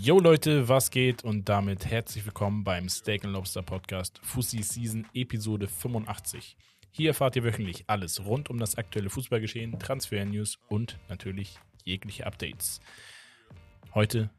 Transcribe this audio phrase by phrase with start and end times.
[0.00, 1.24] Yo Leute, was geht?
[1.24, 6.56] Und damit herzlich willkommen beim Steak Lobster Podcast Fussi Season Episode 85.
[6.90, 12.80] Hier erfahrt ihr wöchentlich alles rund um das aktuelle Fußballgeschehen, Transfer-News und natürlich jegliche Updates.
[13.94, 14.30] Heute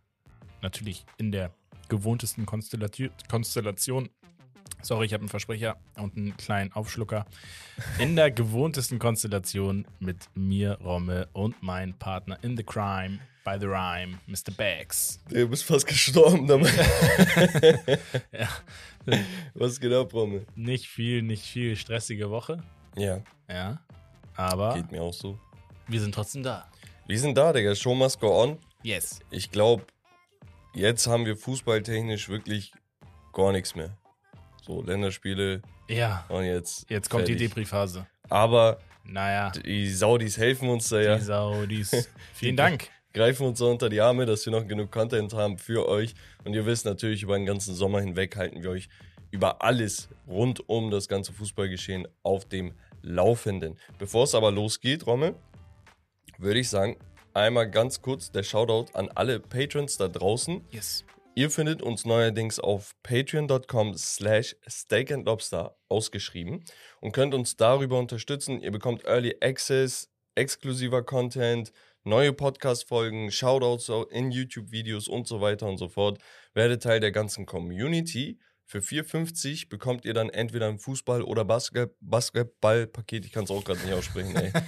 [0.62, 1.54] natürlich in der
[1.90, 4.10] gewohntesten Konstellation.
[4.84, 7.26] Sorry, ich habe einen Versprecher und einen kleinen Aufschlucker.
[8.00, 13.66] In der gewohntesten Konstellation mit mir, Romme, und meinem Partner in the Crime, by the
[13.68, 14.52] Rhyme, Mr.
[14.56, 15.20] Bags.
[15.30, 16.72] Du bist fast gestorben damit.
[18.32, 18.48] Ja,
[19.56, 20.46] Was geht ab, Rommel?
[20.56, 22.64] nicht viel, nicht viel stressige Woche.
[22.96, 23.82] Ja, Ja,
[24.36, 25.40] aber geht mir auch so.
[25.88, 26.68] wir sind trotzdem da.
[27.08, 27.74] Wir sind da, Digga.
[27.76, 28.58] Show must go on.
[28.84, 29.20] Yes.
[29.32, 29.84] Ich glaube,
[30.74, 32.72] jetzt haben wir fußballtechnisch wirklich
[33.34, 33.98] gar nichts mehr.
[34.62, 36.90] So, Länderspiele Ja, und jetzt.
[36.90, 37.50] jetzt kommt die fertig.
[37.50, 38.06] Depri-Phase.
[38.30, 41.16] Aber Naja, die Saudis helfen uns da ja.
[41.18, 42.10] die Saudis.
[42.34, 42.90] Vielen Dank.
[43.14, 46.14] Greifen uns so unter die Arme, dass wir noch genug Content haben für euch.
[46.46, 48.88] Und ihr wisst natürlich, über den ganzen Sommer hinweg halten wir euch
[49.32, 53.78] über alles rund um das ganze Fußballgeschehen auf dem Laufenden.
[53.98, 55.36] Bevor es aber losgeht, Rommel,
[56.38, 56.98] würde ich sagen,
[57.34, 60.62] einmal ganz kurz der Shoutout an alle Patrons da draußen.
[60.70, 61.04] Yes.
[61.34, 66.66] Ihr findet uns neuerdings auf patreon.com slash steakandlobster ausgeschrieben
[67.00, 68.60] und könnt uns darüber unterstützen.
[68.62, 71.72] Ihr bekommt Early Access, exklusiver Content,
[72.04, 76.20] neue Podcast-Folgen, Shoutouts in YouTube-Videos und so weiter und so fort.
[76.54, 78.38] Werdet Teil der ganzen Community.
[78.66, 83.26] Für 4,50 bekommt ihr dann entweder ein Fußball- oder Basket Basketball-Paket.
[83.26, 84.52] Ich kann es auch gerade nicht aussprechen, ey.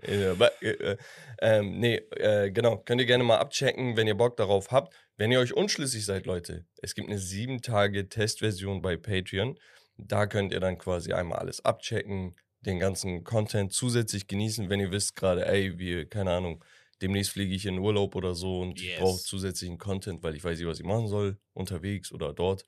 [0.00, 0.96] Äh, äh, äh,
[1.40, 2.76] ähm, nee, äh, genau.
[2.78, 4.94] Könnt ihr gerne mal abchecken, wenn ihr Bock darauf habt.
[5.18, 9.58] Wenn ihr euch unschlüssig seid, Leute, es gibt eine 7-Tage-Testversion bei Patreon.
[9.96, 14.92] Da könnt ihr dann quasi einmal alles abchecken, den ganzen Content zusätzlich genießen, wenn ihr
[14.92, 16.64] wisst gerade, ey, wir, keine Ahnung,
[17.02, 19.00] demnächst fliege ich in Urlaub oder so und ich Yes.
[19.00, 22.64] brauche zusätzlichen Content, weil ich weiß nicht, was ich machen soll, unterwegs oder dort.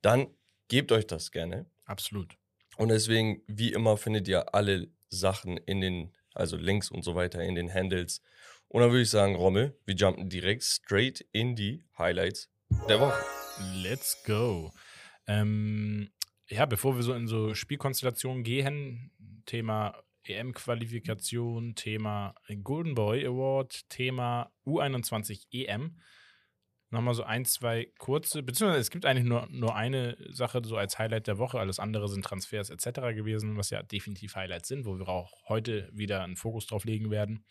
[0.00, 0.28] Dann
[0.68, 1.66] gebt euch das gerne.
[1.86, 2.36] Absolut.
[2.76, 7.42] Und deswegen, wie immer, findet ihr alle Sachen in den, also Links und so weiter
[7.42, 8.22] in den Handles.
[8.72, 12.48] Und dann würde ich sagen, Rommel, wir jumpen direkt straight in die Highlights
[12.88, 13.20] der Woche.
[13.74, 14.72] Let's go.
[15.26, 16.12] Ähm,
[16.48, 19.10] ja, bevor wir so in so Spielkonstellationen gehen,
[19.44, 25.98] Thema EM-Qualifikation, Thema Golden Boy Award, Thema U21 EM.
[26.90, 30.96] Nochmal so ein, zwei kurze, beziehungsweise es gibt eigentlich nur, nur eine Sache so als
[30.96, 33.00] Highlight der Woche, alles andere sind Transfers etc.
[33.16, 37.10] gewesen, was ja definitiv Highlights sind, wo wir auch heute wieder einen Fokus drauf legen
[37.10, 37.44] werden.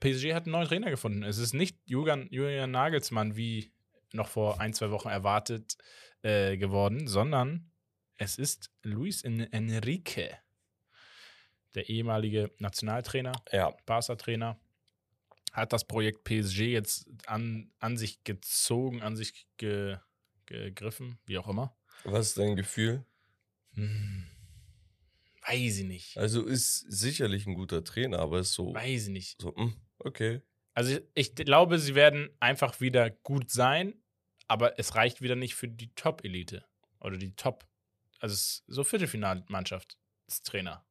[0.00, 1.22] PSG hat einen neuen Trainer gefunden.
[1.22, 3.72] Es ist nicht Julian, Julian Nagelsmann, wie
[4.12, 5.76] noch vor ein, zwei Wochen erwartet
[6.22, 7.70] äh, geworden, sondern
[8.16, 10.30] es ist Luis En- Enrique,
[11.74, 14.58] der ehemalige Nationaltrainer, Ja, Barca-Trainer,
[15.52, 19.98] hat das Projekt PSG jetzt an, an sich gezogen, an sich ge,
[20.46, 21.76] gegriffen, wie auch immer.
[22.04, 23.04] was ist dein Gefühl?
[23.74, 24.26] Hm.
[25.46, 26.18] Weiß ich nicht.
[26.18, 29.40] Also ist sicherlich ein guter Trainer, aber ist so, Weiß ich nicht.
[29.40, 30.42] so hm, okay.
[30.74, 33.94] Also ich, ich glaube, sie werden einfach wieder gut sein,
[34.46, 36.64] aber es reicht wieder nicht für die Top-Elite.
[37.00, 37.66] Oder die Top,
[38.20, 40.84] also so Viertelfinalmannschaft, das Trainer.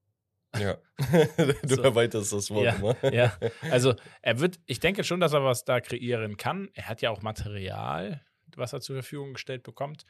[0.57, 0.77] Ja.
[1.63, 1.81] du So.
[1.83, 3.13] erweiterst das Wort Ja, immer.
[3.13, 3.37] ja.
[3.71, 6.69] Also er wird, ich denke schon, dass er was da kreieren kann.
[6.73, 8.25] Er hat ja auch Material,
[8.55, 10.05] was er zur Verfügung gestellt bekommt.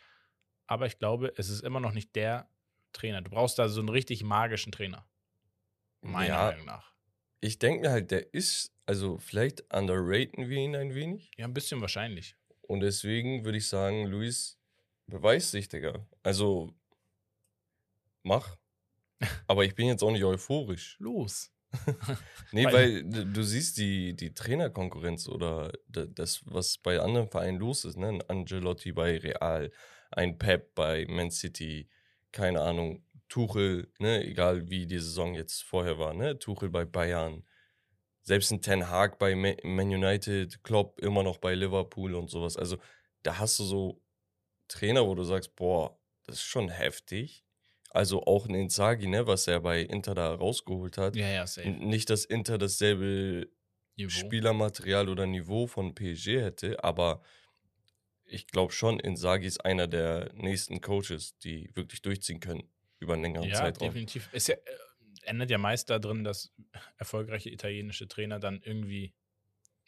[0.67, 2.49] Aber ich glaube, es ist immer noch nicht der
[2.93, 3.21] Trainer.
[3.21, 5.07] Du brauchst da so einen richtig magischen Trainer.
[6.01, 6.45] Meiner Ja.
[6.51, 6.93] Meinung nach.
[7.39, 11.31] Ich denke mir halt, der ist, also vielleicht underraten wir ihn ein wenig.
[11.37, 12.35] Ja, ein bisschen wahrscheinlich.
[12.61, 14.57] Und deswegen würde ich sagen, Luis,
[15.07, 16.05] beweis dich, Digga.
[16.23, 16.73] Also,
[18.23, 18.57] mach.
[19.47, 20.97] Aber ich bin jetzt auch nicht euphorisch.
[20.99, 21.51] Los.
[22.53, 23.03] Nee, Weil- weil
[23.33, 27.97] du, siehst die, die Trainerkonkurrenz oder da- das, was bei anderen Vereinen los ist.
[27.97, 28.07] Ne?
[28.07, 29.69] Ein Angelotti bei Real,
[30.11, 31.89] ein Pep bei Man City,
[32.31, 34.23] keine Ahnung, Tuchel, ne?
[34.25, 36.39] egal wie die Saison jetzt vorher war, ne?
[36.39, 37.43] Tuchel bei Bayern,
[38.21, 42.57] selbst ein Ten Hag bei Ma- Man United, Klopp immer noch bei Liverpool und sowas.
[42.57, 42.77] Also
[43.23, 44.01] da hast du so
[44.67, 47.45] Trainer, wo du sagst, boah, das ist schon heftig.
[47.89, 51.15] Also auch ein Inzaghi, ne, was er bei Inter da rausgeholt hat.
[51.15, 51.69] Ja, ja, safe.
[51.69, 53.49] Nicht, dass Inter dasselbe
[53.95, 54.09] Niveau.
[54.09, 57.21] Spielermaterial oder Niveau von PSG hätte, aber
[58.25, 62.69] ich glaube schon, Inzaghi ist einer der nächsten Coaches, die wirklich durchziehen können
[62.99, 63.89] über einen längeren Ja, Zeitraum.
[63.89, 64.29] definitiv.
[64.31, 64.59] Es ja, äh,
[65.23, 66.53] ändert ja meist darin, dass
[66.97, 69.13] erfolgreiche italienische Trainer dann irgendwie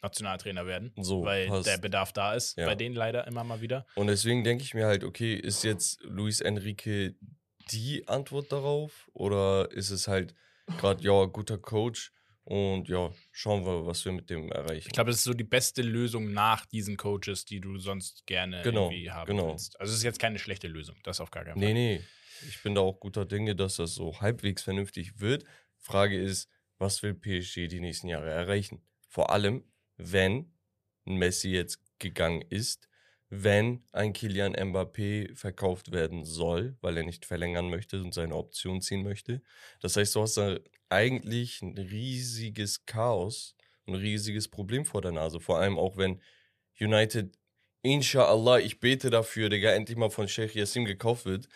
[0.02, 1.66] Nationaltrainer werden, So, weil passt.
[1.66, 2.66] der Bedarf da ist, Ja.
[2.66, 3.86] bei denen leider immer mal wieder.
[3.94, 7.14] Und deswegen denke ich mir halt, okay, ist jetzt Luis Enrique
[7.70, 9.10] die Antwort darauf?
[9.12, 10.34] Oder ist es halt
[10.78, 12.12] gerade, ja, guter Coach
[12.44, 14.86] Und ja, schauen wir, was wir mit dem erreichen.
[14.88, 18.62] Ich glaube, das ist so die beste Lösung nach diesen Coaches, die du sonst gerne
[18.62, 19.50] Genau, irgendwie haben genau.
[19.52, 19.78] willst.
[19.78, 21.74] Also es ist jetzt keine schlechte Lösung, das auf gar keinen Nee, Fall.
[21.74, 22.00] nee.
[22.48, 25.44] Ich bin da auch guter Dinge, dass das so halbwegs vernünftig wird.
[25.78, 26.48] Frage ist,
[26.78, 28.82] was will PSG die nächsten Jahre erreichen?
[29.08, 29.64] Vor allem,
[29.96, 30.52] wenn
[31.04, 32.88] Messi jetzt gegangen ist,
[33.28, 38.80] wenn ein Kilian Mbappé verkauft werden soll, weil er nicht verlängern möchte und seine Option
[38.80, 39.42] ziehen möchte.
[39.80, 40.58] Das heißt, du hast da
[40.88, 43.54] eigentlich ein riesiges Chaos,
[43.86, 45.38] ein riesiges Problem vor der Nase.
[45.38, 46.20] Vor allem auch, wenn
[46.80, 47.38] United,
[47.82, 51.48] inshallah, ich bete dafür, Digga, endlich mal von Sheikh Yassim gekauft wird.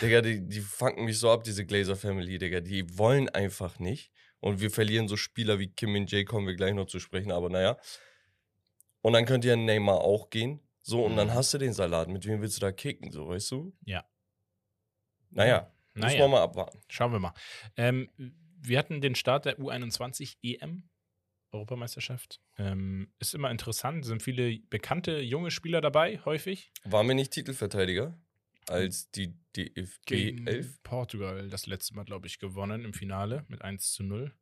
[0.00, 2.60] Digga, die, die fangen mich so ab, diese Glazer Family, Digga.
[2.60, 4.12] Die wollen einfach nicht.
[4.40, 7.30] Und wir verlieren so Spieler wie Kim Min Jae, kommen wir gleich noch zu sprechen,
[7.30, 7.78] aber naja.
[9.00, 10.60] Und dann könnte ja Neymar auch gehen.
[10.82, 11.34] So, und dann Mhm.
[11.34, 12.08] hast du den Salat.
[12.08, 13.72] Mit wem willst du da kicken, so, weißt du?
[13.84, 14.04] Ja.
[15.30, 16.80] Naja, muss Naja, man mal abwarten.
[16.88, 17.34] schauen wir mal.
[17.76, 20.88] Ähm, wir hatten den Start der U21 EM,
[21.52, 22.40] Europameisterschaft.
[22.58, 26.72] Ähm, ist immer interessant, sind viele bekannte junge Spieler dabei, häufig.
[26.84, 28.18] Waren wir nicht Titelverteidiger
[28.68, 30.82] als die DFB Gegen 11?
[30.82, 34.32] Portugal das letzte Mal, glaube ich, gewonnen im Finale mit 1 zu 0.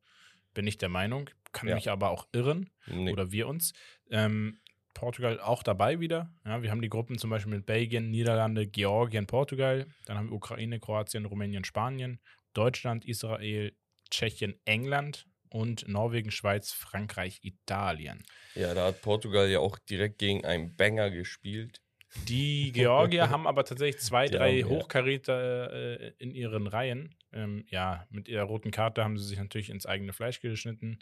[0.53, 1.29] Bin ich der Meinung.
[1.53, 1.75] Kann Ja.
[1.75, 2.69] mich aber auch irren.
[2.87, 3.11] Nee.
[3.11, 3.73] oder wir uns.
[4.09, 4.59] Ähm,
[4.93, 6.33] Portugal auch dabei wieder.
[6.45, 9.87] Ja, wir haben die Gruppen zum Beispiel mit Belgien, Niederlande, Georgien, Portugal.
[10.05, 12.19] Dann haben wir Ukraine, Kroatien, Rumänien, Spanien,
[12.53, 13.73] Deutschland, Israel,
[14.09, 18.23] Tschechien, England und Norwegen, Schweiz, Frankreich, Italien.
[18.55, 21.81] Ja, da hat Portugal ja auch direkt gegen einen Banger gespielt.
[22.27, 24.63] Die Georgier haben aber tatsächlich zwei, Die drei.
[24.63, 27.15] Hochkaräter äh, in ihren Reihen.
[27.31, 30.99] Ähm, ja, mit ihrer roten Karte haben sie sich natürlich ins eigene Fleisch geschnitten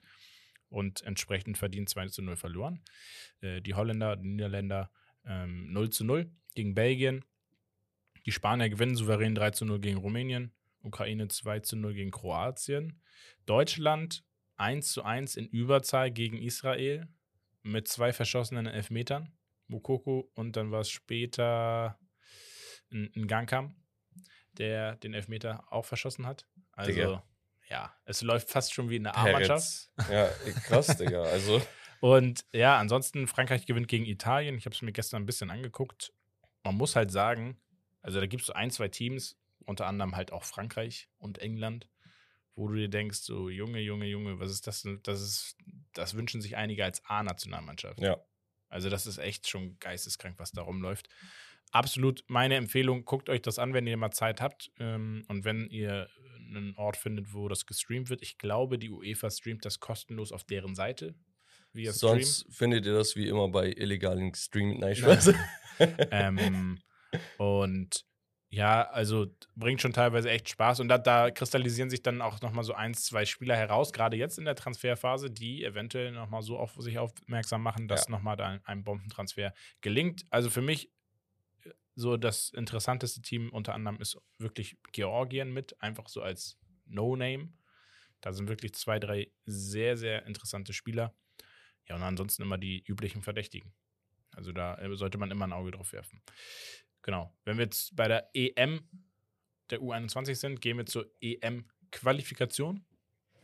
[0.70, 2.82] und entsprechend verdient 2 zu 0 verloren.
[3.42, 4.92] Äh, die Holländer, die Niederländer
[5.26, 7.26] ähm, 0 zu 0 gegen Belgien.
[8.26, 10.52] Die Spanier gewinnen souverän 3 zu 0 gegen Rumänien.
[10.82, 13.02] Ukraine 2 zu 0 gegen Kroatien.
[13.46, 14.24] Deutschland
[14.58, 17.08] 1 zu 1 in Überzahl gegen Israel
[17.64, 19.32] mit zwei verschossenen Elfmetern.
[19.70, 21.98] Mukoko und dann war es später
[22.92, 23.76] ein, ein Gangkam,
[24.54, 26.48] der den Elfmeter auch verschossen hat.
[26.74, 27.24] Also, Digga.
[27.70, 29.92] ja, es läuft fast schon wie in der A-Mannschaft.
[30.10, 30.30] Ja,
[30.66, 31.24] krass, Digga.
[31.24, 31.62] Also,
[32.00, 34.58] Und ja, ansonsten, Frankreich gewinnt gegen Italien.
[34.58, 36.14] Ich habe es mir gestern ein bisschen angeguckt.
[36.64, 37.62] Man muss halt sagen,
[38.02, 41.90] also da gibt es so ein, zwei Teams, unter anderem halt auch Frankreich und England,
[42.56, 45.02] wo du dir denkst, so Junge, Junge, Junge, was ist das denn?
[45.04, 45.58] Das ist,
[45.94, 48.00] das wünschen sich einige als A-Nationalmannschaft.
[48.02, 48.18] ja.
[48.70, 51.10] Also das ist echt schon geisteskrank, was da rumläuft.
[51.72, 55.70] Absolut meine Empfehlung, guckt euch das an, wenn ihr mal Zeit habt ähm, und wenn
[55.70, 58.22] ihr einen Ort findet, wo das gestreamt wird.
[58.22, 61.16] Ich glaube, die UEFA streamt das kostenlos auf deren Seite
[61.74, 62.22] via Stream.
[62.22, 64.80] Sonst findet ihr das wie immer bei illegalen Stream.
[64.80, 65.34] Nein, Spaß.
[66.12, 66.80] ähm,
[67.38, 68.06] und
[68.52, 70.80] ja, also bringt schon teilweise echt Spaß.
[70.80, 74.40] Und da, da kristallisieren sich dann auch nochmal so ein, zwei Spieler heraus, gerade jetzt
[74.40, 78.12] in der Transferphase, die eventuell nochmal so auf sich aufmerksam machen, dass Ja.
[78.12, 80.26] nochmal da ein, Bombentransfer gelingt.
[80.32, 80.92] Also für mich
[81.64, 86.58] äh, so das interessanteste Team unter anderem ist wirklich Georgien mit, einfach so als
[86.88, 87.54] No-Name.
[88.22, 91.14] Da sind wirklich zwei, drei sehr, sehr interessante Spieler.
[91.88, 93.74] Ja, und ansonsten immer die üblichen Verdächtigen.
[94.36, 96.22] Also da äh, sollte man immer ein Auge drauf werfen.
[97.02, 97.34] Genau.
[97.46, 98.82] Wenn wir jetzt bei der EM
[99.70, 102.84] der U21 sind, gehen wir zur EM-Qualifikation.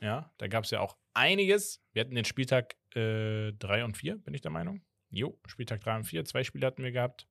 [0.02, 1.82] Ja, da gab es ja auch einiges.
[1.94, 4.82] Wir hatten den Spieltag 3 und 4, bin ich der Meinung.
[5.10, 7.28] Jo, Spieltag 3 und 4, zwei Spiele hatten wir gehabt.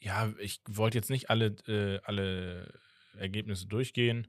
[0.00, 2.72] Ja, ich wollte jetzt nicht alle, äh, alle
[3.16, 4.28] Ergebnisse durchgehen,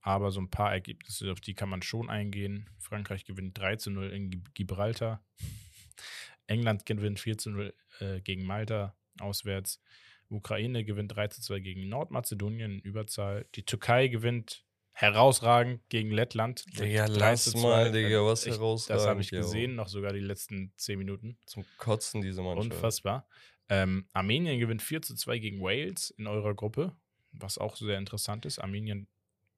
[0.00, 2.70] aber so ein paar Ergebnisse, auf die kann man schon eingehen.
[2.78, 5.24] Frankreich gewinnt 3 zu 0 in Gib- Gibraltar.
[6.46, 9.80] England gewinnt 4 zu 0 äh, gegen Malta auswärts.
[10.28, 13.46] Ukraine gewinnt 3 zu 2 gegen Nordmazedonien in Überzahl.
[13.56, 16.64] Die Türkei gewinnt herausragend gegen Lettland.
[16.78, 17.60] Digga, 3 lass zu 2.
[17.62, 19.00] mal, Digga, was Ich- herausragend.
[19.00, 19.40] Das habe ich ja.
[19.40, 21.38] gesehen, noch sogar die letzten 10 Minuten.
[21.46, 22.72] Zum Kotzen, diese Mannschaft.
[22.72, 23.26] Unfassbar.
[23.68, 26.94] Ähm, Armenien gewinnt 4 zu 2 gegen Wales in eurer Gruppe,
[27.32, 28.58] was auch sehr interessant ist.
[28.58, 29.08] Armenien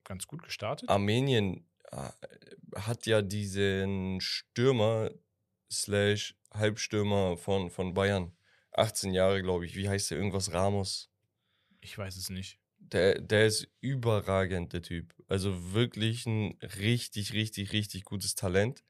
[0.04, 0.88] ganz gut gestartet.
[0.88, 2.08] Armenien äh,
[2.76, 5.10] hat ja diesen Stürmer
[5.70, 8.32] slash Halbstürmer von, von Bayern.
[8.72, 9.76] 18 Jahre, glaube ich.
[9.76, 10.18] Wie heißt der?
[10.18, 11.10] Irgendwas Ramos.
[11.80, 12.58] Ich weiß es nicht.
[12.78, 15.14] Der, der ist überragend, der Typ.
[15.28, 18.82] Also wirklich ein richtig, richtig, richtig gutes Talent.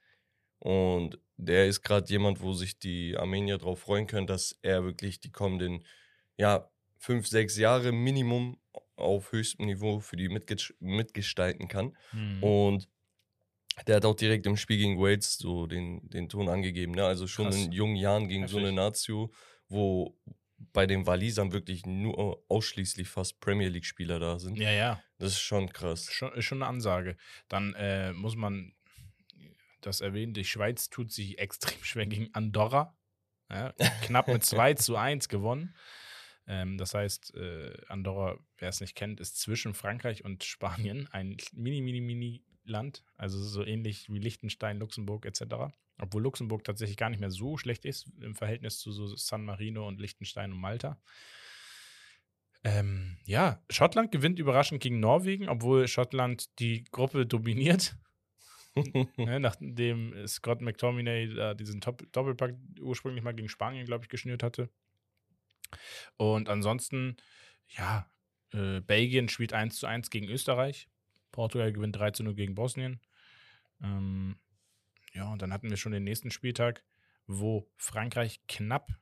[0.59, 5.21] Und der ist gerade jemand, wo sich die Armenier darauf freuen können, dass er wirklich
[5.21, 5.85] die kommenden,
[6.37, 8.59] ja, fünf, sechs Jahre Minimum
[8.95, 11.97] auf höchstem Niveau für die mitges mitgestalten kann.
[12.11, 12.43] Hm.
[12.43, 12.89] Und
[13.87, 16.93] der hat auch direkt im Spiel gegen Wales so den, den Ton angegeben.
[16.93, 17.05] Ne?
[17.05, 17.57] Also schon Krass.
[17.57, 18.77] in jungen Jahren gegen so eine Heftig.
[18.77, 19.33] Nazio,
[19.73, 20.17] wo
[20.73, 24.59] bei den Walisern wirklich nur ausschließlich fast Premier League-Spieler da sind.
[24.59, 25.03] Ja, ja.
[25.19, 26.11] Das ist schon krass.
[26.13, 27.17] Schon, ist schon eine Ansage.
[27.49, 28.75] Dann äh, muss man
[29.81, 32.97] das erwähnt, die Schweiz tut sich extrem schwer gegen Andorra.
[33.51, 33.73] Ja,
[34.05, 35.75] knapp mit 2 zu 1 gewonnen.
[36.47, 41.37] Ähm, das heißt, äh, Andorra, wer es nicht kennt, ist zwischen Frankreich und Spanien ein
[41.53, 43.05] mini, mini, mini Land.
[43.17, 45.75] Also so ähnlich wie Liechtenstein, Luxemburg etc.
[45.99, 49.87] Obwohl Luxemburg tatsächlich gar nicht mehr so schlecht ist im Verhältnis zu so San Marino
[49.87, 51.01] und Liechtenstein und Malta.
[52.65, 57.97] Ähm, ja, Schottland gewinnt überraschend gegen Norwegen, obwohl Schottland die Gruppe dominiert.
[59.17, 64.43] ne, nachdem Scott McTominay äh, diesen Top Doppelpack ursprünglich mal gegen Spanien, glaube ich, geschnürt
[64.43, 64.71] hatte.
[66.17, 67.17] Und ansonsten,
[67.69, 68.07] ja,
[68.53, 70.89] äh, Belgien spielt 1 zu 1 gegen Österreich.
[71.33, 73.01] Portugal gewinnt 3 zu 0 gegen Bosnien.
[73.83, 74.37] Ähm,
[75.13, 76.85] ja, und dann hatten wir schon den nächsten Spieltag,
[77.27, 78.93] wo Frankreich knapp,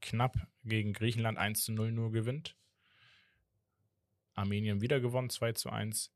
[0.00, 2.56] knapp gegen Griechenland 1 zu 0 nur gewinnt.
[4.34, 6.12] Armenien wieder gewonnen, 2 zu 1.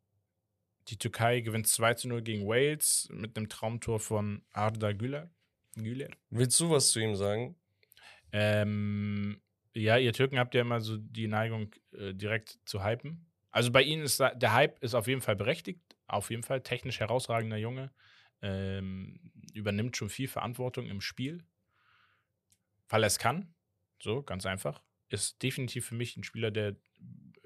[0.88, 5.30] Die Türkei gewinnt 2 zu 0 gegen Wales mit einem Traumtor von Arda Güler.
[5.74, 6.10] Güler.
[6.30, 7.56] Willst du was zu ihm sagen?
[8.32, 9.40] Ähm,
[9.74, 13.26] ja, ihr Türken habt ja immer so die Neigung, äh, direkt zu hypen.
[13.52, 17.00] Also bei ihnen ist der Hype ist auf jeden Fall berechtigt, auf jeden Fall technisch
[17.00, 17.92] herausragender Junge.
[18.40, 21.44] Ähm, übernimmt schon viel Verantwortung im Spiel,
[22.88, 23.54] weil er es kann.
[24.02, 24.82] So, ganz einfach.
[25.10, 26.76] Ist definitiv für mich ein Spieler, der,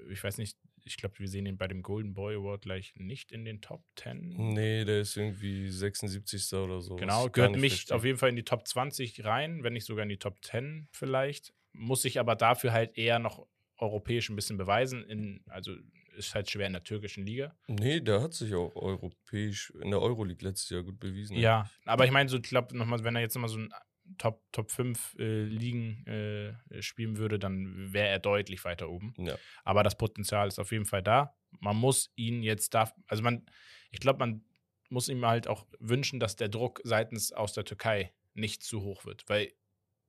[0.08, 3.32] ich weiß nicht, ich glaube, wir sehen ihn bei dem Golden Boy Award gleich nicht
[3.32, 4.36] in den Top 10.
[4.54, 6.52] Nee, der ist irgendwie 76.
[6.54, 6.94] oder so.
[6.94, 7.96] Genau, gehört mich verstehen.
[7.96, 10.88] auf jeden Fall in die Top 20 rein, wenn nicht sogar in die Top 10
[10.92, 11.52] vielleicht.
[11.72, 13.46] Muss sich aber dafür halt eher noch
[13.78, 15.04] europäisch ein bisschen beweisen.
[15.04, 15.74] In, also
[16.16, 17.54] ist halt schwer in der türkischen Liga.
[17.66, 21.36] Nee, der hat sich auch europäisch in der Euroleague letztes Jahr gut bewiesen.
[21.36, 23.72] Ja, aber ich meine, so, ich glaube, nochmal, wenn er jetzt nochmal so ein
[24.18, 29.14] Top, Top 5 äh, Ligen äh, spielen würde, dann wäre er deutlich weiter oben.
[29.18, 29.36] Ja.
[29.64, 31.34] Aber das Potenzial ist auf jeden Fall da.
[31.60, 33.46] Man muss ihn jetzt da, also man,
[33.90, 34.44] ich glaube, man
[34.88, 39.04] muss ihm halt auch wünschen, dass der Druck seitens aus der Türkei nicht zu hoch
[39.04, 39.52] wird, weil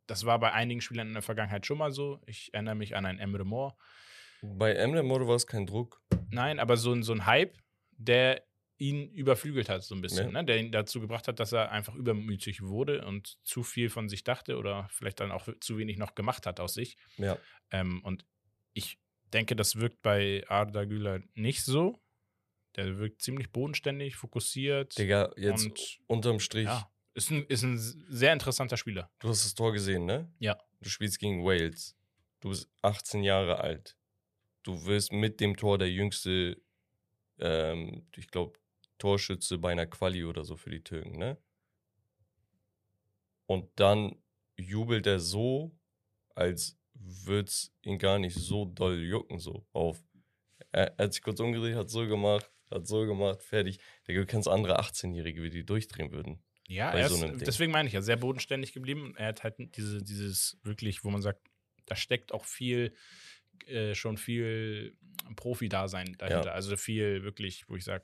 [0.06, 2.22] das war bei einigen Spielern in der Vergangenheit schon mal so.
[2.26, 3.76] Ich erinnere mich an einen Emre Moore.
[4.56, 6.02] Bei Emre Moore war es kein Druck.
[6.30, 7.58] Nein, aber so, so ein Hype,
[7.92, 8.44] der
[8.78, 10.32] ihn überflügelt hat, so ein bisschen, ja.
[10.32, 10.46] ne?
[10.46, 14.24] der ihn dazu gebracht hat, dass er einfach übermütig wurde und zu viel von sich
[14.24, 16.98] dachte oder vielleicht dann auch zu wenig noch gemacht hat aus sich.
[17.18, 17.38] Ja.
[17.72, 18.26] Ähm, und
[18.74, 19.00] ich
[19.34, 22.00] denke, das wirkt bei Arda Güler nicht so.
[22.76, 24.96] Der wirkt ziemlich bodenständig, fokussiert.
[24.98, 26.66] Digga, jetzt und, unterm Strich.
[26.66, 29.10] Ja, ist ein, ist ein sehr interessanter Spieler.
[29.18, 30.32] Du hast das Tor gesehen, ne?
[30.38, 30.58] Ja.
[30.82, 31.98] Du spielst gegen Wales.
[32.40, 33.97] Du bist 18 Jahre alt.
[34.68, 36.62] Du wirst mit dem Tor der jüngste,
[37.40, 38.60] ähm, ich glaube,
[38.98, 41.38] Torschütze bei einer Quali oder so für die Türken, ne?
[43.46, 44.18] Und dann
[44.58, 45.72] jubelt er so,
[46.36, 50.04] als würde es ihn gar nicht so doll jucken, so auf.
[50.74, 53.80] Er, er, hat sich kurz umgedreht, hat so gemacht, hat so gemacht, fertig.
[54.06, 56.44] du kennst andere 18-Jährige, wie die durchdrehen würden.
[56.68, 59.16] Ja, er so ist, deswegen meine ich ja, sehr bodenständig geblieben.
[59.16, 61.40] Er hat halt diese, dieses wirklich, wo man sagt,
[61.86, 62.94] da steckt auch viel,
[63.68, 64.96] äh, schon viel
[65.36, 66.50] Profi-Dasein dahinter.
[66.50, 66.52] Ja.
[66.52, 68.04] Also viel wirklich, wo ich sage,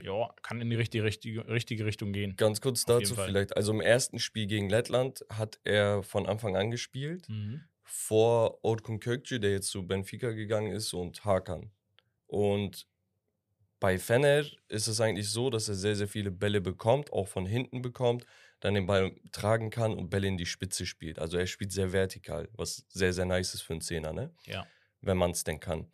[0.00, 2.36] ja, kann in die richtige, richtige, richtige Richtung gehen.
[2.36, 3.56] Ganz kurz dazu vielleicht.
[3.56, 7.28] Also im ersten Spiel gegen Lettland hat er von Anfang an gespielt.
[7.28, 7.62] Mhm.
[7.84, 11.70] Vor Orkun Kökçü, der jetzt zu Benfica gegangen ist, und Hakan.
[12.26, 12.86] Und
[13.80, 17.44] bei Fener ist es eigentlich so, dass er sehr, sehr viele Bälle bekommt, auch von
[17.44, 18.24] hinten bekommt,
[18.60, 21.18] dann den Ball tragen kann und Bälle in die Spitze spielt.
[21.18, 24.32] Also er spielt sehr vertikal, was sehr, sehr nice ist für einen Zehner, ne?
[24.46, 24.66] Ja.
[25.02, 25.86] Wenn man es denn kann.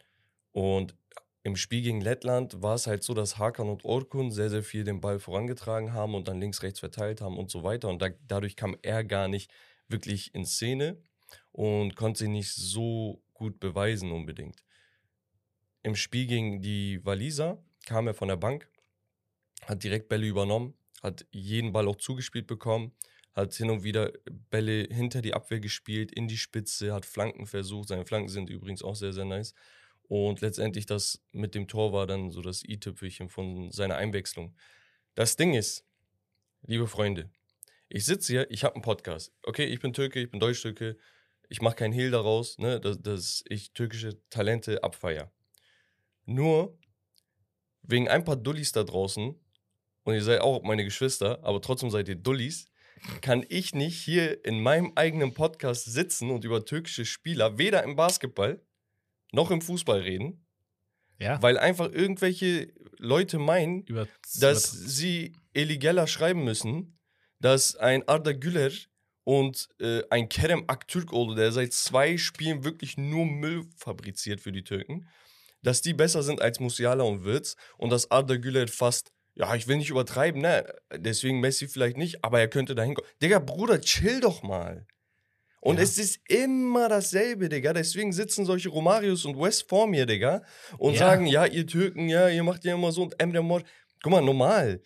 [0.52, 0.94] Und
[1.42, 4.84] im Spiel gegen Lettland war es halt so, dass Hakan und Orkun sehr, sehr viel
[4.84, 7.88] den Ball vorangetragen haben und dann links, rechts verteilt haben und so weiter.
[7.88, 9.50] Und da, dadurch kam er gar nicht
[9.88, 10.98] wirklich in Szene
[11.52, 14.62] und konnte sich nicht so gut beweisen unbedingt.
[15.82, 18.68] Im Spiel gegen die Waliser kam er von der Bank,
[19.64, 22.92] hat direkt Bälle übernommen, hat jeden Ball auch zugespielt bekommen,
[23.38, 24.12] hat hin und wieder
[24.50, 27.88] Bälle hinter die Abwehr gespielt, in die Spitze, hat Flanken versucht.
[27.88, 29.54] Seine Flanken sind übrigens auch sehr, sehr nice.
[30.08, 34.56] Und letztendlich das mit dem Tor war dann so das i-Tüpfelchen von seiner Einwechslung.
[35.14, 35.84] Das Ding ist,
[36.66, 37.30] liebe Freunde,
[37.88, 39.32] ich sitze hier, ich habe einen Podcast.
[39.44, 40.96] Okay, ich bin Türke, ich bin Deutsch-Türke.
[41.48, 45.32] Ich mache keinen Hehl daraus, ne, dass, dass ich türkische Talente abfeier.
[46.26, 46.76] Nur
[47.82, 49.34] wegen ein paar Dullis da draußen,
[50.04, 52.70] und ihr seid auch meine Geschwister, aber trotzdem seid ihr Dullis,
[53.20, 57.96] kann ich nicht hier in meinem eigenen Podcast sitzen und über türkische Spieler, weder im
[57.96, 58.60] Basketball
[59.32, 60.46] noch im Fußball reden.
[61.18, 61.42] Ja.
[61.42, 64.06] Weil einfach irgendwelche Leute meinen, Über
[64.38, 66.98] dass sie Eligella schreiben müssen,
[67.40, 68.70] dass ein Arda Güler
[69.24, 74.64] und äh, ein Kerem Aktürkoğlu, der seit zwei Spielen wirklich nur Müll fabriziert für die
[74.64, 75.08] Türken,
[75.62, 79.68] dass die besser sind als Musiala und Wirtz und dass Arda Güler fast ja, ich
[79.68, 80.66] will nicht übertreiben, ne?
[80.94, 83.08] Deswegen Messi vielleicht nicht, aber er könnte da hinkommen.
[83.22, 84.86] Digga, Bruder, chill doch mal.
[85.60, 85.82] Und Ja.
[85.82, 87.72] es ist immer dasselbe, Digga.
[87.72, 90.42] Deswegen sitzen solche Romarios und West vor mir, Digga,
[90.78, 90.98] und Ja.
[91.00, 93.62] sagen, ja, ihr Türken, ja, ihr macht ja immer so und Emre Mor.
[94.02, 94.80] Guck mal, normal.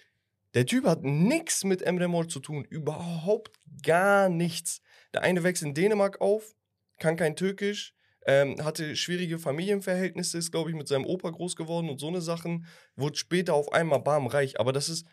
[0.54, 2.64] Der Typ hat nichts mit Emre Mor zu tun.
[2.64, 4.80] Überhaupt gar nichts.
[5.14, 6.54] Der eine wächst in Dänemark auf,
[6.98, 7.94] kann kein Türkisch,
[8.26, 12.20] ähm, hatte schwierige Familienverhältnisse, ist, glaube ich, mit seinem Opa groß geworden und so eine
[12.20, 12.66] Sachen.
[12.96, 14.60] Wurde später auf einmal bam reich.
[14.60, 15.06] Aber das ist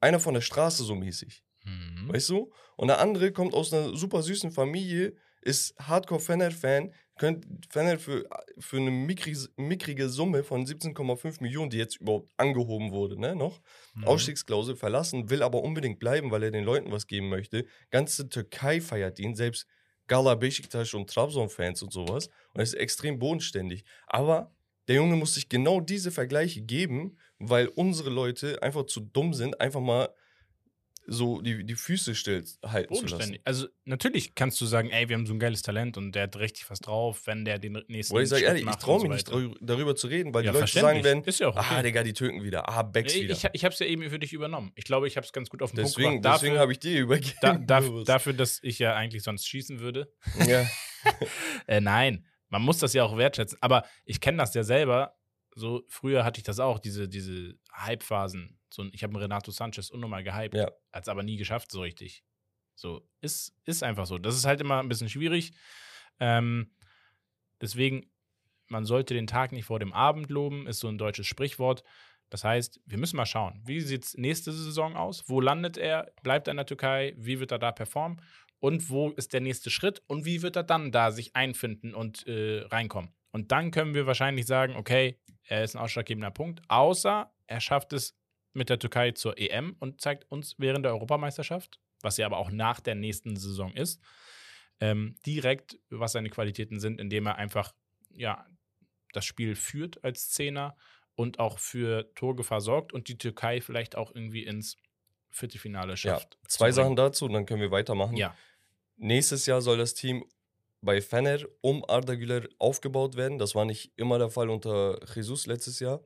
[0.00, 1.42] einer von der Straße so mäßig.
[1.64, 2.08] Mhm.
[2.08, 2.52] Weißt du?
[2.76, 8.28] Und der andere kommt aus einer super süßen Familie, ist Hardcore-Fener-Fan, könnt Fener für,
[8.58, 13.60] für eine mickrig, mickrige Summe von 17,5 Millionen, die jetzt überhaupt angehoben wurde, ne, noch,
[13.94, 14.04] Mhm.
[14.06, 17.66] Ausstiegsklausel verlassen, will aber unbedingt bleiben, weil er den Leuten was geben möchte.
[17.90, 19.66] Ganze Türkei feiert ihn, selbst
[20.10, 22.26] Gala Beşiktaş und Trabzon-Fans und sowas.
[22.52, 23.84] Und er ist extrem bodenständig.
[24.08, 24.52] Aber
[24.88, 29.60] der Junge muss sich genau diese Vergleiche geben, weil unsere Leute einfach zu dumm sind,
[29.60, 30.08] einfach mal
[31.06, 33.38] so die, die Füße still halten zu lassen.
[33.44, 36.36] Also natürlich kannst du sagen, ey, wir haben so ein geiles Talent und der hat
[36.36, 39.38] richtig was drauf, wenn der den nächsten Weil ich sage ehrlich, ich traue mich so
[39.38, 41.66] nicht darüber zu reden, weil Ja, die Leute sagen werden, ja auch okay.
[41.70, 43.34] ah, Digga, die Türken wieder, ah, Becks ich wieder.
[43.34, 44.72] ich, ich habe es ja eben für dich übernommen.
[44.74, 46.42] Ich glaube, ich habe es ganz gut auf den deswegen Punkt gebracht.
[46.42, 47.36] deswegen habe ich dir übergeben.
[47.40, 50.12] da, da, dafür, dass ich ja eigentlich sonst schießen würde.
[50.46, 50.66] ja.
[51.66, 53.56] Äh, nein, man muss das ja auch wertschätzen.
[53.62, 55.16] Aber ich kenne das ja selber.
[55.60, 58.58] So früher hatte ich das auch, diese, diese Hype-Phasen.
[58.72, 60.70] So, ich habe Renato Sanchez unnormal gehypt, Ja.
[60.92, 62.24] hat es aber nie geschafft, so richtig.
[62.74, 64.18] So, ist, ist einfach so.
[64.18, 65.52] Das ist halt immer ein bisschen schwierig.
[66.18, 66.72] Ähm,
[67.60, 68.10] deswegen,
[68.68, 71.82] man sollte den Tag nicht vor dem Abend loben, ist so ein deutsches Sprichwort.
[72.30, 75.24] Das heißt, wir müssen mal schauen, wie sieht es nächste Saison aus?
[75.28, 76.12] Wo landet er?
[76.22, 77.12] Bleibt er in der Türkei?
[77.18, 78.22] Wie wird er da performen?
[78.60, 80.02] Und wo ist der nächste Schritt?
[80.06, 83.12] Und wie wird er dann da sich einfinden und äh, reinkommen?
[83.32, 87.92] Und dann können wir wahrscheinlich sagen, okay, er ist ein ausschlaggebender Punkt, außer er schafft
[87.92, 88.16] es
[88.52, 92.50] mit der Türkei zur EM und zeigt uns während der Europameisterschaft, was ja aber auch
[92.50, 94.00] nach der nächsten Saison ist,
[94.80, 97.72] ähm, direkt, was seine Qualitäten sind, indem er einfach
[98.10, 98.46] ja,
[99.12, 100.76] das Spiel führt als Zehner
[101.14, 104.76] und auch für Torgefahr sorgt und die Türkei vielleicht auch irgendwie ins
[105.30, 105.96] Viertelfinale ja.
[105.96, 106.38] schafft.
[106.48, 108.16] Zwei zu Sachen dazu und dann können wir weitermachen.
[108.16, 108.34] Ja,
[109.02, 110.26] Nächstes Jahr soll das Team
[110.82, 113.38] bei Fener um Arda Güler aufgebaut werden.
[113.38, 116.02] Das war nicht immer der Fall unter Jesus letztes Jahr.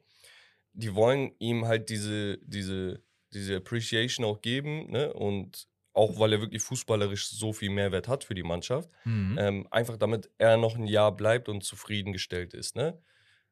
[0.73, 5.13] Die wollen ihm halt diese, diese, diese Appreciation auch geben, ne?
[5.13, 8.91] Und auch weil er wirklich fußballerisch so viel Mehrwert hat für die Mannschaft.
[9.05, 9.39] Mhm.
[9.39, 12.75] Ähm, einfach damit er noch ein Jahr bleibt und zufriedengestellt ist.
[12.75, 13.01] Ne?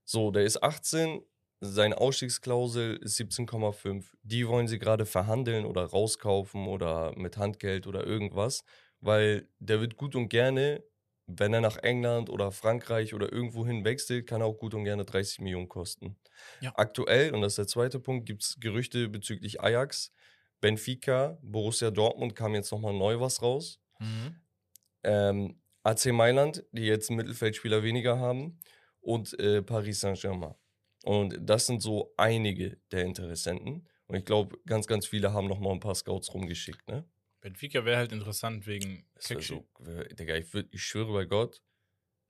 [0.05, 1.23] So, der ist 18,
[1.61, 4.07] seine Ausstiegsklausel ist 17,5.
[4.25, 8.65] Die wollen sie gerade verhandeln oder rauskaufen oder mit Handgeld oder irgendwas,
[9.01, 10.83] weil der wird gut und gerne,
[11.27, 14.85] wenn er nach England oder Frankreich oder irgendwo hin wechselt, kann er auch gut und
[14.85, 16.19] gerne 30 Millionen kosten.
[16.61, 16.75] Ja.
[16.75, 20.13] Aktuell, und das ist der zweite Punkt, gibt es Gerüchte bezüglich Ajax,
[20.61, 24.43] Benfica, Borussia Dortmund kam jetzt nochmal neu was raus Mhm.
[25.03, 28.59] ähm, AC Mailand, die jetzt einen Mittelfeldspieler weniger haben,
[29.01, 30.55] und äh, Paris Saint-Germain.
[31.05, 33.89] Und das sind so einige der Interessenten.
[34.07, 37.05] Und ich glaube, ganz, ganz viele haben noch mal ein paar Scouts rumgeschickt, ne?
[37.43, 39.63] Benfica wäre halt interessant wegen Kekci.
[39.81, 41.61] so, Digga, ich, würd, ich schwöre bei Gott,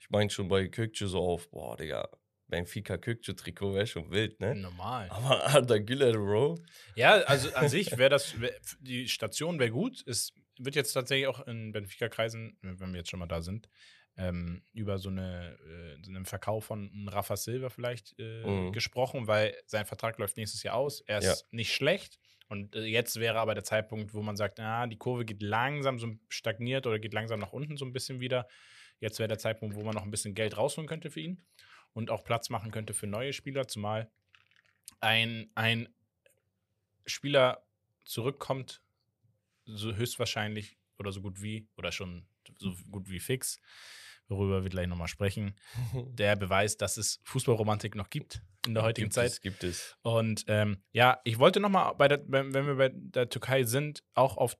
[0.00, 2.08] ich meine schon bei Kökçe so auf, boah, Digga,
[2.48, 4.54] Benfica Kökçe-Trikot wäre schon wild, ne?
[4.54, 5.08] Normal.
[5.10, 6.56] Aber Arda Güler, Bro,
[6.96, 10.02] Ja, also an sich wäre das, wär, die Station wäre gut.
[10.06, 13.68] Es wird jetzt tatsächlich auch in Benfica-Kreisen, wenn wir jetzt schon mal da sind,
[14.16, 18.72] ähm, über so, eine, äh, so einen Verkauf von Rafa Silva vielleicht äh, Mhm.
[18.72, 21.00] gesprochen, weil sein Vertrag läuft nächstes Jahr aus.
[21.00, 21.48] Er ist Ja.
[21.52, 22.18] nicht schlecht.
[22.52, 25.98] Und äh, jetzt wäre aber der Zeitpunkt, wo man sagt, ah, die Kurve geht langsam
[25.98, 28.46] so stagniert oder geht langsam nach unten so ein bisschen wieder.
[29.00, 31.42] Jetzt wäre der Zeitpunkt, wo man noch ein bisschen Geld rausholen könnte für ihn
[31.94, 34.10] und auch Platz machen könnte für neue Spieler, zumal
[35.00, 35.88] ein, ein
[37.06, 37.64] Spieler
[38.04, 38.82] zurückkommt,
[39.64, 42.26] so höchstwahrscheinlich oder so gut wie, oder schon
[42.58, 43.62] so gut wie fix,
[44.28, 45.54] worüber wir gleich nochmal sprechen,
[45.94, 49.26] der beweist, dass es Fußballromantik noch gibt in der heutigen gibt Zeit.
[49.30, 49.96] es, gibt es.
[50.02, 54.56] Und ähm, ja, ich wollte nochmal, wenn wir bei der Türkei sind, auch auf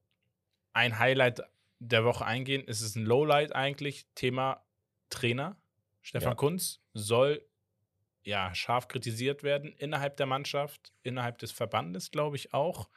[0.73, 1.43] ein Highlight
[1.79, 2.65] der Woche eingehen.
[2.67, 4.65] Es ist ein Lowlight eigentlich, Thema
[5.11, 5.57] Trainer.
[6.01, 6.35] Stefan Ja.
[6.35, 7.45] Kunz soll
[8.25, 12.89] ja scharf kritisiert werden innerhalb der Mannschaft, innerhalb des Verbandes, glaube ich auch.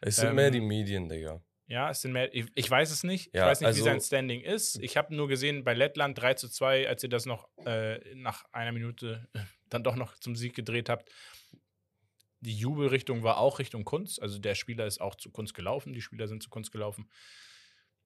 [0.00, 1.40] Es sind mehr Ähm, die Medien, Digga.
[1.66, 3.32] Ja, es sind mehr, ich, ich weiß es nicht.
[3.34, 4.80] Ja, ich weiß nicht, also- wie sein Standing ist.
[4.82, 8.44] Ich habe nur gesehen bei Lettland 3 zu 2, als ihr das noch äh, nach
[8.52, 9.28] einer Minute
[9.70, 11.10] dann doch noch zum Sieg gedreht habt.
[12.40, 14.20] Die Jubelrichtung war auch Richtung Kunst.
[14.20, 15.92] Also der Spieler ist auch zu Kunst gelaufen.
[15.92, 17.08] Die Spieler sind zu Kunst gelaufen.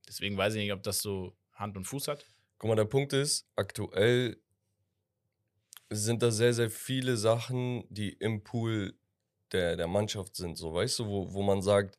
[0.08, 2.26] Deswegen weiß ich nicht, ob das so Hand und Fuß hat.
[2.58, 4.36] Guck mal, der Punkt ist, aktuell
[5.90, 8.94] sind da sehr, sehr viele Sachen, die im Pool
[9.52, 11.98] der, der Mannschaft sind, so weißt du, wo, wo man sagt,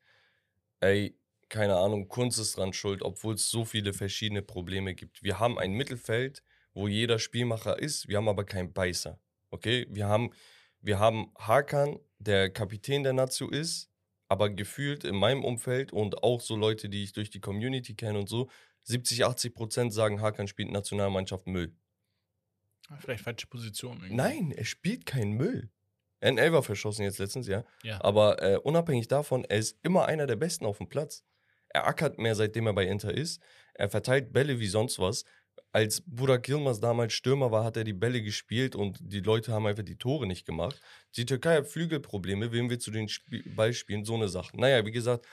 [0.81, 1.17] ey,
[1.49, 5.23] keine Ahnung, Kunst ist dran schuld, obwohl es so viele verschiedene Probleme gibt.
[5.23, 9.19] Wir haben ein Mittelfeld, wo jeder Spielmacher ist, wir haben aber keinen Beißer.
[9.55, 9.87] Okay?
[9.89, 10.31] Wir haben,
[10.81, 13.89] wir haben Hakan, der Kapitän der Nazio ist,
[14.27, 18.19] aber gefühlt in meinem Umfeld und auch so Leute, die ich durch die Community kenne
[18.19, 18.49] und so,
[18.83, 21.75] 70, 80 Prozent sagen, Hakan spielt Nationalmannschaft Müll.
[22.99, 23.97] Vielleicht falsche Position.
[23.97, 24.15] Irgendwie.
[24.15, 25.71] Nein, er spielt keinen Müll.
[26.21, 27.63] Ein Elfer verschossen jetzt letztens, ja.
[27.83, 28.03] Ja.
[28.03, 31.23] Aber äh, unabhängig davon, er ist immer einer der Besten auf dem Platz.
[31.69, 33.41] Er ackert mehr, seitdem er bei Inter ist.
[33.73, 35.25] Er verteilt Bälle wie sonst was.
[35.71, 39.67] Als Burak Yilmaz damals Stürmer war, hat er die Bälle gespielt und die Leute haben
[39.67, 40.79] einfach die Tore nicht gemacht.
[41.17, 44.55] Die Türkei hat Flügelprobleme, wem wir zu den Sp Ball spielen, so eine Sache.
[44.57, 45.25] Naja, wie gesagt,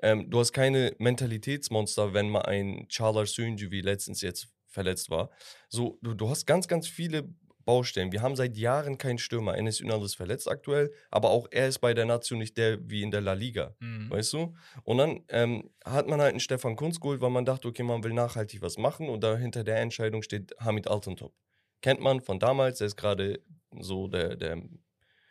[0.00, 5.30] ähm, du hast keine Mentalitätsmonster, wenn mal ein Charles Sönji wie letztens jetzt verletzt war.
[5.68, 7.28] So, du, du hast ganz, ganz viele
[7.68, 8.12] Baustellen.
[8.12, 9.58] Wir haben seit Jahren keinen Stürmer.
[9.58, 13.02] Enes Ünal ist verletzt aktuell, aber auch er ist bei der Nation nicht der wie
[13.02, 13.76] in der La Liga.
[13.80, 14.08] Mhm.
[14.08, 14.54] Weißt du?
[14.84, 18.02] Und dann ähm, hat man halt einen Stefan Kunz geholt, weil man dachte, okay, man
[18.02, 21.34] will nachhaltig was machen und dahinter der Entscheidung steht Hamid Altentop.
[21.82, 23.38] Kennt man von damals, der ist gerade
[23.78, 24.62] so der, der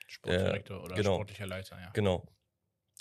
[0.06, 1.16] Sportdirektor oder genau.
[1.16, 1.90] sportlicher Leiter, ja.
[1.94, 2.24] Genau.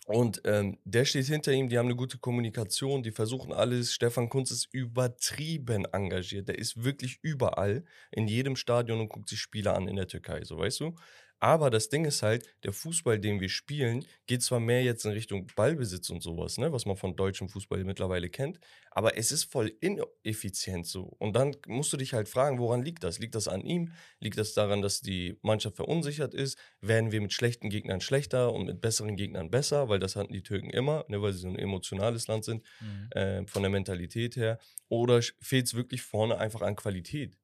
[0.07, 3.93] Und ähm, der steht hinter ihm, die haben eine gute Kommunikation, die versuchen alles.
[3.93, 6.47] Stefan Kunz ist übertrieben engagiert.
[6.49, 10.45] Der ist wirklich überall, in jedem Stadion und guckt sich Spiele an in der Türkei,
[10.45, 10.95] so weißt du.
[11.39, 15.13] Aber das Ding ist halt, der Fußball, den wir spielen, geht zwar mehr jetzt in
[15.13, 18.59] Richtung Ballbesitz und sowas, ne, was man von deutschem Fußball mittlerweile kennt,
[18.91, 21.03] aber es ist voll ineffizient so.
[21.19, 23.19] Und dann musst du dich halt fragen, woran liegt das?
[23.19, 23.93] Liegt das an ihm?
[24.19, 26.59] Liegt das daran, dass die Mannschaft verunsichert ist?
[26.81, 29.89] Werden wir mit schlechten Gegnern schlechter und mit besseren Gegnern besser?
[29.91, 33.09] Weil das hatten die Türken immer, ne, weil sie so ein emotionales Land sind, Mhm.
[33.11, 34.59] äh, von der Mentalität her.
[34.89, 37.37] Oder fehlt es wirklich vorne einfach an Qualität?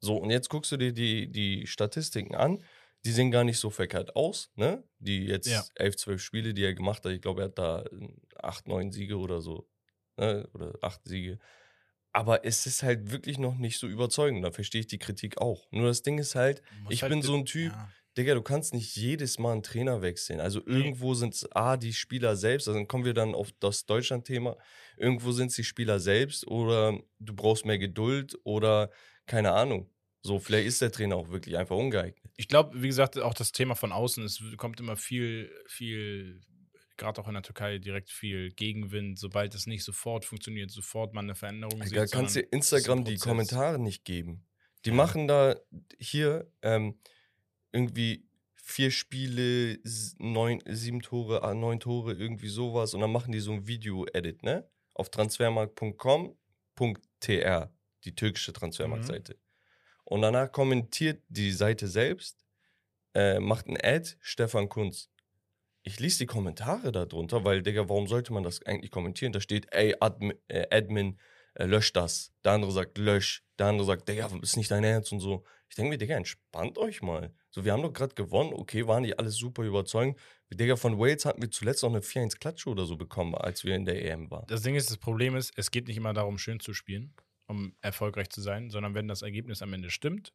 [0.00, 2.62] So, und jetzt guckst du dir die, die Statistiken an.
[3.06, 4.82] Die sehen gar nicht so verkehrt aus, ne?
[4.98, 5.64] Die jetzt Ja.
[5.76, 7.12] elf, zwölf Spiele, die er gemacht hat.
[7.12, 8.08] Ich glaube, er hat da äh,
[8.42, 9.68] acht, neun Siege oder so.
[10.16, 10.48] Ne?
[10.52, 11.38] Oder acht Siege.
[12.12, 14.44] Aber es ist halt wirklich noch nicht so überzeugend.
[14.44, 15.70] Da verstehe ich die Kritik auch.
[15.70, 17.88] Nur das Ding ist halt, ich halt bin so ein Typ, Ja.
[18.16, 20.40] Digga, du kannst nicht jedes Mal einen Trainer wechseln.
[20.40, 23.84] Also irgendwo sind es A, die Spieler selbst, also dann kommen wir dann auf das
[23.84, 24.56] Deutschland-Thema.
[24.96, 28.90] Irgendwo sind es die Spieler selbst oder du brauchst mehr Geduld oder
[29.26, 29.90] keine Ahnung.
[30.26, 32.22] So, vielleicht ist der Trainer auch wirklich einfach ungeeignet.
[32.36, 36.40] Ich glaube, wie gesagt, auch das Thema von außen, es kommt immer viel, viel,
[36.96, 41.26] gerade auch in der Türkei, direkt viel Gegenwind, sobald es nicht sofort funktioniert, sofort man
[41.26, 41.96] eine Veränderung sieht.
[41.96, 43.16] Da kannst du Instagram die.
[43.16, 44.44] Kommentare nicht geben.
[44.84, 44.96] Die Ja.
[44.96, 45.56] machen da
[45.98, 46.98] hier ähm,
[47.72, 49.78] irgendwie vier Spiele,
[50.18, 52.94] neun, sieben Tore, ah, neun Tore, irgendwie sowas.
[52.94, 54.68] Und dann machen die so ein Video-Edit, ne?
[54.92, 57.70] Auf transfermarkt.com.tr,
[58.04, 59.36] die türkische Transfermarktseite.
[60.06, 62.46] Und danach kommentiert die Seite selbst,
[63.14, 65.10] äh, macht ein Ad, Stefan Kunz.
[65.82, 69.32] Ich lese die Kommentare darunter, weil, Digga, warum sollte man das eigentlich kommentieren?
[69.32, 71.18] Da steht, ey, Admin, äh, Admin
[71.54, 72.32] äh, lösch das.
[72.44, 73.44] Der andere sagt, lösch.
[73.58, 75.44] Der andere sagt, Digga, ist nicht dein Ernst und so.
[75.68, 77.34] Ich denke mir, Digga, entspannt euch mal.
[77.50, 78.52] So, wir haben doch gerade gewonnen.
[78.52, 80.18] Okay, waren die alles super überzeugend.
[80.50, 83.84] Digga, von Wales hatten wir zuletzt noch eine 4-1-Klatsche oder so bekommen, als wir in
[83.84, 84.46] der EM waren.
[84.46, 87.12] Das Ding ist, das Problem ist, es geht nicht immer darum, schön zu spielen,
[87.46, 90.32] um erfolgreich zu sein, sondern wenn das Ergebnis am Ende stimmt,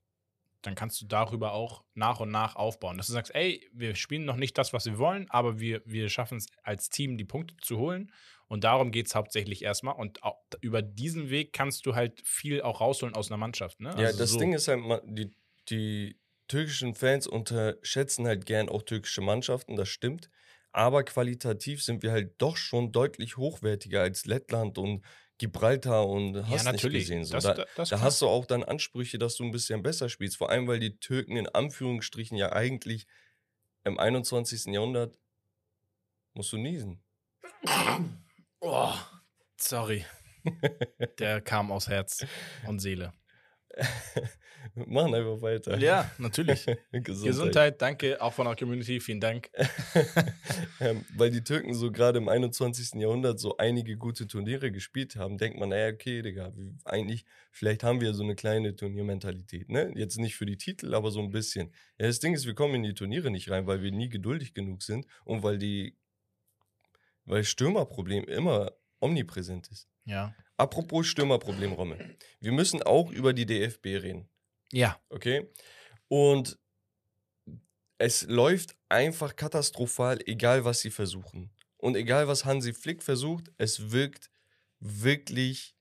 [0.62, 2.98] dann kannst du darüber auch nach und nach aufbauen.
[2.98, 6.10] Dass du sagst, ey, wir spielen noch nicht das, was wir wollen, aber wir, wir
[6.10, 8.12] schaffen es als Team, die Punkte zu holen.
[8.48, 9.96] Und darum geht es hauptsächlich erstmal.
[9.96, 10.20] Und
[10.60, 13.80] über diesen Weg kannst du halt viel auch rausholen aus einer Mannschaft.
[13.80, 13.90] Ne?
[13.98, 14.40] Ja, Also das so.
[14.40, 15.32] Ding ist halt, die,
[15.70, 20.30] die türkischen Fans unterschätzen halt gern auch türkische Mannschaften, das stimmt.
[20.74, 25.04] Aber qualitativ sind wir halt doch schon deutlich hochwertiger als Lettland und
[25.42, 27.04] Gibraltar und hast ja, nicht natürlich.
[27.06, 27.26] gesehen.
[27.26, 27.34] So.
[27.34, 30.08] Das, da da, das da hast du auch dann Ansprüche, dass du ein bisschen besser
[30.08, 30.38] spielst.
[30.38, 33.08] Vor allem, weil die Türken in Anführungsstrichen ja eigentlich
[33.84, 34.66] im 21.
[34.68, 35.18] Jahrhundert
[36.36, 37.04] musst du niesen.
[38.60, 38.94] Oh,
[39.58, 40.06] sorry.
[41.18, 42.24] Der kam aus Herz
[42.68, 43.12] und Seele.
[44.76, 45.78] Machen einfach weiter.
[45.78, 46.66] Ja, natürlich.
[46.92, 47.24] Gesundheit.
[47.24, 49.50] Gesundheit, danke, auch von der Community, vielen Dank.
[50.80, 52.94] ähm, weil die Türken so gerade im 21.
[53.02, 57.84] Jahrhundert so einige gute Turniere gespielt haben, denkt man, naja, okay, Digga, wie- eigentlich, vielleicht
[57.84, 59.92] haben wir so eine kleine Turniermentalität, ne?
[59.96, 61.74] Jetzt nicht für die Titel, aber so ein bisschen.
[61.98, 64.54] Ja, das Ding ist, wir kommen in die Turniere nicht rein, weil wir nie geduldig
[64.54, 65.98] genug sind und weil die,
[67.26, 69.88] weil Stürmerproblem immer omnipräsent ist.
[70.06, 70.36] Ja.
[70.58, 72.18] Apropos Stürmerproblem, Rommel.
[72.40, 74.30] Wir müssen auch über die DFB reden.
[74.72, 75.00] Ja.
[75.10, 75.52] Okay.
[76.08, 76.60] Und
[77.98, 81.52] es läuft einfach katastrophal, egal was sie versuchen.
[81.78, 84.30] Und egal was Hansi Flick versucht, es wirkt
[84.80, 85.76] wirklich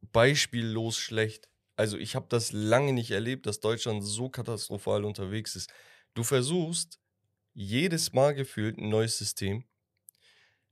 [0.00, 1.48] beispiellos schlecht.
[1.76, 5.70] Also ich habe das lange nicht erlebt, dass Deutschland so katastrophal unterwegs ist.
[6.14, 7.00] Du versuchst
[7.54, 9.64] jedes Mal gefühlt ein neues System.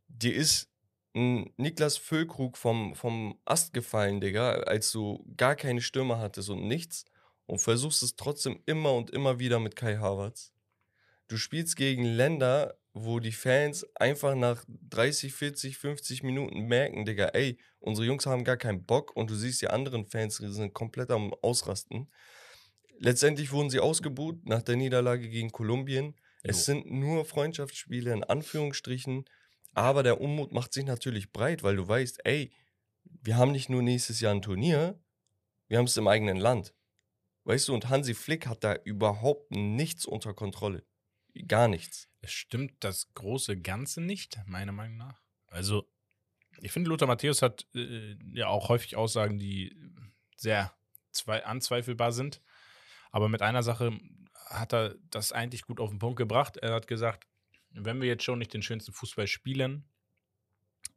[0.09, 0.69] Dir ist
[1.17, 7.07] Niklas Füllkrug vom, vom Ast gefallen, Digga, als du gar keine Stürmer hattest und nichts
[7.47, 10.53] und versuchst es trotzdem immer und immer wieder mit Kai Havertz.
[11.29, 17.29] Du spielst gegen Länder, wo die Fans einfach nach 30, 40, 50 Minuten merken, Digga,
[17.29, 20.75] ey, unsere Jungs haben gar keinen Bock und du siehst die anderen Fans, die sind
[20.75, 22.11] komplett am Ausrasten.
[22.99, 26.15] Letztendlich wurden sie ausgebuht nach der Niederlage gegen Kolumbien.
[26.43, 29.25] Es sind nur Freundschaftsspiele in Anführungsstrichen,
[29.77, 32.51] aber der Unmut macht sich natürlich breit, weil du weißt, ey,
[33.05, 34.99] wir haben nicht nur nächstes Jahr ein Turnier,
[35.69, 36.75] wir haben es im eigenen Land.
[37.45, 40.87] Weißt du, und Hansi Flick hat da überhaupt nichts unter Kontrolle.
[41.47, 42.09] Gar nichts.
[42.23, 45.21] Es stimmt das große Ganze nicht, meiner Meinung nach.
[45.49, 45.87] Also,
[46.63, 49.77] ich finde, Lothar Matthäus hat äh, ja auch häufig Aussagen, die
[50.37, 50.75] sehr
[51.13, 52.41] zwei, anzweifelbar sind.
[53.11, 53.93] Aber mit einer Sache
[54.47, 56.57] hat er das eigentlich gut auf den Punkt gebracht.
[56.57, 57.27] Er hat gesagt,
[57.85, 59.89] wenn wir jetzt schon nicht den schönsten Fußball spielen,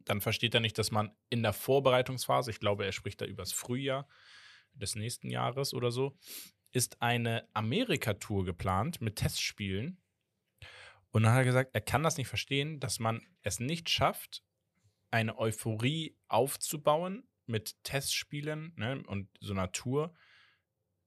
[0.05, 3.51] dann versteht er nicht, dass man in der Vorbereitungsphase, ich glaube, er spricht da übers
[3.51, 4.07] Frühjahr
[4.73, 6.17] des nächsten Jahres oder so,
[6.71, 10.01] ist eine Amerika-Tour geplant mit Testspielen.
[11.11, 14.43] Und dann hat er gesagt, er kann das nicht verstehen, dass man es nicht schafft,
[15.11, 20.13] eine Euphorie aufzubauen mit Testspielen ne, und so einer Tour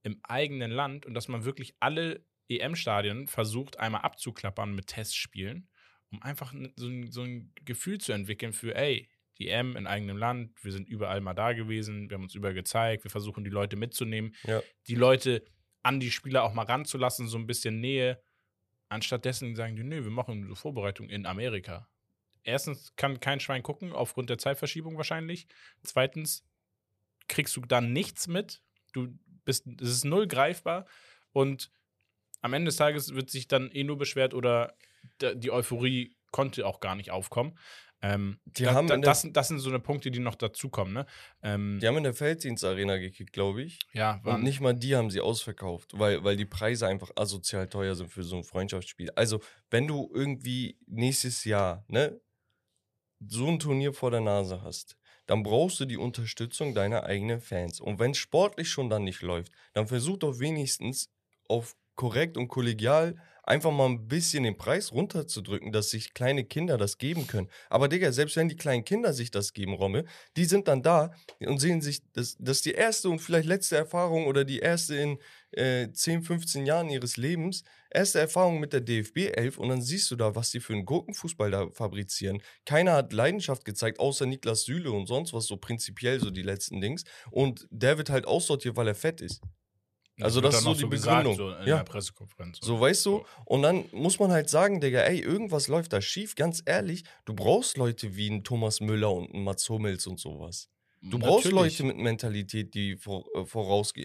[0.02, 5.68] im eigenen Land und dass man wirklich alle EM-Stadien versucht, einmal abzuklappern mit Testspielen,
[6.11, 10.16] um einfach so ein, so ein Gefühl zu entwickeln für, ey, die EM in eigenem
[10.18, 13.50] Land, wir sind überall mal da gewesen, wir haben uns überall gezeigt, wir versuchen die
[13.50, 14.62] Leute mitzunehmen, Ja.
[14.88, 15.44] die Leute
[15.83, 18.22] an die Spieler auch mal ranzulassen, so ein bisschen Nähe.
[18.88, 21.88] Anstattdessen sagen die, nö, wir machen so Vorbereitung in Amerika.
[22.44, 25.46] Erstens kann kein Schwein gucken, aufgrund der Zeitverschiebung wahrscheinlich.
[25.83, 26.44] Zweitens
[27.28, 28.62] kriegst du dann nichts mit.
[28.92, 30.87] Du bist, es ist null greifbar.
[31.33, 31.70] Und
[32.42, 34.74] am Ende des Tages wird sich dann eh nur beschwert oder
[35.20, 37.59] die Euphorie konnte auch gar nicht aufkommen.
[38.05, 40.92] Ähm, Die da, haben da, das, sind- das sind so eine Punkte, die noch dazukommen.
[40.92, 41.07] Ne?
[41.42, 43.78] Ähm, Die haben in der Felddienstarena gekickt, glaube ich.
[43.92, 47.68] ja, Und waren, nicht mal die haben sie ausverkauft, weil, weil die Preise einfach asozial
[47.68, 49.11] teuer sind für so ein Freundschaftsspiel.
[49.14, 52.20] Also, wenn du irgendwie nächstes Jahr, ne,
[53.24, 57.81] so ein Turnier vor der Nase hast, dann brauchst du die Unterstützung deiner eigenen Fans.
[57.81, 61.09] Und wenn sportlich schon dann nicht läuft, dann versuch doch wenigstens
[61.48, 66.78] auf korrekt und kollegial einfach mal ein bisschen den Preis runterzudrücken, dass sich kleine Kinder
[66.78, 67.48] das geben können.
[67.70, 70.05] Aber Digga, selbst wenn die kleinen Kinder sich das geben, Romme,
[70.37, 74.26] die sind dann da und sehen sich, das, das die erste und vielleicht letzte Erfahrung
[74.26, 75.18] oder die erste in
[75.52, 80.11] äh, 10, 15 Jahren ihres Lebens, erste Erfahrung mit der DFB 11 und dann siehst
[80.11, 82.40] du da, was die für einen Gurkenfußball da fabrizieren.
[82.64, 86.81] Keiner hat Leidenschaft gezeigt, außer Niklas Süle und sonst was, so prinzipiell so die letzten
[86.81, 87.05] Dings.
[87.31, 89.42] Und der wird halt aussortiert, weil er fett ist.
[90.24, 91.37] Also wird das ist so die gesagt, Begründung.
[91.54, 91.76] so in Ja.
[91.78, 92.58] der Pressekonferenz.
[92.62, 93.24] So, weißt du?
[93.44, 96.35] Und dann muss man halt sagen, Digga, ey, irgendwas läuft da schief.
[96.35, 100.68] Ganz ehrlich, du brauchst Leute wie ein Thomas Müller und ein Mats Hummels und sowas.
[101.04, 101.78] Du brauchst Natürlich.
[101.80, 102.96] Leute mit Mentalität, die äh,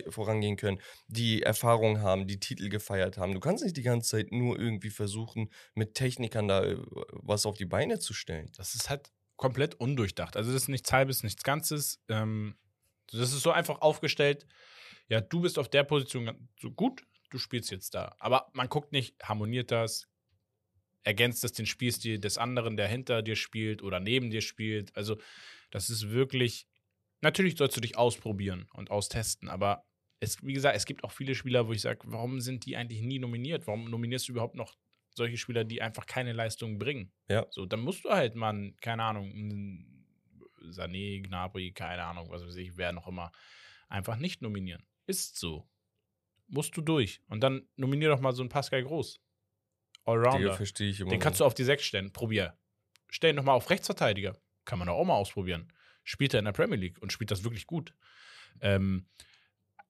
[0.09, 3.33] vorangehen können, die Erfahrung haben, die Titel gefeiert haben.
[3.35, 6.75] Du kannst nicht die ganze Zeit nur irgendwie versuchen, mit Technikern da äh,
[7.11, 8.51] was auf die Beine zu stellen.
[8.57, 10.35] Das ist halt komplett undurchdacht.
[10.35, 11.99] Also das ist nichts Halbes, nichts Ganzes.
[12.09, 12.55] Ähm,
[13.11, 14.47] das ist so einfach aufgestellt.
[15.09, 18.15] Ja, du bist auf der Position so gut, du spielst jetzt da.
[18.19, 20.07] Aber man guckt nicht, harmoniert das,
[21.03, 24.95] ergänzt das den Spielstil des anderen, der hinter dir spielt oder neben dir spielt.
[24.95, 25.17] Also
[25.71, 26.67] das ist wirklich,
[27.21, 29.85] natürlich sollst du dich ausprobieren und austesten, aber
[30.19, 33.01] es, wie gesagt, es gibt auch viele Spieler, wo ich sage, warum sind die eigentlich
[33.01, 33.67] nie nominiert?
[33.67, 34.75] Warum nominierst du überhaupt noch
[35.15, 37.13] solche Spieler, die einfach keine Leistung bringen?
[37.29, 37.45] Ja.
[37.51, 39.31] So, dann musst du halt mal, keine Ahnung,
[40.69, 43.31] Sané, Gnabry, keine Ahnung, was weiß ich, wer noch immer,
[43.89, 44.85] einfach nicht nominieren.
[45.07, 45.67] Ist so.
[46.47, 47.21] Musst du durch.
[47.27, 49.19] Und dann nominier doch mal so einen Pascal Groß.
[50.05, 50.53] Allrounder.
[50.53, 51.09] verstehe ich immer.
[51.09, 52.13] Den kannst du auf die 6 stellen.
[52.13, 52.57] Probier.
[53.09, 54.37] Stell ihn doch mal auf Rechtsverteidiger.
[54.65, 55.71] Kann man doch auch mal ausprobieren.
[56.03, 57.93] Spielt er in der Premier League und spielt das wirklich gut.
[58.61, 59.07] Ähm,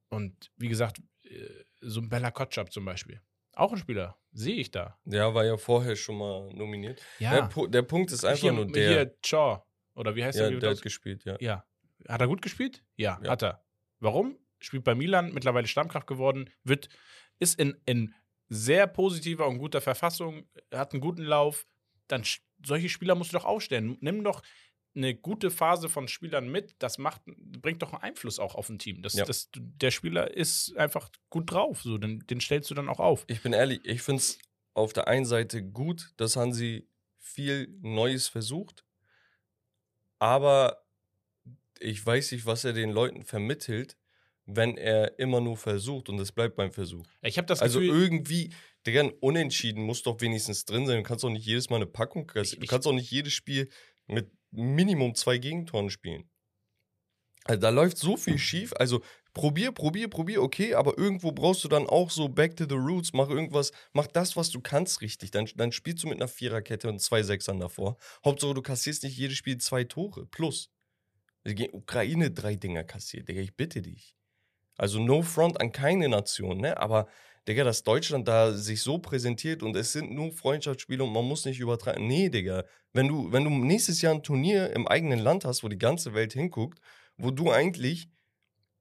[0.09, 1.47] und wie gesagt, äh,
[1.81, 3.21] so ein Bella Kotschap zum Beispiel.
[3.53, 4.17] Auch ein Spieler.
[4.33, 4.99] Sehe ich da.
[5.05, 7.01] ja, war ja vorher schon mal nominiert.
[7.19, 7.47] Der, Ja.
[7.47, 8.89] Pu der Punkt ist einfach hier, nur der.
[8.89, 9.63] Hier, Shaw.
[9.95, 10.59] Oder wie heißt ja, der?
[10.59, 11.37] der hat gespielt, ja.
[11.39, 11.65] Ja.
[12.07, 12.83] Hat er gut gespielt?
[12.95, 13.31] Ja, Ja.
[13.31, 13.63] hat er.
[13.99, 14.37] Warum?
[14.59, 16.89] Spielt bei Milan, mittlerweile Stammkraft geworden, wird,
[17.39, 18.13] ist in, in
[18.49, 21.67] sehr positiver und guter Verfassung, hat einen guten Lauf.
[22.07, 22.23] Dann
[22.65, 23.97] solche Spieler musst du doch aufstellen.
[24.01, 24.41] Nimm doch
[24.95, 26.75] eine gute Phase von Spielern mit.
[26.79, 29.01] Das macht, bringt doch einen Einfluss auch auf ein Team.
[29.03, 29.25] Das, Ja.
[29.25, 31.81] das, der Spieler ist einfach gut drauf.
[31.83, 33.25] So, den, den stellst du dann auch auf.
[33.27, 34.39] Ich bin ehrlich, ich finde es
[34.73, 36.87] auf der einen Seite gut, dass Hansi
[37.19, 38.85] viel Neues versucht,
[40.19, 40.83] aber
[41.79, 43.96] ich weiß nicht, was er den Leuten vermittelt,
[44.47, 47.05] wenn er immer nur versucht und es bleibt beim Versuch.
[47.21, 48.49] Ich habe das Also Gefühl, irgendwie,
[48.85, 50.97] Digga, ein Unentschieden muss doch wenigstens drin sein.
[50.97, 52.61] Du kannst doch nicht jedes Mal eine Packung kassieren.
[52.61, 53.69] Du kannst doch nicht jedes Spiel
[54.07, 56.29] mit Minimum zwei Gegentoren spielen.
[57.43, 58.73] Also da läuft so viel schief.
[58.77, 59.01] Also
[59.33, 63.13] probier, probier, probier, okay, aber irgendwo brauchst du dann auch so back to the roots,
[63.13, 65.31] mach irgendwas, mach das, was du kannst richtig.
[65.31, 67.97] Dann, dann spielst du mit einer Viererkette und zwei Sechsern davor.
[68.23, 70.25] Hauptsache, du kassierst nicht jedes Spiel zwei Tore.
[70.25, 70.69] Plus.
[71.45, 74.16] Die Ukraine drei Dinger kassiert, Digga, ich bitte dich.
[74.77, 76.77] Also no front an keine Nation, ne?
[76.77, 77.07] Aber
[77.47, 81.45] Digga, dass Deutschland da sich so präsentiert und es sind nur Freundschaftsspiele und man muss
[81.45, 82.05] nicht übertreiben.
[82.05, 82.65] Nee, Digga.
[82.93, 86.13] Wenn du, wenn du nächstes Jahr ein Turnier im eigenen Land hast, wo die ganze
[86.13, 86.79] Welt hinguckt,
[87.17, 88.09] wo du eigentlich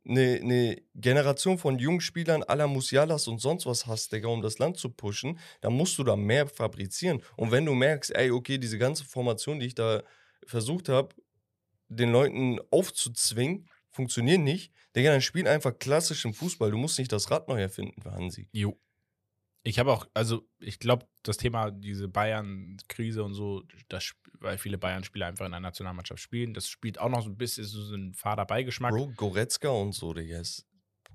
[0.05, 4.59] eine, eine Generation von jungen Spielern aller Musialas und sonst was hast, Digga, um das
[4.59, 7.23] Land zu pushen, dann musst du da mehr fabrizieren.
[7.37, 10.03] Und wenn du merkst, ey, okay, diese ganze Formation, die ich da
[10.45, 11.15] versucht habe,
[11.89, 16.71] den Leuten aufzuzwingen, funktioniert nicht, Digga, dann spiel einfach klassischen Fußball.
[16.71, 18.49] Du musst nicht das Rad neu erfinden, Hansi.
[18.53, 18.79] Jo.
[19.65, 24.79] Ich habe auch, also ich glaube, das Thema, diese Bayern-Krise und so, das, weil viele
[24.79, 28.15] Bayern-Spieler einfach in der Nationalmannschaft spielen, das spielt auch noch so ein bisschen so einen
[28.15, 28.93] fader Beigeschmack.
[28.93, 30.67] Bro, Goretzka und so, Digga, das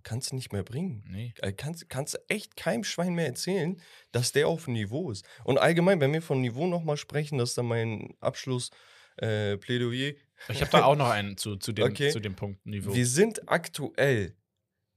[0.04, 1.04] kannst du nicht mehr bringen.
[1.08, 1.34] Nee.
[1.38, 3.80] Äh, Kannst, kannst du echt keinem Schwein mehr erzählen,
[4.12, 5.26] dass der auf Niveau ist.
[5.46, 8.72] Und allgemein, wenn wir von Niveau nochmal sprechen, das ist dann mein Abschluss.
[9.18, 10.14] Äh, Plädoyer.
[10.50, 12.12] Ich habe da auch noch einen zu, zu, dem, Okay.
[12.12, 12.94] zu dem Punkt Niveau.
[12.94, 14.36] Wir sind aktuell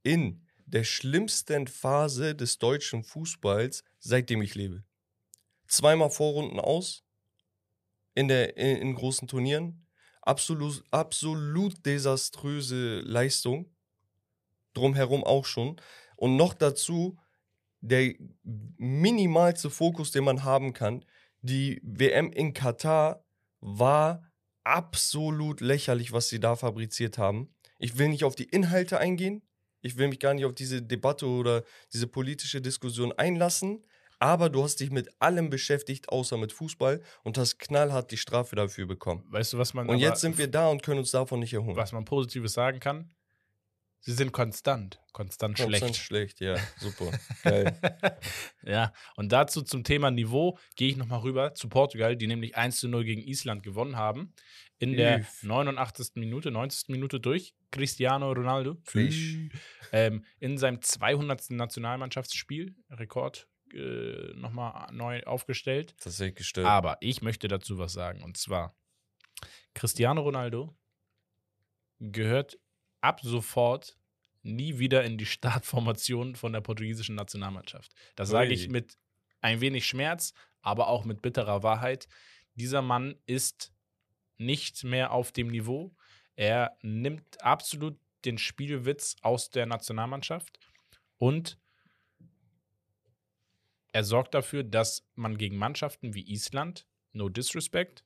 [0.03, 4.85] in der schlimmsten Phase des deutschen Fußballs, seitdem ich lebe.
[5.67, 7.05] Zweimal Vorrunden aus
[8.15, 9.87] in, der, in, in großen Turnieren.
[10.23, 13.71] Absolut, absolut desaströse Leistung.
[14.73, 15.81] Drumherum auch schon.
[16.17, 17.19] Und noch dazu
[17.81, 21.05] der minimalste Fokus, den man haben kann.
[21.43, 23.24] Die WM in Katar
[23.65, 24.23] war
[24.63, 27.55] absolut lächerlich, was sie da fabriziert haben.
[27.79, 29.43] Ich will nicht auf die Inhalte eingehen.
[29.81, 33.85] Ich will mich gar nicht auf diese Debatte oder diese politische Diskussion einlassen.
[34.19, 38.55] Aber du hast dich mit allem beschäftigt, außer mit Fußball und hast knallhart die Strafe
[38.57, 39.25] dafür bekommen.
[39.29, 39.89] weißt du, was man.
[39.89, 41.77] Und jetzt sind wir da und können uns davon nicht erholen.
[41.77, 43.11] Was man Positives sagen kann?
[44.07, 45.01] Sie sind konstant.
[45.13, 46.37] Konstant Konstant schlecht.
[46.37, 47.11] schlecht, ja, super.
[47.43, 47.75] Geil.
[48.63, 52.81] Ja, und dazu zum Thema Niveau gehe ich nochmal rüber zu Portugal, die nämlich 1
[52.81, 54.35] zu 0 gegen Island gewonnen haben.
[54.79, 55.43] In der Üff.
[55.43, 56.17] 89.
[56.17, 56.91] Minute, 90.
[56.91, 58.77] Minute durch Cristiano Ronaldo.
[58.85, 59.39] Fisch.
[59.91, 61.51] Ähm, in seinem 200.
[61.53, 65.95] Nationalmannschaftsspiel, Rekord äh, nochmal neu aufgestellt.
[66.05, 66.67] Echt gestört.
[66.67, 68.23] Aber ich möchte dazu was sagen.
[68.23, 68.77] Und zwar,
[69.73, 70.77] Cristiano Ronaldo
[72.01, 72.59] gehört
[73.05, 73.97] ab sofort
[74.43, 77.95] nie wieder in die Startformation von der portugiesischen Nationalmannschaft.
[78.17, 78.99] Das sage ich mit
[79.41, 82.09] ein wenig Schmerz, aber auch mit bitterer Wahrheit.
[82.55, 83.73] Dieser Mann ist
[84.39, 85.95] nicht mehr auf dem Niveau.
[86.35, 90.59] Er nimmt absolut den Spielwitz aus der Nationalmannschaft
[91.19, 91.59] und
[93.93, 98.05] er sorgt dafür, dass man gegen Mannschaften wie Island, no disrespect,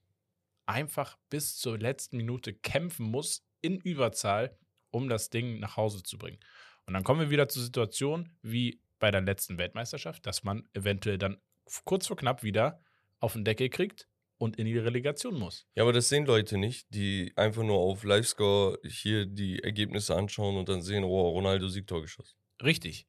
[0.66, 4.58] einfach bis zur letzten Minute kämpfen muss in Überzahl,
[4.90, 6.38] um das Ding nach Hause zu bringen.
[6.86, 11.18] Und dann kommen wir wieder zur Situation wie bei der letzten Weltmeisterschaft, dass man eventuell
[11.18, 11.38] dann
[11.84, 12.82] kurz vor knapp wieder
[13.20, 15.66] auf den Deckel kriegt und in die Relegation muss.
[15.74, 20.56] Ja, aber das sehen Leute nicht, die einfach nur auf Livescore hier die Ergebnisse anschauen
[20.56, 22.36] und dann sehen, oh, Ronaldo Siegtor geschossen.
[22.62, 23.06] Richtig.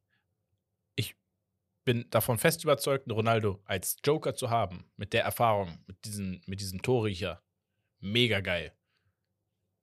[0.95, 1.15] Ich
[1.85, 6.59] bin davon fest überzeugt, Ronaldo als Joker zu haben, mit der Erfahrung, mit, diesen, mit
[6.59, 7.41] diesem Torriecher,
[7.99, 8.73] mega geil.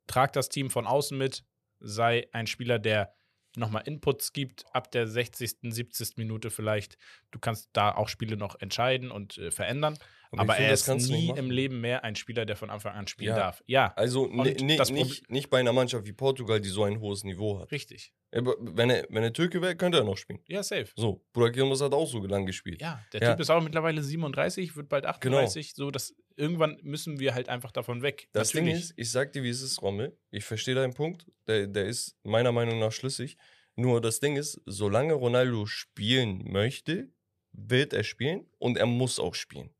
[0.06, 1.44] Trag das Team von außen mit,
[1.80, 3.14] sei ein Spieler, der
[3.56, 6.16] nochmal Inputs gibt, ab der 60., 70.
[6.16, 6.98] Minute vielleicht.
[7.30, 9.98] Du kannst da auch Spiele noch entscheiden und äh, verändern.
[10.32, 13.30] Aber, finde, er ist nie im Leben mehr ein Spieler, der von Anfang an spielen
[13.30, 13.36] Ja.
[13.36, 13.62] darf.
[13.66, 17.70] Ja, Also nicht, nicht bei einer Mannschaft wie Portugal, die so ein hohes Niveau hat.
[17.72, 18.12] richtig.
[18.32, 20.40] Aber wenn er, wenn er Türke wäre, könnte er noch spielen.
[20.48, 20.88] Ja, safe.
[20.96, 22.80] So, Burak Yilmaz hat auch so lang gespielt.
[22.82, 23.30] Ja, der Ja.
[23.32, 25.38] Typ ist auch mittlerweile 37, wird bald Genau.
[25.38, 25.74] 38.
[25.74, 28.28] So, dass irgendwann müssen wir halt einfach davon weg.
[28.32, 28.74] Das Natürlich.
[28.74, 30.18] Ding ist, ich sag dir, wie es ist, Rommel.
[30.30, 31.26] Ich verstehe deinen Punkt.
[31.46, 33.38] Der, der ist meiner Meinung nach schlüssig.
[33.76, 37.08] Nur das Ding ist, solange Ronaldo spielen möchte,
[37.52, 39.70] wird er spielen und er muss auch spielen.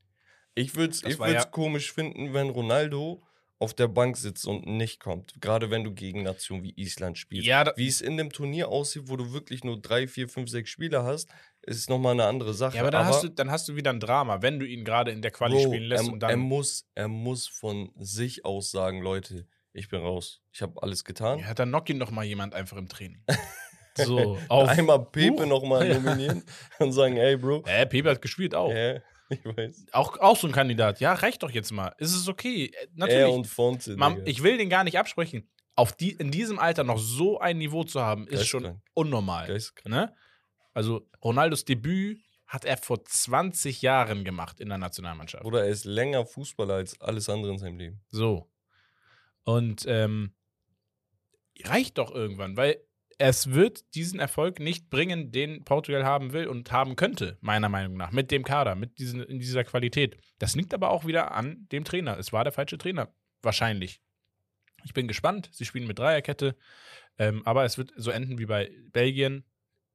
[0.57, 3.23] Ich würde es ich ja- komisch finden, wenn Ronaldo
[3.59, 5.35] auf der Bank sitzt und nicht kommt.
[5.41, 7.47] Gerade wenn du gegen Nationen wie Island spielst.
[7.47, 10.69] ja, Wie es in dem Turnier aussieht, wo du wirklich nur drei, vier, fünf, sechs
[10.71, 11.31] Spieler hast,
[11.63, 12.77] ist nochmal eine andere Sache.
[12.77, 15.11] ja, aber dann, hast du, dann hast du wieder ein Drama, wenn du ihn gerade
[15.11, 16.39] in der Quali Bro, spielen lässt er, und er, dann.
[16.41, 20.43] muss, er muss von sich aus sagen, Leute, ich bin raus.
[20.53, 21.39] Ich habe alles getan.
[21.39, 23.23] Ja, dann knock ihn doch mal jemand einfach im Training.
[23.99, 24.69] So, auf.
[24.69, 26.43] Einmal Pepe nochmal nominieren
[26.79, 27.63] und sagen, ey Bro.
[27.67, 28.71] Äh, Pepe hat gespielt auch.
[28.71, 29.01] Ja,
[29.31, 29.87] ich weiß.
[29.93, 30.19] auch.
[30.19, 31.01] Auch so ein Kandidat.
[31.01, 31.95] Ja, reicht doch jetzt mal.
[31.99, 32.67] Ist es okay.
[32.67, 33.35] Äh, Er Natürlich.
[33.35, 33.97] und Fonte.
[33.97, 35.49] Man, ich will den gar nicht absprechen.
[35.75, 39.59] auf die, in diesem Alter noch so ein Niveau zu haben, ist schon unnormal.
[39.85, 40.15] Ne?
[40.73, 45.45] Also Ronaldos Debüt hat er vor 20 Jahren gemacht in der Nationalmannschaft.
[45.45, 48.01] Oder er ist länger Fußballer als alles andere in seinem Leben.
[48.09, 48.49] So.
[49.45, 50.33] Und ähm,
[51.65, 52.79] reicht doch irgendwann, weil
[53.19, 57.97] es wird diesen Erfolg nicht bringen, den Portugal haben will und haben könnte, meiner Meinung
[57.97, 60.17] nach, mit dem Kader, mit diesen, in dieser Qualität.
[60.39, 62.19] Das liegt aber auch wieder an dem Trainer.
[62.19, 63.09] Es war der falsche Trainer,
[63.43, 64.01] wahrscheinlich.
[64.85, 65.49] Ich bin gespannt.
[65.53, 66.57] Sie spielen mit Dreierkette,
[67.19, 69.45] ähm, aber es wird so enden wie bei Belgien.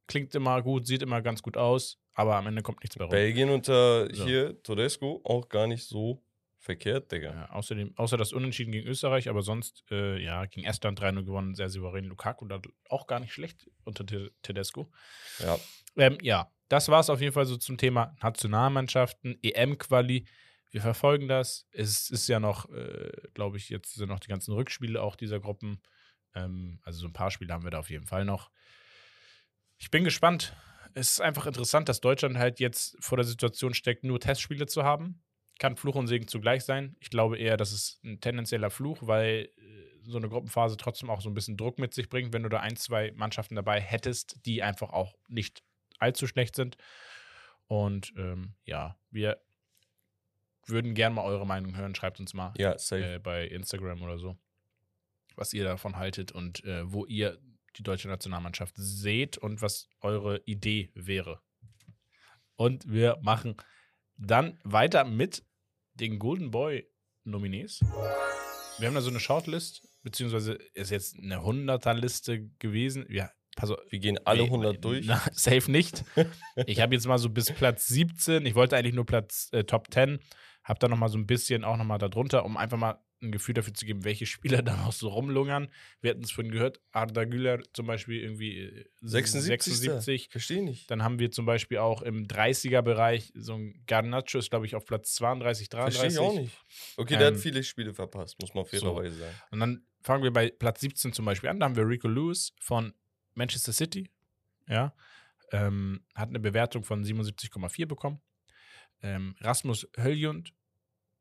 [0.08, 3.12] Klingt immer gut, sieht immer ganz gut aus, aber am Ende kommt nichts mehr rum.
[3.12, 4.26] Belgien unter So.
[4.26, 6.24] hier Todesco auch gar nicht so
[6.62, 7.34] verkehrt, Digga.
[7.34, 11.56] Ja, außerdem, außer das Unentschieden gegen Österreich, aber sonst, äh, ja, gegen Estland 3-0 gewonnen,
[11.56, 12.06] sehr souverän.
[12.06, 14.92] Lukaku da auch gar nicht schlecht unter Te- Tedesco.
[15.40, 15.60] Ja.
[15.98, 20.26] Ähm, ja, das war es auf jeden Fall so zum Thema Nationalmannschaften, EM-Quali.
[20.70, 21.68] Wir verfolgen das.
[21.72, 25.40] Es ist ja noch, äh, glaube ich, jetzt sind noch die ganzen Rückspiele auch dieser
[25.40, 25.82] Gruppen.
[26.34, 28.52] Ähm, also so ein paar Spiele haben wir da auf jeden Fall noch.
[29.78, 30.56] Ich bin gespannt.
[30.94, 34.84] Es ist einfach interessant, dass Deutschland halt jetzt vor der Situation steckt, nur Testspiele zu
[34.84, 35.24] haben.
[35.60, 36.96] Kann Fluch und Segen zugleich sein.
[37.00, 41.22] Ich glaube eher, dass es ein tendenzieller Fluch, weil äh, so eine Gruppenphase trotzdem auch
[41.22, 44.46] so ein bisschen Druck mit sich bringt, wenn du da ein, zwei Mannschaften dabei hättest,
[44.46, 45.64] die einfach auch nicht
[46.00, 46.78] allzu schlecht sind.
[47.68, 49.40] Und ähm, ja, wir
[50.66, 51.96] würden gerne mal eure Meinung hören.
[51.96, 54.38] Schreibt uns mal Ja, äh, bei Instagram oder so,
[55.36, 57.40] was ihr davon haltet und äh, wo ihr
[57.78, 61.42] die deutsche Nationalmannschaft seht und was eure Idee wäre.
[62.56, 63.56] Und wir machen
[64.22, 65.44] dann weiter mit
[65.96, 66.88] den Golden Boy
[67.24, 67.82] Nominees.
[68.78, 73.06] Wir haben da so eine Shortlist, beziehungsweise ist jetzt eine 100er-Liste gewesen.
[73.10, 75.06] Ja, auf, Wir gehen alle Nee, 100 durch.
[75.06, 76.04] Na, safe nicht.
[76.66, 78.46] Ich habe jetzt mal so bis Platz 17.
[78.46, 80.20] Ich wollte eigentlich nur Platz äh, Top 10.
[80.64, 83.32] Habe da noch mal so ein bisschen auch noch mal darunter, um einfach mal ein
[83.32, 85.70] Gefühl dafür zu geben, welche Spieler da noch so rumlungern.
[86.02, 89.74] Wir hatten es vorhin gehört, Arda Güler zum Beispiel irgendwie äh, 76.
[89.78, 90.30] 76.
[90.30, 90.90] Verstehe nicht.
[90.90, 94.86] Dann haben wir zum Beispiel auch im 30er-Bereich so ein Garnacho ist, glaube ich, auf
[94.86, 96.00] Platz 32, 33.
[96.00, 96.58] Verstehe ich auch nicht.
[96.98, 99.36] Okay, der Ähm, hat viele Spiele verpasst, muss man fairerweise sagen.
[99.52, 101.60] Und dann fangen wir bei Platz 17 zum Beispiel an.
[101.60, 102.94] Da haben wir Rico Lewis von
[103.36, 104.10] Manchester City.
[104.68, 104.94] Ja.
[105.52, 108.22] Ähm, hat eine Bewertung von 77,4 bekommen.
[109.04, 110.54] Ähm, Rasmus Höjlund,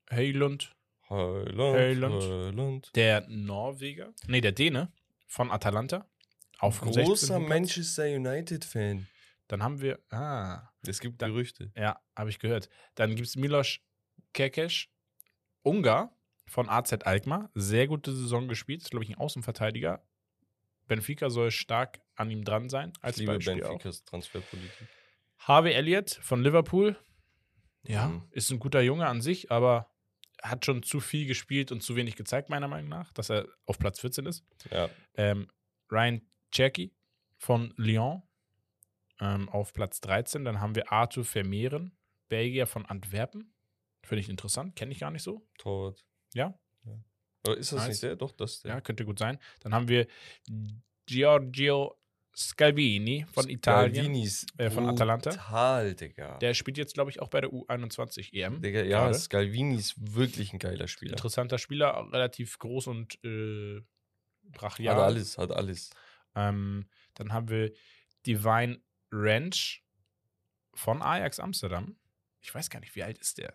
[0.08, 0.76] Höjlund,
[1.10, 2.22] Heiland, Heiland.
[2.22, 2.90] Heiland.
[2.96, 4.92] der Norweger, nee, der Däne
[5.26, 6.06] von Atalanta.
[6.58, 7.38] Auf 16 Großer.
[7.40, 9.06] Manchester United-Fan.
[9.48, 11.72] Dann haben wir, ah, Es gibt Da- Gerüchte.
[11.76, 12.68] ja, habe ich gehört.
[12.94, 13.78] Dann gibt es Milos
[14.32, 14.86] Kekes,
[15.62, 16.14] Ungar
[16.46, 17.50] von AZ Alkmaar.
[17.54, 18.82] Sehr gute Saison gespielt.
[18.82, 20.02] Ist, glaube ich, ein Außenverteidiger.
[20.86, 22.92] Benfica soll stark an ihm dran sein.
[23.00, 23.70] Als Ich liebe Beispiel auch.
[23.70, 24.70] Benficas Transferpolitik.
[25.38, 26.96] Harvey Elliott von Liverpool.
[27.84, 28.22] Ja, Mhm.
[28.32, 29.89] ist ein guter Junge an sich, aber
[30.42, 33.78] hat schon zu viel gespielt und zu wenig gezeigt, meiner Meinung nach, dass er auf
[33.78, 34.44] Platz 14 ist.
[34.70, 35.48] Ja, Ähm,
[35.90, 36.22] Ryan
[36.52, 36.94] Cherky
[37.36, 38.22] von Lyon
[39.20, 40.44] ähm, auf Platz 13.
[40.44, 41.96] Dann haben wir Arthur Vermeeren,
[42.28, 43.52] Belgier von Antwerpen.
[44.04, 45.46] Finde ich interessant, kenne ich gar nicht so.
[45.58, 46.04] Torwart.
[46.34, 46.58] Ja,
[47.44, 47.88] Aber ist das Nice.
[47.88, 48.16] nicht der?
[48.16, 48.72] Doch, das der.
[48.74, 49.38] ja, könnte gut sein.
[49.60, 50.06] Dann haben wir
[51.06, 51.99] Giorgio
[52.36, 54.14] Scalvini von Italien.
[54.56, 55.30] Äh, von Atalanta.
[55.30, 56.38] Brutal, Digga.
[56.38, 58.62] Der spielt jetzt, glaube ich, auch bei der U21 EM.
[58.62, 59.14] Digga, ja, gerade.
[59.14, 61.12] Scalvini ist wirklich ein geiler Spieler.
[61.12, 63.80] Interessanter Spieler, relativ groß und äh,
[64.44, 64.96] brachial.
[64.96, 65.90] Hat alles, hat alles.
[66.34, 67.72] Ähm, dann haben wir
[68.26, 69.82] Divine Ranch
[70.74, 71.96] von Ajax Amsterdam.
[72.40, 73.54] Ich weiß gar nicht, wie alt ist der?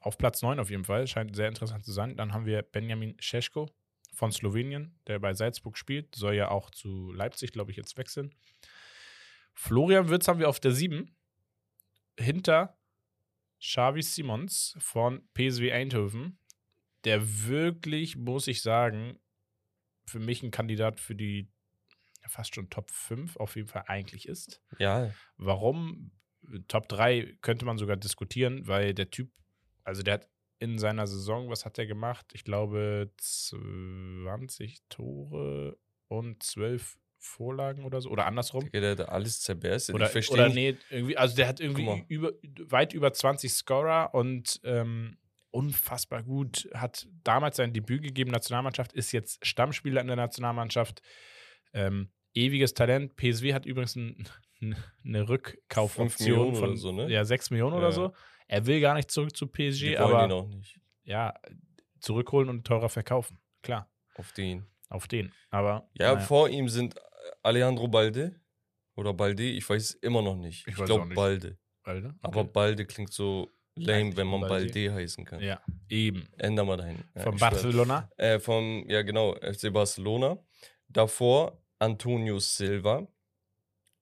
[0.00, 1.06] Auf Platz 9 auf jeden Fall.
[1.06, 2.16] Scheint sehr interessant zu sein.
[2.16, 3.68] Dann haben wir Benjamin Šeško
[4.12, 6.14] von Slowenien, der bei Salzburg spielt.
[6.14, 8.34] Soll ja auch zu Leipzig, glaube ich, jetzt wechseln.
[9.54, 11.14] Florian Wirtz haben wir auf der 7.
[12.18, 12.78] Hinter
[13.60, 16.38] Xavi Simons von PSV Eindhoven,
[17.04, 19.18] der wirklich, muss ich sagen,
[20.06, 21.48] für mich ein Kandidat für die
[22.28, 24.62] fast schon Top 5 auf jeden Fall eigentlich ist.
[24.78, 26.12] Ja, Warum?
[26.66, 29.30] Top 3 könnte man sogar diskutieren, weil der Typ,
[29.84, 30.28] also der hat
[30.62, 32.26] in seiner Saison, was hat er gemacht?
[32.34, 38.10] Ich glaube 20 Tore und 12 Vorlagen oder so.
[38.10, 38.64] Oder andersrum.
[38.64, 39.94] Digga, der hat alles zerberstet.
[39.94, 42.32] Oder, ich verstehe oder nee, irgendwie, also der hat irgendwie über,
[42.68, 45.16] weit über 20 Scorer und ähm,
[45.50, 46.68] unfassbar gut.
[46.74, 51.02] Hat damals sein Debüt gegeben, Nationalmannschaft, ist jetzt Stammspieler in der Nationalmannschaft.
[51.72, 53.16] Ähm, ewiges Talent.
[53.16, 54.28] PSW hat übrigens ein,
[55.04, 57.10] eine Rückkaufoption von oder so, ne?
[57.10, 57.92] ja, 6 Millionen oder Ja.
[57.92, 58.12] so.
[58.48, 60.78] Er will gar nicht zurück zu PSG, Die wollen aber ihn auch nicht.
[61.04, 61.34] ja,
[62.00, 63.38] zurückholen und teurer verkaufen.
[63.62, 64.66] Klar, Auf den.
[64.88, 65.32] auf den.
[65.50, 66.20] Aber Ja, naja.
[66.26, 66.94] vor ihm sind
[67.42, 68.40] Alejandro Balde
[68.96, 70.66] oder Balde, ich weiß es immer noch nicht.
[70.66, 71.14] Ich Ich, glaube nicht.
[71.16, 71.58] Balde.
[71.84, 72.50] Alter, Aber okay.
[72.52, 74.66] Balde klingt so lame, Eigentlich wenn man Balde.
[74.72, 75.40] Balde heißen kann.
[75.40, 76.28] Ja, eben.
[76.38, 77.02] Änder mal dahin.
[77.14, 77.36] Ja, Von.
[77.38, 78.08] Barcelona.
[78.16, 80.38] Äh, vom, ja genau, FC Barcelona.
[80.88, 83.08] Davor Antonio Silva.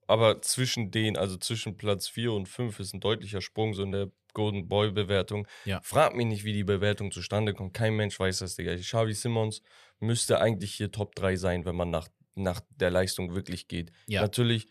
[0.07, 3.93] Aber zwischen den, also zwischen Platz 4 und 5 ist ein deutlicher Sprung so in
[3.93, 5.47] der Golden Boy Bewertung.
[5.65, 5.81] Ja.
[5.83, 7.75] Frag mich nicht, wie die Bewertung zustande kommt.
[7.75, 8.77] Kein Mensch weiß das, Digga.
[8.77, 9.63] Xavi Simmons
[9.99, 13.93] müsste eigentlich hier Top 3 sein, wenn man nach, nach der Leistung wirklich geht.
[14.07, 14.23] Ja.
[14.23, 14.69] Natürlich,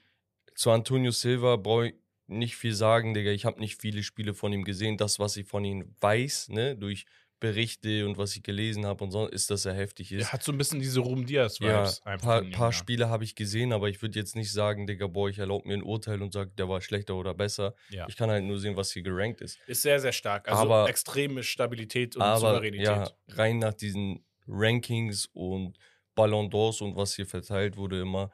[0.55, 1.95] zu Antonio Silva brauche ich
[2.28, 3.32] nicht viel sagen, Digga.
[3.32, 4.97] Ich habe nicht viele Spiele von ihm gesehen.
[4.97, 7.05] Das, was ich von ihm weiß, ne, durch
[7.39, 10.23] Berichte und was ich gelesen habe und so, ist, dass er heftig ist.
[10.27, 12.73] Er hat so ein bisschen diese Ruhm Diaz Ja, ein paar, paar.
[12.73, 15.75] Spiele habe ich gesehen, aber ich würde jetzt nicht sagen, Digga, boah, ich erlaube mir
[15.75, 17.73] ein Urteil und sage, der war schlechter oder besser.
[17.89, 18.05] Ja.
[18.09, 19.57] Ich kann halt nur sehen, was hier gerankt ist.
[19.67, 20.47] Ist sehr, sehr stark.
[20.49, 22.85] Also Aber- extreme Stabilität und aber Souveränität.
[22.85, 25.77] ja, rein nach diesen Rankings und
[26.15, 28.31] Ballon d'Ors und was hier verteilt wurde immer,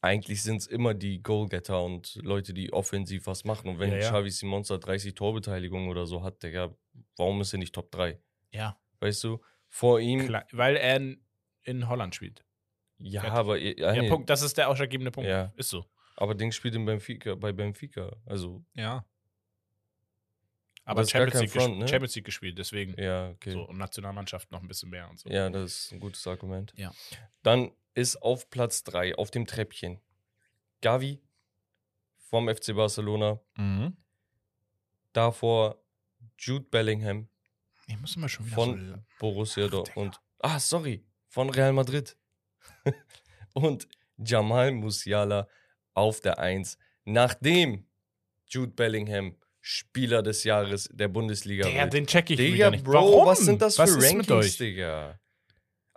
[0.00, 3.68] eigentlich sind es immer die Goalgetter und Leute, die offensiv was machen.
[3.68, 4.08] Und wenn Ja, ja.
[4.10, 6.74] Xavi Simons da 30 Torbeteiligungen oder so hat, Digga,
[7.16, 8.18] warum ist er nicht Top 3?
[8.50, 8.78] ja.
[9.00, 9.40] Weißt du?
[9.68, 11.24] Vor ihm, Klar, weil er in,
[11.62, 12.44] in Holland spielt.
[12.98, 13.38] ja, Fertig.
[13.38, 15.28] aber, ja, Ja, nee, Punkt, das ist der ausschlaggebende Punkt.
[15.30, 15.52] Ja.
[15.56, 15.84] Ist so.
[16.16, 18.16] aber Ding spielt in Benfica, bei Benfica.
[18.26, 19.04] Also, Ja.
[20.84, 21.86] Aber Aber Champions League, Front, ne?
[21.86, 22.94] Champions League gespielt, deswegen.
[23.00, 23.52] ja, okay.
[23.52, 25.28] So, und Nationalmannschaft noch ein bisschen mehr und so.
[25.28, 26.72] Ja, das ist ein gutes Argument.
[26.76, 26.92] Ja.
[27.42, 30.00] Dann ist auf Platz 3, auf dem Treppchen,
[30.82, 31.20] Gavi
[32.30, 33.40] vom FC Barcelona.
[33.56, 33.96] Mhm.
[35.12, 35.82] Davor
[36.38, 37.28] Jude Bellingham
[37.86, 38.94] Ich muss immer schon wieder von so.
[39.18, 40.20] Borussia Ach, Dortmund.
[40.40, 42.16] Ah, sorry, von Real Madrid.
[43.54, 43.88] Und
[44.18, 45.48] Jamal Musiala
[45.94, 47.86] auf der 1, nachdem
[48.46, 51.92] Jude Bellingham Spieler des Jahres der Bundesliga Der, wird.
[51.92, 52.84] den check ich Digga, wieder nicht.
[52.84, 53.26] Bro, Warum?
[53.26, 54.56] was sind das für was ist Rankings?
[54.56, 55.18] Digga?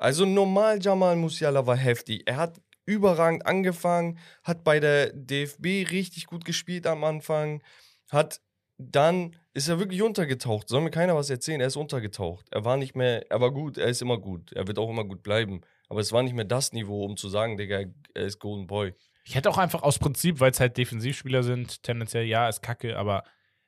[0.02, 2.24] Also normal Jamal Musiala war heftig.
[2.26, 7.62] Er hat überragend angefangen, hat bei der DFB richtig gut gespielt am Anfang,
[8.10, 8.42] hat
[8.80, 10.70] dann ist er wirklich untergetaucht.
[10.70, 11.62] Soll mir keiner was erzählen?
[11.62, 12.48] Er ist untergetaucht.
[12.50, 14.52] Er war nicht mehr, er war gut, er ist immer gut.
[14.54, 15.62] Er wird auch immer gut bleiben.
[15.88, 17.84] Aber es war nicht mehr das Niveau, um zu sagen, Digga,
[18.16, 18.96] er ist Golden Boy.
[19.24, 22.98] Ich hätte auch einfach aus Prinzip, weil es halt Defensivspieler sind, tendenziell ja, ist kacke,
[22.98, 23.24] aber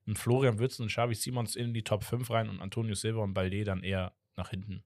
[0.08, 3.36] ein Florian Würz und Xavi Simons in die Top 5 rein und Antonio Silva und
[3.36, 4.84] Balde dann eher nach hinten.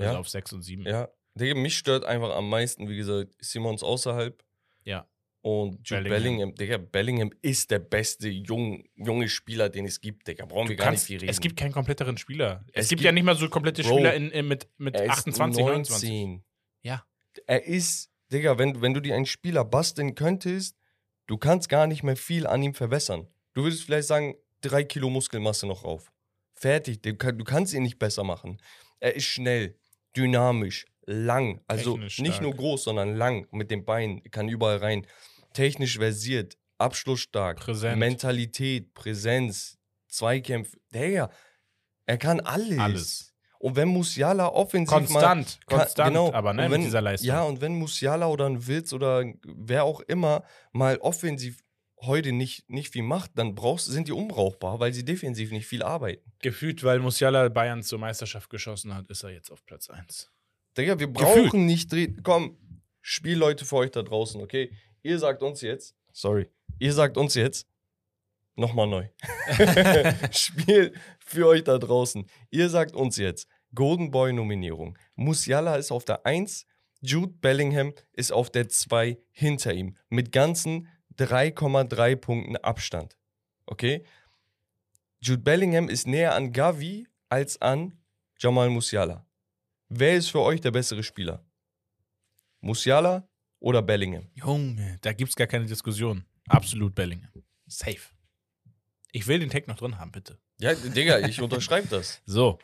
[0.00, 0.18] Also Ja.
[0.20, 0.84] auf 6 und 7.
[0.86, 4.42] Ja, Digga, mich stört einfach am meisten, wie gesagt, Simons außerhalb.
[4.84, 5.06] Ja.
[5.42, 6.12] Und Jude Bellingham.
[6.12, 6.54] Bellingham.
[6.54, 10.44] Digga, Bellingham ist der beste jung, junge Spieler, den es gibt, Digga.
[10.44, 11.30] Brauchen wir Du gar kannst, nicht viel reden.
[11.30, 12.64] es gibt keinen kompletteren Spieler.
[12.72, 14.96] Es, Es gibt gibt- ja nicht mal so komplette Bro, Spieler in, in, mit, mit
[14.96, 16.08] er ist 28, 29.
[16.10, 16.44] 19.
[16.82, 17.04] Ja.
[17.46, 20.76] Er ist, Digga, wenn, wenn du dir einen Spieler basteln könntest,
[21.26, 23.26] du kannst gar nicht mehr viel an ihm verbessern.
[23.54, 26.12] Du würdest vielleicht sagen, drei Kilo Muskelmasse noch rauf.
[26.54, 28.58] Fertig, du kannst ihn nicht besser machen.
[28.98, 29.78] Er ist schnell,
[30.16, 31.60] dynamisch, lang.
[31.66, 32.42] Also Technisch nicht stark.
[32.42, 35.06] nur groß, sondern lang mit den Beinen, kann überall rein.
[35.52, 37.98] Technisch versiert, abschlussstark, Präsent.
[37.98, 40.76] Mentalität, Präsenz, Zweikämpfe.
[40.94, 41.30] Digga,
[42.06, 42.78] er kann alles.
[42.78, 43.26] Alles.
[43.58, 46.32] Und wenn Musiala offensiv mal Konstant, kann- konstant, genau.
[46.32, 47.28] aber ne, wenn, mit dieser Leistung.
[47.28, 51.58] Ja, und wenn Musiala oder ein Witz oder wer auch immer mal offensiv
[52.02, 55.82] heute nicht, nicht viel macht, dann brauchst, sind die unbrauchbar, weil sie defensiv nicht viel
[55.82, 56.32] arbeiten.
[56.40, 60.30] Gefühlt, weil Musiala Bayern zur Meisterschaft geschossen hat, ist er jetzt auf Platz 1.
[60.76, 61.50] Digga, wir Gefühlt.
[61.50, 62.20] brauchen nicht drehen.
[62.22, 62.56] Komm,
[63.00, 64.72] Spielleute für euch da draußen, okay?
[65.02, 66.48] Ihr sagt uns jetzt, sorry,
[66.78, 67.66] ihr sagt uns jetzt,
[68.56, 69.08] nochmal neu.
[70.30, 72.26] Spiel für euch da draußen.
[72.50, 74.98] Ihr sagt uns jetzt, Golden Boy Nominierung.
[75.14, 76.66] Musiala ist auf der 1,
[77.00, 79.96] Jude Bellingham ist auf der 2 hinter ihm.
[80.08, 80.88] Mit ganzen
[81.20, 83.16] 3,3 Punkten Abstand.
[83.66, 84.04] Okay?
[85.20, 87.98] Jude Bellingham ist näher an Gavi als an
[88.38, 89.26] Jamal Musiala.
[89.88, 91.44] Wer ist für euch der bessere Spieler?
[92.60, 94.28] Musiala oder Bellingham?
[94.34, 96.24] Junge, da gibt's gar keine Diskussion.
[96.48, 97.44] Absolut Bellingham.
[97.66, 98.14] Safe.
[99.12, 100.38] Ich will den Tag noch drin haben, bitte.
[100.58, 102.22] Ja, Digga, ich unterschreibe das.
[102.26, 102.58] So.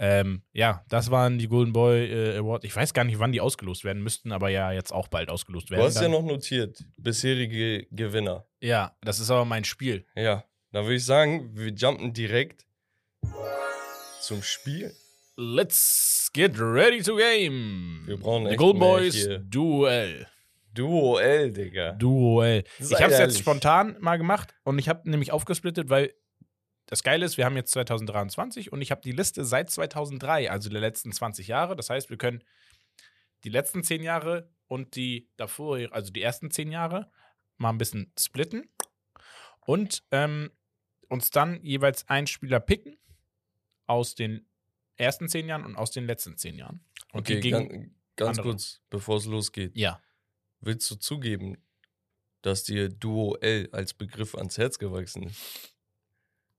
[0.00, 2.64] Ähm, ja, das waren die Golden Boy äh, Award.
[2.64, 5.70] Ich weiß gar nicht, wann die ausgelost werden müssten, aber ja, jetzt auch bald ausgelost
[5.70, 5.80] werden.
[5.80, 6.12] Du hast ja dann.
[6.12, 8.46] noch notiert, bisherige Gewinner.
[8.60, 10.06] ja, das ist aber mein Spiel.
[10.14, 12.66] Ja, dann würde ich sagen, wir jumpen direkt
[14.20, 14.94] zum Spiel.
[15.36, 18.02] Let's get ready to game.
[18.06, 19.38] Wir brauchen The echt Golden mehr Boys hier.
[19.38, 20.26] Duell.
[20.74, 21.92] Duell, Digga.
[21.92, 22.64] Duell.
[22.78, 26.12] Ich habe es jetzt spontan mal gemacht und ich habe nämlich aufgesplittet, weil
[26.88, 30.70] das Geile ist, wir haben jetzt 2023 und ich habe die Liste seit 2003, also
[30.70, 31.76] der letzten 20 Jahre.
[31.76, 32.42] Das heißt, wir können
[33.44, 37.10] die letzten 10 Jahre und die davor, also die ersten 10 Jahre,
[37.58, 38.70] mal ein bisschen splitten
[39.60, 40.50] und ähm,
[41.08, 42.96] uns dann jeweils einen Spieler picken
[43.86, 44.48] aus den
[44.96, 46.84] ersten 10 Jahren und aus den letzten 10 Jahren.
[47.12, 48.52] Und Okay, gegen, ganz, ganz andere.
[48.52, 49.76] kurz, bevor es losgeht.
[49.76, 50.00] ja.
[50.60, 51.56] Willst du zugeben,
[52.42, 55.77] dass dir Duell als Begriff ans Herz gewachsen ist?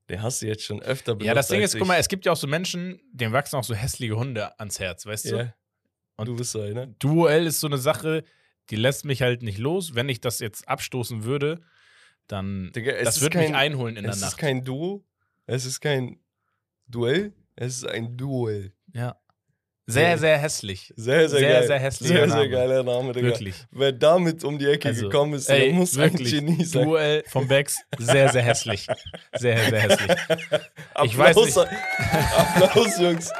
[0.09, 1.27] Den hast du jetzt schon öfter benutzt.
[1.27, 3.63] Ja, das Ding ist, guck mal, es gibt ja auch so Menschen, denen wachsen auch
[3.63, 5.37] so hässliche Hunde ans Herz, weißt du?
[5.37, 5.53] Ja.
[6.17, 6.87] Und- du bist so einer.
[6.87, 8.23] Duell ist so eine Sache,
[8.71, 9.95] die lässt mich halt nicht los.
[9.95, 11.61] Wenn ich das jetzt abstoßen würde,
[12.27, 14.31] dann Digga, es das kein, mich einholen in der Es Nacht.
[14.33, 15.05] ist kein Duo.
[15.45, 16.19] Es ist kein
[16.87, 17.33] Duell.
[17.55, 18.73] Es ist ein Duell.
[18.93, 19.15] ja.
[19.91, 20.93] Sehr, sehr hässlich.
[20.95, 21.67] Sehr, sehr, Sehr, geil.
[21.67, 23.27] sehr hässlicher Sehr, sehr geiler Name, Digga.
[23.27, 23.55] Wirklich.
[23.71, 26.33] Wer damit um die Ecke Also, gekommen ist, ey, der muss wirklich.
[26.35, 26.85] ein Genie sein.
[26.85, 28.87] Duell vom Becks, sehr, sehr hässlich.
[29.37, 30.11] Sehr, sehr hässlich.
[30.93, 31.57] Applaus, Ich weiß nicht.
[31.57, 33.31] Applaus, Jungs.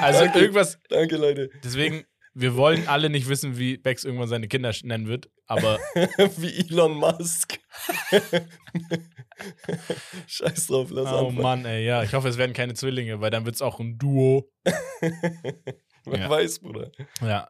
[0.00, 0.38] Also Danke.
[0.40, 1.50] irgendwas, Danke, Leute.
[1.62, 2.04] deswegen,
[2.34, 5.78] wir wollen alle nicht wissen, wie Becks irgendwann seine Kinder nennen wird, aber
[6.36, 7.58] Wie Elon Musk.
[10.26, 11.42] Scheiß drauf, lass oh anfangen.
[11.42, 13.98] Mann, ey, ja, ich hoffe, es werden keine Zwillinge, weil dann wird es auch ein
[13.98, 14.50] Duo.
[16.04, 16.30] Wer Ja.
[16.30, 16.90] weiß, Bruder.
[17.20, 17.48] Ja.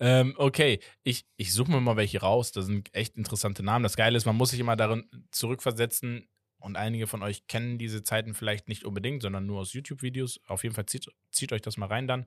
[0.00, 2.52] Ähm, okay, ich, ich suche mir mal welche raus.
[2.52, 3.82] Das sind echt interessante Namen.
[3.82, 6.28] Das Geile ist, man muss sich immer darin zurückversetzen.
[6.58, 10.40] Und einige von euch kennen diese Zeiten vielleicht nicht unbedingt, sondern nur aus YouTube-Videos.
[10.46, 12.26] Auf jeden Fall zieht, zieht euch das mal rein dann.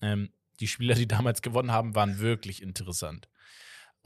[0.00, 3.28] Ähm, die Spieler, die damals gewonnen haben, waren wirklich interessant.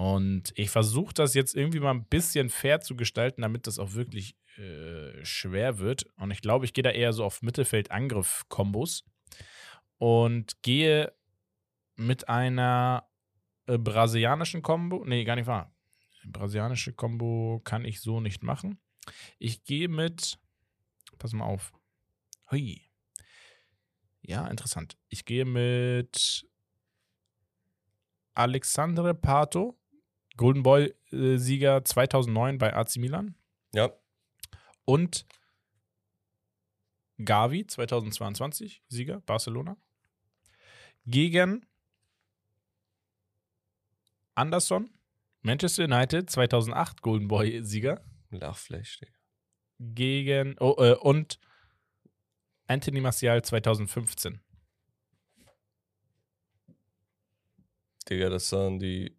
[0.03, 3.93] Und ich versuche das jetzt irgendwie mal ein bisschen fair zu gestalten, damit das auch
[3.93, 6.07] wirklich äh, schwer wird.
[6.17, 9.05] Und ich glaube, ich gehe da eher so auf Mittelfeld-Angriff-Kombos
[9.99, 11.13] und gehe
[11.95, 13.09] mit einer
[13.69, 15.05] äh, brasilianischen Combo.
[15.05, 15.73] Nee, gar nicht wahr.
[16.25, 18.81] Brasilianische Combo kann ich so nicht machen.
[19.39, 20.37] Ich gehe mit.
[21.17, 21.73] Pass mal auf.
[22.51, 22.83] Hui.
[24.21, 24.97] Ja, interessant.
[25.11, 26.45] Ich gehe mit
[28.35, 29.79] Alexandre Pato,
[30.37, 33.35] Golden Boy-Sieger 2009 bei AC Milan.
[33.75, 33.93] Ja,
[34.85, 35.27] Und
[37.25, 39.77] Gavi 2022, Sieger, Barcelona.
[41.07, 41.67] Gegen
[44.35, 44.91] Anderson,
[45.43, 48.03] Manchester United 2008, Golden Boy-Sieger.
[48.31, 49.13] Lachfleisch, Digga.
[49.79, 51.39] Gegen, oh, äh, und
[52.67, 54.41] Anthony Martial 2015.
[58.09, 59.17] Digga, das waren die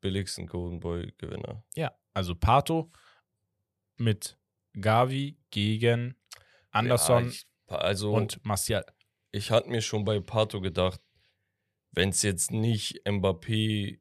[0.00, 1.64] billigsten Golden Boy-Gewinner.
[1.74, 2.90] Ja, also Pato
[3.96, 4.38] mit
[4.80, 6.16] Gavi gegen
[6.70, 8.84] Anderson Ja, ich, also, und Martial.
[9.30, 11.00] ich hatte mir schon bei Pato gedacht,
[11.92, 14.00] wenn es jetzt nicht Mbappé,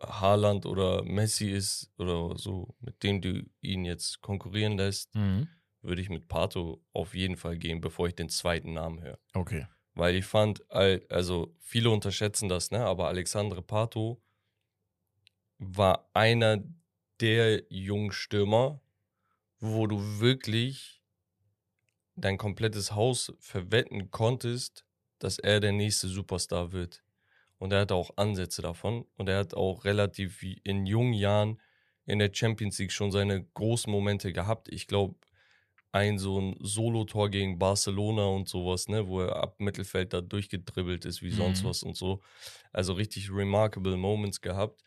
[0.00, 5.48] Haaland oder Messi ist oder so, mit dem du ihn jetzt konkurrieren lässt, Mhm.
[5.82, 9.18] würde ich mit Pato auf jeden Fall gehen, bevor ich den zweiten Namen höre.
[9.34, 9.66] Okay.
[9.94, 12.84] Weil ich fand, al- also viele unterschätzen das, ne?
[12.84, 14.20] Aber Alexandre Pato
[15.66, 16.62] war einer
[17.20, 18.80] der jungen Stürmer,
[19.60, 21.02] wo du wirklich
[22.16, 24.86] dein komplettes Haus verwetten konntest,
[25.18, 27.04] dass er der nächste Superstar wird.
[27.58, 29.06] Und er hatte auch Ansätze davon.
[29.16, 31.60] Und er hat auch relativ in jungen Jahren
[32.06, 34.68] in der Champions League schon seine großen Momente gehabt.
[34.70, 35.16] Ich glaube,
[35.92, 41.04] ein so ein Solo-Tor gegen Barcelona und sowas, ne, wo er ab Mittelfeld da durchgedribbelt
[41.06, 41.64] ist wie sonst Mhm.
[41.64, 42.22] was und so.
[42.72, 44.82] Also richtig remarkable Moments gehabt.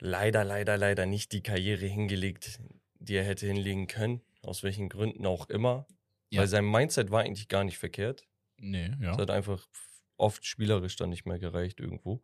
[0.00, 2.58] Leider, leider, leider nicht die Karriere hingelegt,
[2.98, 4.22] die er hätte hinlegen können.
[4.42, 5.86] Aus welchen Gründen auch immer.
[6.30, 6.40] Ja.
[6.40, 8.26] Weil sein Mindset war eigentlich gar nicht verkehrt.
[8.56, 9.12] Nee, ja.
[9.12, 9.68] Es hat einfach
[10.16, 12.22] oft spielerisch dann nicht mehr gereicht irgendwo.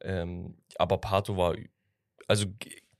[0.00, 1.56] Ähm, aber Pato war,
[2.26, 2.46] also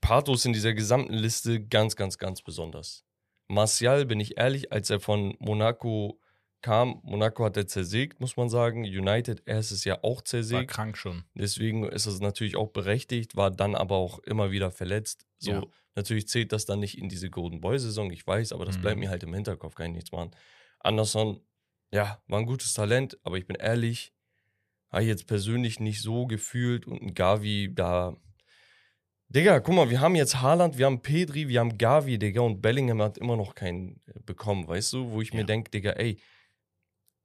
[0.01, 3.03] Pato ist in dieser gesamten Liste ganz, ganz, ganz besonders.
[3.47, 6.19] Martial, bin ich ehrlich, als er von Monaco
[6.61, 8.83] kam, Monaco hat er zersägt, muss man sagen.
[8.83, 10.71] United erstes Jahr auch War zersägt.
[10.71, 11.23] krank schon.
[11.35, 15.25] Deswegen ist es natürlich auch berechtigt, war dann aber auch immer wieder verletzt.
[15.37, 15.63] So, Ja.
[15.95, 18.81] natürlich zählt das dann nicht in diese Golden Boy-Saison, ich weiß, aber das Mhm.
[18.81, 20.31] bleibt mir halt im Hinterkopf, kann ich nichts machen.
[20.79, 21.41] Anderson,
[21.91, 24.13] ja, war ein gutes Talent, aber ich bin ehrlich,
[24.91, 28.15] habe ich jetzt persönlich nicht so gefühlt und ein Gavi da.
[29.27, 32.61] Digga, guck mal, wir haben jetzt Haaland, wir haben Pedri, wir haben Gavi, Digga, und
[32.61, 35.11] Bellingham hat immer noch keinen äh, bekommen, weißt du?
[35.11, 35.37] Wo ich Ja.
[35.39, 36.17] mir denke, Digga, ey,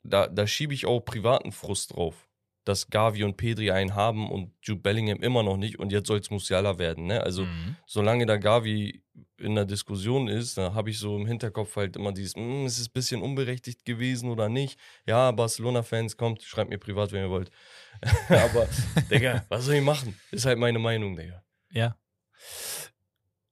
[0.03, 2.29] da, da schiebe ich auch privaten Frust drauf,
[2.65, 6.19] dass Gavi und Pedri einen haben und Jude Bellingham immer noch nicht und jetzt soll
[6.21, 7.23] es Musiala werden, ne?
[7.23, 7.77] Also, Mhm.
[7.87, 9.03] solange da Gavi
[9.39, 12.79] in der Diskussion ist, da habe ich so im Hinterkopf halt immer dieses, "Mm, ist
[12.79, 14.79] es ein bisschen unberechtigt gewesen oder nicht?
[15.07, 17.51] Ja, Barcelona-Fans, kommt, schreibt mir privat, wenn ihr wollt.
[18.29, 18.69] Aber,
[19.11, 20.19] Digga, was soll ich machen?
[20.31, 21.43] Ist halt meine Meinung, Digga.
[21.73, 21.97] Ja.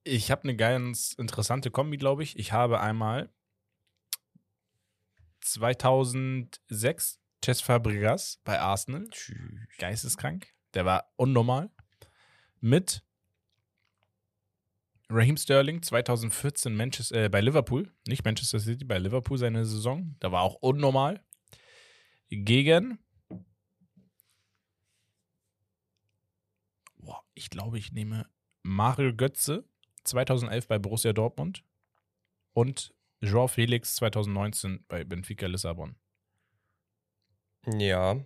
[0.04, 2.38] Ich habe eine ganz interessante Kombi, glaube ich.
[2.38, 3.30] Ich habe einmal
[5.52, 9.08] 2006 Cesc Fabregas bei Arsenal,
[9.78, 10.48] geisteskrank.
[10.74, 11.70] Der war unnormal.
[12.60, 13.02] Mit
[15.10, 20.16] Raheem Sterling 2014 Manchester, äh, bei Liverpool, nicht Manchester City, bei Liverpool seine Saison.
[20.20, 21.24] Da war auch unnormal.
[22.28, 22.98] Gegen
[26.96, 28.28] Boah, ich glaube, ich nehme
[28.62, 29.64] Mario Götze
[30.04, 31.64] 2011 bei Borussia Dortmund
[32.52, 35.96] und Joao Felix 2019 bei Benfica Lissabon.
[37.66, 38.24] Ja,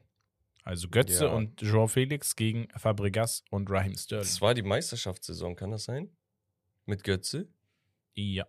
[0.64, 1.32] Also Götze Ja.
[1.32, 4.24] und Joao Felix gegen Fabregas und Raheem Sterling.
[4.24, 6.16] das war die Meisterschaftssaison, kann das sein?
[6.86, 7.48] Mit Götze?
[8.14, 8.46] Ja,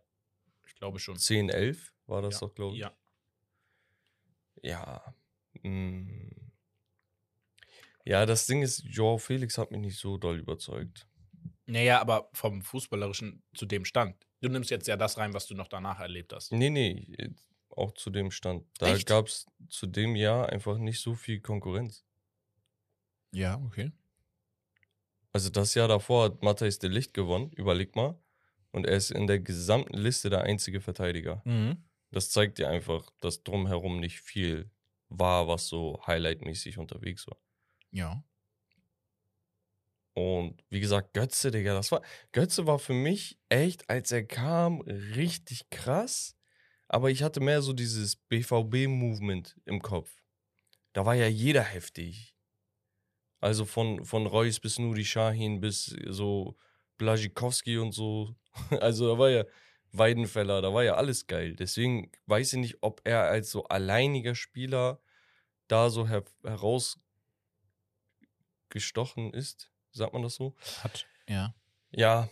[0.67, 1.17] ich glaube schon.
[1.17, 2.39] 10, 11 war das ja.
[2.41, 2.81] doch, glaube ich.
[2.81, 2.95] Ja.
[4.61, 5.15] Ja.
[5.63, 6.29] mm.
[8.05, 11.07] Ja, das Ding ist, Joao Felix hat mich nicht so doll überzeugt.
[11.65, 14.27] Naja, aber vom Fußballerischen zu dem Stand.
[14.43, 16.51] Du nimmst jetzt ja das rein, was du noch danach erlebt hast.
[16.51, 17.33] Nee, nee,
[17.69, 18.65] auch zu dem Stand.
[18.77, 22.03] Da gab es zu dem Jahr einfach nicht so viel Konkurrenz.
[23.31, 23.93] Ja, okay.
[25.31, 28.19] Also das Jahr davor hat Matthijs de Licht gewonnen, überleg mal.
[28.71, 31.41] Und er ist in der gesamten Liste der einzige Verteidiger.
[31.45, 31.77] Mhm.
[32.11, 34.69] Das zeigt dir einfach, dass drumherum nicht viel
[35.07, 37.37] war, was so highlightmäßig unterwegs war.
[37.91, 38.25] Ja.
[40.13, 42.01] Und wie gesagt, Götze, Digga, das war.
[42.31, 46.35] Götze war für mich echt, als er kam, richtig krass.
[46.87, 50.21] Aber ich hatte mehr so dieses BVB-Movement im Kopf.
[50.93, 52.35] Da war ja jeder heftig.
[53.41, 56.55] Also von, von Reus bis Nuri Shahin bis so
[56.97, 58.35] Blazikowski und so.
[58.81, 59.45] Also da war ja
[59.91, 61.55] Weidenfeller, da war ja alles geil.
[61.55, 64.99] Deswegen weiß ich nicht, ob er als so alleiniger Spieler
[65.67, 67.01] da so her herausgestochen
[69.33, 69.72] ist.
[69.93, 70.55] Sagt man das so?
[70.83, 71.53] Hat, ja.
[71.91, 72.29] Ja.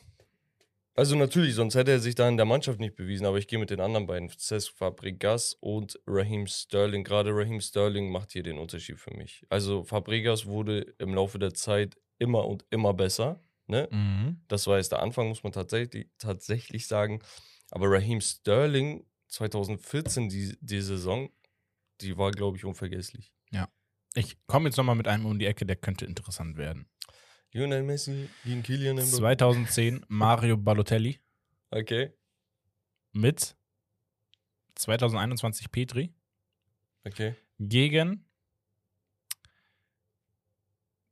[0.93, 3.59] Also natürlich, sonst hätte er sich da in der Mannschaft nicht bewiesen, aber ich gehe
[3.59, 7.03] mit den anderen beiden, Cesc Fabregas und Raheem Sterling.
[7.03, 9.45] Gerade Raheem Sterling macht hier den Unterschied für mich.
[9.49, 13.41] Also Fabregas wurde im Laufe der Zeit immer und immer besser.
[13.67, 13.87] Ne?
[13.89, 14.41] Mhm.
[14.47, 17.21] Das war jetzt der Anfang, muss man tatsächlich, tatsächlich sagen.
[17.69, 21.29] Aber Raheem Sterling 2014, die, die Saison,
[22.01, 23.33] die war, glaube ich, unvergesslich.
[24.13, 26.89] Ich komme jetzt nochmal mit einem um die Ecke, der könnte interessant werden.
[27.53, 29.17] Lionel Messi gegen Kylian Mbappé.
[29.17, 31.19] 2010 Mario Balotelli
[31.69, 32.11] Okay,
[33.13, 33.55] mit
[34.75, 36.13] 2021 Petri
[37.05, 37.35] okay.
[37.59, 38.25] gegen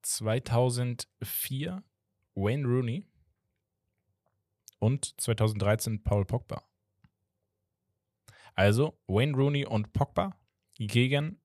[0.02, 1.84] 2004
[2.36, 3.06] Wayne Rooney
[4.80, 6.64] und 2013 Paul Pogba.
[8.56, 10.36] Also Wayne Rooney und Pogba
[10.78, 11.42] gegen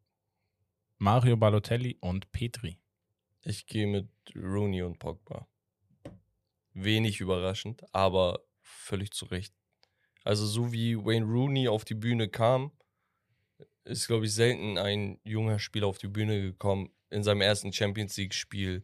[0.98, 2.80] Mario Balotelli und Petri.
[3.44, 5.46] Ich gehe mit Rooney und Pogba.
[6.72, 9.54] Wenig überraschend, aber völlig zu Recht.
[10.24, 12.72] Also so wie Wayne Rooney auf die Bühne kam,
[13.84, 18.16] ist, glaube ich, selten ein junger Spieler auf die Bühne gekommen, in seinem ersten Champions
[18.16, 18.82] League-Spiel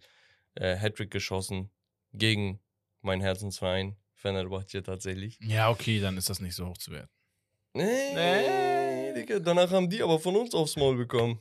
[0.57, 1.71] äh, Hattrick geschossen
[2.13, 2.61] gegen
[3.01, 5.39] meinen Herzensverein, Fenerbahce tatsächlich.
[5.41, 7.11] Ja, okay, dann ist das nicht so hoch zu werten.
[7.73, 9.15] Nee, Nee.
[9.15, 11.41] Digga, danach haben die aber von uns aufs Maul bekommen.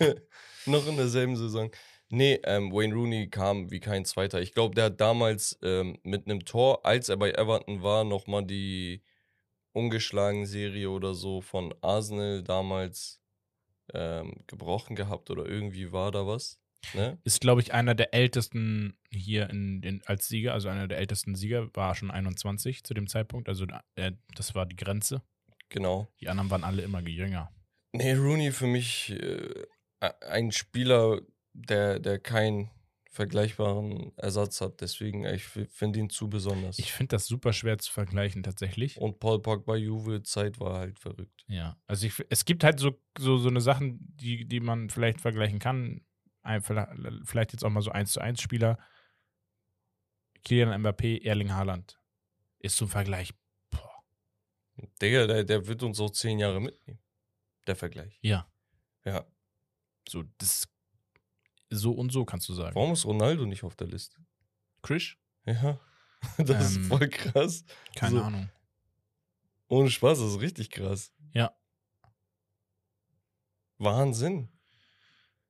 [0.66, 1.70] Noch in derselben Saison.
[2.08, 4.40] Nee, ähm, Wayne Rooney kam wie kein Zweiter.
[4.40, 8.44] Ich glaube, der hat damals ähm, mit einem Tor, als er bei Everton war, nochmal
[8.44, 9.02] die
[9.72, 13.20] ungeschlagen Serie oder so von Arsenal damals
[13.92, 16.60] ähm, gebrochen gehabt oder irgendwie war da was.
[16.94, 17.18] Ne?
[17.24, 21.34] Ist, glaube ich, einer der ältesten hier in, in, als Sieger, also einer der ältesten
[21.34, 23.48] Sieger, war schon 21 zu dem Zeitpunkt.
[23.48, 25.22] Also äh, das war die Grenze.
[25.68, 26.08] Genau.
[26.20, 27.50] Die anderen waren alle immer jünger.
[27.92, 29.66] Nee, Rooney für mich äh,
[30.00, 31.20] ein Spieler,
[31.56, 32.70] der, der keinen
[33.10, 34.82] vergleichbaren Ersatz hat.
[34.82, 36.78] Deswegen, ich finde ihn zu besonders.
[36.78, 38.98] Ich finde das super schwer zu vergleichen, tatsächlich.
[39.00, 41.44] Und Paul Pogba Juve Zeit war halt verrückt.
[41.48, 45.20] Ja, also ich, es gibt halt so, so, so eine Sachen, die, die man vielleicht
[45.22, 46.04] vergleichen kann.
[46.42, 48.78] Ein, vielleicht jetzt auch mal so 1 zu 1 Spieler.
[50.44, 51.98] Kylian Mbappé, Erling Haaland.
[52.58, 53.32] Ist zum Vergleich.
[53.70, 54.04] Boah.
[55.00, 57.00] Digga, der, der wird uns auch zehn Jahre mitnehmen.
[57.66, 58.18] Der Vergleich.
[58.20, 58.46] Ja,
[59.04, 59.26] Ja.
[60.08, 60.68] so das
[61.76, 62.74] so und so kannst du sagen.
[62.74, 64.16] Warum ist Ronaldo nicht auf der Liste?
[64.82, 65.16] Chris?
[65.44, 65.78] Ja.
[66.38, 67.64] Das Ähm, ist voll krass.
[67.94, 68.22] Keine So.
[68.22, 68.48] Ahnung.
[69.68, 71.12] Ohne Spaß, das ist richtig krass.
[71.34, 71.52] Ja.
[73.78, 74.48] Wahnsinn.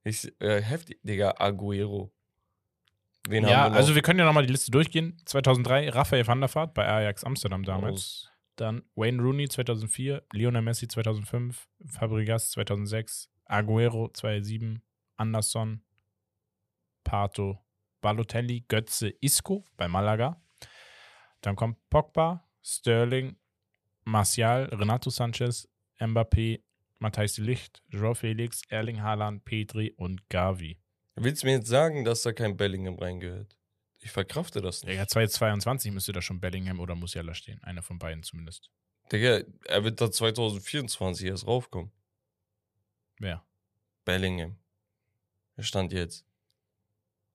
[0.04, 2.12] Ich, äh, heftig, Digga, Aguero.
[3.28, 3.76] Wen Ja, haben wir noch?
[3.76, 5.20] also wir können ja nochmal die Liste durchgehen.
[5.24, 7.94] 2003 Raphael van der Vaart bei Ajax Amsterdam damals.
[7.94, 14.82] Aus- Dann Wayne Rooney 2004, Lionel Messi 2005, Fabregas 2006, Aguero 2007,
[15.16, 15.82] Anderson,
[17.06, 17.64] Pato,
[18.00, 20.42] Balotelli, Götze, Isco bei Malaga.
[21.40, 23.36] Dann kommt Pogba, Sterling,
[24.04, 25.68] Martial, Renato Sanchez,
[26.00, 26.64] Mbappé,
[26.98, 30.80] Matthijs de Ligt, Joao Felix, Erling Haaland, Petri und Gavi.
[31.14, 33.56] Willst du mir jetzt sagen, dass da kein Bellingham reingehört?
[34.00, 34.96] Ich verkrafte das nicht.
[34.96, 37.62] Ja, 2022 müsste da schon Bellingham oder Musiala stehen.
[37.62, 38.70] Einer von beiden zumindest.
[39.12, 41.92] Digga, er wird da 2024 erst raufkommen.
[43.20, 43.44] Wer?
[44.04, 44.56] Bellingham.
[45.54, 46.25] Er stand jetzt.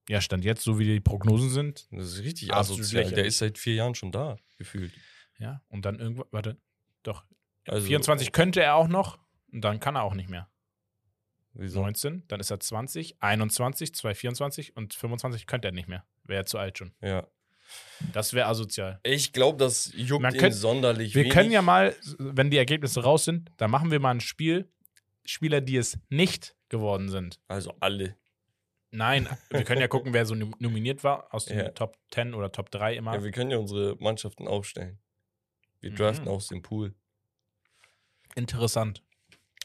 [0.08, 1.86] Ja, stand jetzt, so wie die Prognosen sind.
[1.92, 3.10] Das ist richtig asozial.
[3.10, 4.92] Der ist seit vier Jahren schon da, gefühlt.
[5.38, 6.56] Ja, und dann irgendwann, warte,
[7.02, 7.24] Doch.
[7.68, 9.18] Also- 24 könnte er auch noch
[9.52, 10.48] und dann kann er auch nicht mehr.
[11.54, 11.80] Wieso?
[11.82, 16.04] 19, dann ist er 20, 21, 224 und 25 könnte er nicht mehr.
[16.24, 16.92] Wäre er zu alt schon.
[17.02, 17.26] Ja.
[18.12, 19.00] Das wäre asozial.
[19.02, 21.32] Ich glaube, das juckt Man ihn könnt- sonderlich Wir wenig.
[21.34, 24.68] können ja mal, wenn die Ergebnisse raus sind, dann machen wir mal ein Spiel.
[25.24, 27.38] Spieler, die es nicht geworden sind.
[27.48, 28.16] Also alle.
[28.94, 31.68] Nein, wir können ja gucken, wer so nom- nominiert war aus den Ja.
[31.70, 33.14] Top 10 oder Top 3 immer.
[33.14, 34.98] Ja, wir können ja unsere Mannschaften aufstellen.
[35.80, 35.96] Wir Mhm.
[35.96, 36.94] draften aus dem Pool.
[38.34, 39.02] Interessant.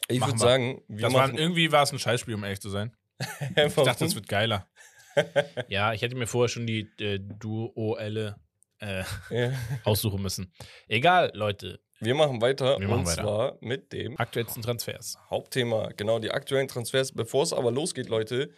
[0.08, 2.62] Ich Machen würde sagen, wir Das war, machen irgendwie war es ein Scheißspiel, um ehrlich
[2.62, 2.96] zu sein.
[3.58, 4.68] Ich dachte, es wird geiler.
[5.68, 8.40] ja, ich hätte mir vorher schon die äh, Duelle
[8.80, 9.52] äh, Ja.
[9.84, 10.52] aussuchen müssen.
[10.88, 11.80] Egal, Leute.
[12.00, 13.22] Wir machen weiter Wir machen und weiter.
[13.24, 15.18] zwar mit dem Aktuellsten Transfers.
[15.32, 17.12] Hauptthema, genau die aktuellen Transfers.
[17.12, 18.52] Bevor es aber losgeht, Leute,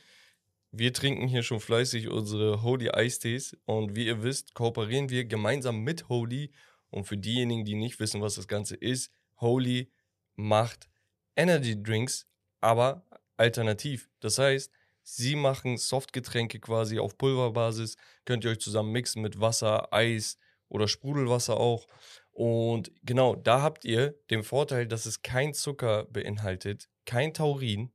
[0.72, 5.80] wir trinken hier schon fleißig unsere Holy Eistees und wie ihr wisst, kooperieren wir gemeinsam
[5.80, 6.52] mit Holy.
[6.92, 9.92] Und für diejenigen, die nicht wissen, was das Ganze ist, Holy
[10.36, 10.90] macht
[11.36, 12.28] Energy Drinks,
[12.62, 13.06] aber
[13.38, 14.10] alternativ.
[14.20, 14.72] Das heißt,
[15.04, 17.96] sie machen Softgetränke quasi auf Pulverbasis,
[18.26, 21.88] könnt ihr euch zusammen mixen mit Wasser, Eis oder Sprudelwasser auch.
[22.32, 27.92] Und genau, da habt ihr den Vorteil, dass es kein Zucker beinhaltet, kein Taurin,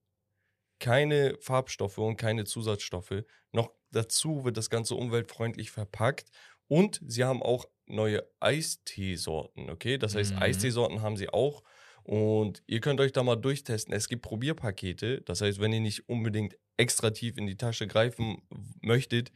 [0.80, 3.24] keine Farbstoffe und keine Zusatzstoffe.
[3.52, 6.30] Noch dazu wird das Ganze umweltfreundlich verpackt
[6.68, 9.98] und sie haben auch neue Eisteesorten, okay?
[9.98, 10.42] Das heißt, Mhm.
[10.42, 11.62] Eisteesorten haben sie auch
[12.02, 13.92] und ihr könnt euch da mal durchtesten.
[13.94, 18.42] Es gibt Probierpakete, das heißt, wenn ihr nicht unbedingt extra tief in die Tasche greifen
[18.82, 19.30] möchtet,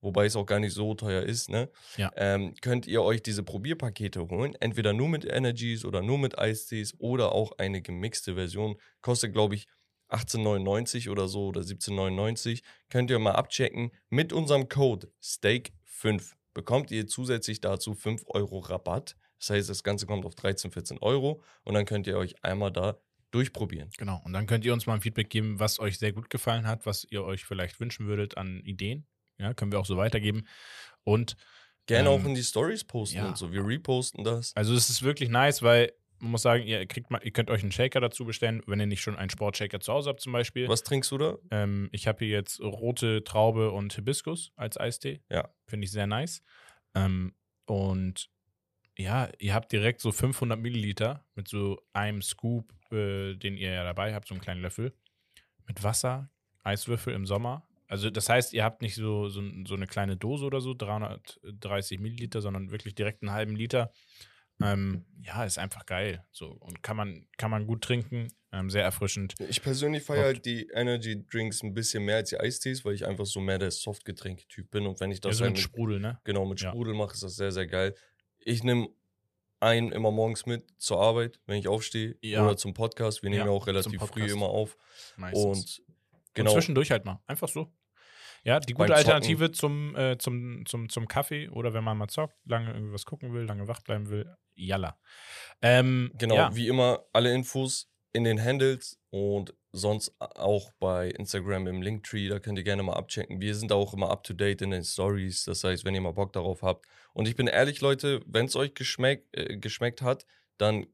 [0.00, 1.70] wobei es auch gar nicht so teuer ist, ne?
[1.96, 2.12] Ja.
[2.16, 6.94] Ähm, könnt ihr euch diese Probierpakete holen, entweder nur mit Energies oder nur mit Eistees
[6.98, 8.76] oder auch eine gemixte Version.
[9.00, 9.66] Kostet, glaube ich,
[10.10, 12.62] 18,99 oder so oder 17,99.
[12.88, 13.90] Könnt ihr mal abchecken.
[14.08, 19.16] Mit unserem Code STEAK5 bekommt ihr zusätzlich dazu 5 Euro Rabatt.
[19.38, 22.72] Das heißt, das Ganze kommt auf 13, 14 Euro und dann könnt ihr euch einmal
[22.72, 22.98] da
[23.30, 23.90] durchprobieren.
[23.98, 24.20] Genau.
[24.24, 26.86] Und dann könnt ihr uns mal ein Feedback geben, was euch sehr gut gefallen hat,
[26.86, 29.06] was ihr euch vielleicht wünschen würdet an Ideen.
[29.38, 30.46] Ja, können wir auch so weitergeben.
[31.04, 31.36] Und
[31.88, 33.28] Gerne Ähm, auch in die Stories posten ja.
[33.28, 33.50] und so.
[33.50, 34.54] Wir reposten das.
[34.54, 37.62] also es ist wirklich nice, weil man muss sagen, ihr kriegt mal, ihr könnt euch
[37.62, 40.68] einen Shaker dazu bestellen, wenn ihr nicht schon einen Sportshaker zu Hause habt zum Beispiel.
[40.68, 41.38] Was trinkst du da?
[41.50, 45.20] Ähm, ich habe hier jetzt rote Traube und Hibiskus als Eistee.
[45.30, 45.48] Ja.
[45.66, 46.42] Finde ich sehr nice.
[46.94, 47.34] Ähm,
[47.66, 48.30] und
[48.96, 53.84] ja, ihr habt direkt so 500 Milliliter mit so einem Scoop, äh, den ihr ja
[53.84, 54.92] dabei habt, so einen kleinen Löffel.
[55.66, 56.30] Mit Wasser,
[56.64, 57.62] Eiswürfel im Sommer.
[57.86, 62.00] Also das heißt, ihr habt nicht so, so, so eine kleine Dose oder so, 330
[62.00, 63.92] Milliliter, sondern wirklich direkt einen halben Liter.
[64.60, 66.24] Ähm, ja, ist einfach geil.
[66.32, 69.34] So, und kann man, kann man gut trinken, ähm, sehr erfrischend.
[69.48, 73.06] Ich persönlich feiere halt die Energy Drinks ein bisschen mehr als die Eistees, weil ich
[73.06, 74.86] einfach so mehr der Softgetränke-Typ bin.
[74.86, 76.18] Und wenn ich Ja, das so halt mit Sprudel, ne?
[76.24, 76.70] genau mit Ja.
[76.70, 77.94] Sprudel mache, ist das sehr, sehr geil.
[78.38, 78.88] Ich nehme
[79.60, 82.16] einen immer morgens mit zur Arbeit, wenn ich aufstehe.
[82.22, 82.44] Ja.
[82.44, 83.22] Oder zum Podcast.
[83.22, 84.76] Wir nehmen Ja, ja auch relativ früh immer auf.
[85.16, 85.44] Meistens.
[85.44, 86.52] Und Und genau.
[86.52, 87.20] zwischendurch halt mal.
[87.26, 87.70] Einfach so.
[88.48, 88.98] Ja, die gute Zocken.
[88.98, 93.04] Alternative zum, äh, zum, zum, zum Kaffee oder wenn man mal zockt, lange irgendwie was
[93.04, 94.98] gucken will, lange wach bleiben will, jalla.
[95.60, 101.66] Ähm, Genau, ja, wie immer, alle Infos in den Handles und sonst auch bei Instagram
[101.66, 102.28] im Linktree.
[102.28, 103.38] Da könnt ihr gerne mal abchecken.
[103.38, 105.44] Wir sind auch immer up to date in den Stories.
[105.44, 106.86] Das heißt, wenn ihr mal Bock darauf habt.
[107.12, 110.24] Und ich bin ehrlich, Leute, wenn es euch geschmeck, äh, geschmeckt hat,
[110.56, 110.86] dann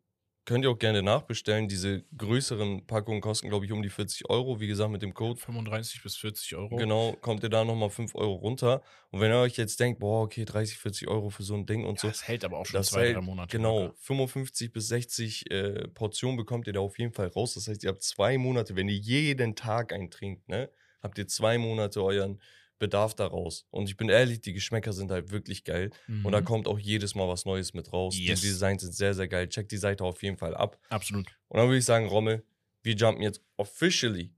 [0.45, 1.69] könnt ihr auch gerne nachbestellen.
[1.69, 4.61] Diese größeren Packungen kosten, glaube ich, um die 40 Euro.
[4.61, 6.77] Wie gesagt, mit dem Code 35 bis 40 Euro.
[6.77, 8.83] Genau, kommt ihr da nochmal 5 Euro runter.
[9.11, 11.85] Und wenn ihr euch jetzt denkt, boah, okay, 30, 40 Euro für so ein Ding
[11.85, 13.57] und Ja, so, das hält aber auch schon zwei, hält- drei Monate.
[13.57, 13.95] Genau, locker.
[13.99, 17.55] 55 bis 60 äh, Portionen bekommt ihr da auf jeden Fall raus.
[17.55, 20.69] Das heißt, ihr habt zwei Monate, wenn ihr jeden Tag einen trinkt, ne,
[21.03, 22.41] habt ihr zwei Monate euren
[22.79, 23.67] Bedarf daraus.
[23.71, 25.91] Und ich bin ehrlich, die Geschmäcker sind halt wirklich geil.
[26.09, 26.45] Und da Mhm.
[26.45, 28.17] kommt auch jedes Mal was Neues mit raus.
[28.19, 28.41] Yes.
[28.41, 29.49] Die Designs sind sehr, sehr geil.
[29.49, 30.79] Checkt die Seite auf jeden Fall ab.
[30.91, 31.27] Absolut.
[31.49, 32.45] Und dann würde ich sagen, Rommel,
[32.83, 34.35] wir jumpen jetzt officially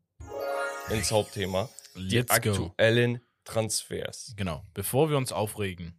[0.91, 1.69] ins Hauptthema.
[1.97, 2.51] Die Let's go.
[2.51, 4.35] aktuellen Transfers.
[4.37, 4.65] Genau.
[4.75, 5.99] Bevor wir uns aufregen.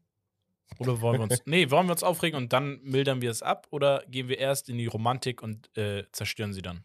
[0.79, 1.41] Oder wollen wir uns.
[1.45, 3.67] nee, wollen wir uns aufregen und dann mildern wir es ab?
[3.71, 6.83] Oder gehen wir erst in die Romantik und äh, zerstören sie dann?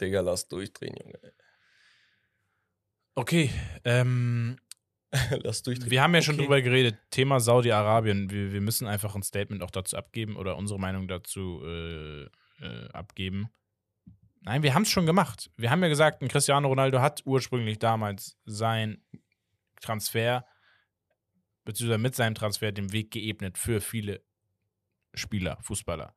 [0.00, 1.18] Digga, lass durchdrehen, Junge.
[3.14, 3.50] Okay.
[3.84, 4.56] Ähm,
[5.42, 5.90] lass durchdrehen.
[5.90, 6.42] Wir haben ja schon Okay.
[6.44, 8.30] drüber geredet, Thema Saudi-Arabien.
[8.30, 12.24] Wir, wir müssen einfach ein Statement auch dazu abgeben oder unsere Meinung dazu äh,
[12.60, 13.48] äh, abgeben.
[14.42, 15.50] Nein, wir haben es schon gemacht.
[15.56, 19.02] Wir haben ja gesagt, ein Cristiano Ronaldo hat ursprünglich damals sein
[19.80, 20.44] Transfer,
[21.64, 24.22] beziehungsweise mit seinem Transfer den Weg geebnet für viele
[25.14, 26.14] Spieler, Fußballer.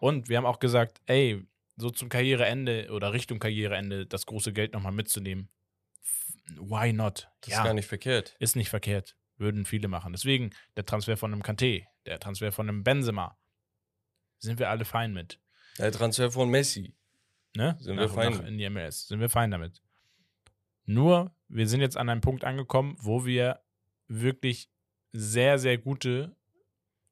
[0.00, 4.74] Und wir haben auch gesagt, ey, so zum Karriereende oder Richtung Karriereende das große Geld
[4.74, 5.48] nochmal mitzunehmen.
[6.56, 7.30] Why not?
[7.40, 8.36] Das ist gar nicht verkehrt.
[8.38, 9.16] Ist nicht verkehrt.
[9.36, 10.12] Würden viele machen.
[10.12, 13.38] Deswegen der Transfer von einem Kanté, der Transfer von einem Benzema.
[14.38, 15.40] sind wir alle fein mit.
[15.78, 16.94] Der Transfer von Messi.
[17.56, 17.76] Ne?
[17.80, 18.32] Sind wir fein.
[18.46, 19.08] in die MLS.
[19.08, 19.82] Sind wir fein damit.
[20.84, 23.62] Nur, wir sind jetzt an einem Punkt angekommen, wo wir
[24.08, 24.70] wirklich
[25.12, 26.36] sehr, sehr gute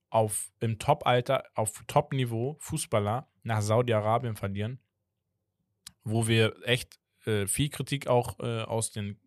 [0.08, 4.80] auf im Top-Alter, auf Top-Niveau Fußballer nach Saudi-Arabien verlieren,
[6.02, 9.20] wo wir echt äh, viel Kritik auch äh, aus den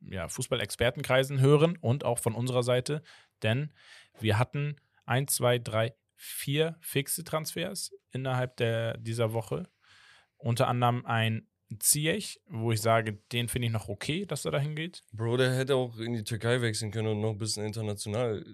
[0.00, 3.02] ja, Fußball-Expertenkreisen hören und auch von unserer Seite,
[3.42, 3.72] denn
[4.18, 9.68] wir hatten ein, zwei, drei, vier fixe Transfers innerhalb der, dieser Woche.
[10.36, 11.46] Unter anderem ein
[11.78, 15.04] Ziyech, wo ich sage, den finde ich noch okay, dass er dahin geht.
[15.12, 18.44] Bro, der hätte auch in die Türkei wechseln können und noch ein bisschen international.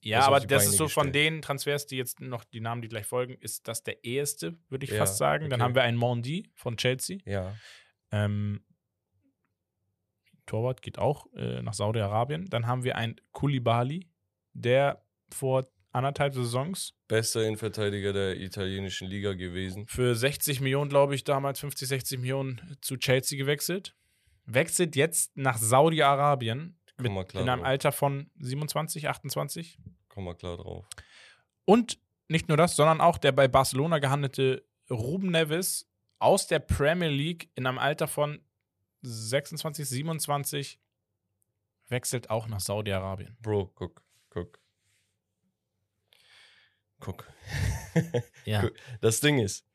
[0.00, 1.06] Ja, aber das ist so gestellt.
[1.06, 4.56] von den Transfers, die jetzt noch die Namen, die gleich folgen, ist das der eheste,
[4.70, 5.44] würde ich ja, fast sagen.
[5.44, 5.50] Okay.
[5.50, 7.18] Dann haben wir einen Mondi von Chelsea.
[7.26, 7.54] Ja.
[8.14, 8.60] Ähm,
[10.46, 12.46] Torwart geht auch äh, nach Saudi-Arabien.
[12.48, 14.08] Dann haben wir einen Kulibali,
[14.52, 16.94] der vor anderthalb Saisons.
[17.08, 19.86] Bester Innenverteidiger der italienischen Liga gewesen.
[19.86, 23.96] Für 60 Millionen, glaube ich, damals 50, 60 Millionen zu Chelsea gewechselt.
[24.46, 27.64] Wechselt jetzt nach Saudi-Arabien in einem drauf.
[27.64, 29.78] Alter von 27, 28.
[30.08, 30.86] Komm mal klar drauf.
[31.64, 31.98] Und
[32.28, 37.50] nicht nur das, sondern auch der bei Barcelona gehandelte Ruben Neves aus der Premier League
[37.54, 38.40] in einem Alter von
[39.02, 40.80] 26, 27
[41.88, 43.36] wechselt auch nach Saudi-Arabien.
[43.40, 44.60] Bro, guck, guck.
[47.00, 47.30] Guck.
[48.46, 48.68] ja.
[49.00, 49.66] Das Ding ist,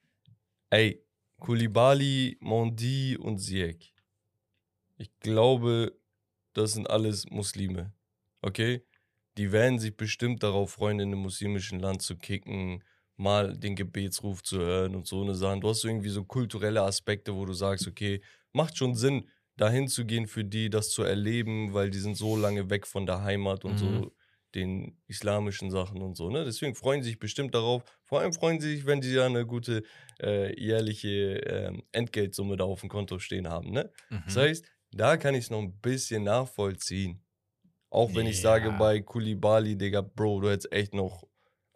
[0.72, 1.06] ey,
[1.38, 3.94] Kulibali, Mondi und Ziyech.
[4.98, 5.98] Ich glaube,
[6.54, 7.94] das sind alles Muslime.
[8.42, 8.86] Okay?
[9.38, 12.84] Die werden sich bestimmt darauf freuen, in einem muslimischen Land zu kicken,
[13.20, 15.60] mal den Gebetsruf zu hören und so eine Sache.
[15.60, 18.22] Du hast irgendwie so kulturelle Aspekte, wo du sagst, okay,
[18.54, 22.38] macht schon Sinn, dahin zu gehen für die, das zu erleben, weil die sind so
[22.38, 23.78] lange weg von der Heimat und mhm.
[23.78, 24.16] so
[24.56, 26.30] den islamischen Sachen und so.
[26.30, 26.46] Ne?
[26.46, 27.84] Deswegen freuen sie sich bestimmt darauf.
[28.06, 29.84] Vor allem freuen sie sich, wenn sie ja eine gute
[30.22, 33.72] äh, jährliche äh, Entgeltsumme da auf dem Konto stehen haben.
[33.72, 33.92] Ne?
[34.10, 34.24] Mhm.
[34.26, 37.22] Das heißt, da kann ich es noch ein bisschen nachvollziehen.
[37.92, 38.30] Auch wenn yeah.
[38.30, 41.28] ich sage bei Kulibali, Digga, Bro, du hättest echt noch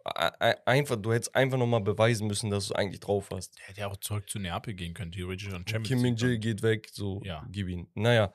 [0.04, 3.56] einfach, du hättest einfach nochmal beweisen müssen, dass du eigentlich drauf hast.
[3.58, 6.38] Der hätte ja auch zurück zu Neapel gehen können, theoretisch und Champions Kim Min Jae
[6.38, 7.46] geht weg, so ja.
[7.50, 7.88] gib ihn.
[7.94, 8.32] Naja,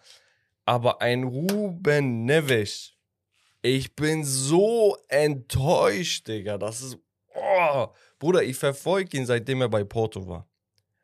[0.66, 2.94] aber ein Ruben Neves,
[3.62, 6.58] ich bin so enttäuscht, Digga.
[6.58, 6.98] Das ist,
[7.36, 10.48] oh, Bruder, ich verfolge ihn, seitdem er bei Porto war.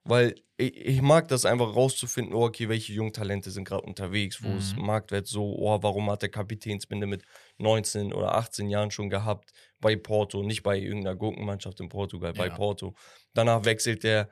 [0.04, 4.50] Weil ich, ich, mag das einfach rauszufinden, oh, okay, welche Jungtalente sind gerade unterwegs, wo
[4.50, 4.58] mhm.
[4.58, 7.24] es Marktwert so, oh, warum hat der Kapitänsbinde mit
[7.58, 9.52] 19 oder 18 Jahren schon gehabt
[9.86, 12.42] bei Porto, nicht bei irgendeiner Gurkenmannschaft in Portugal, ja.
[12.42, 12.96] bei Porto.
[13.36, 14.32] Danach wechselt er,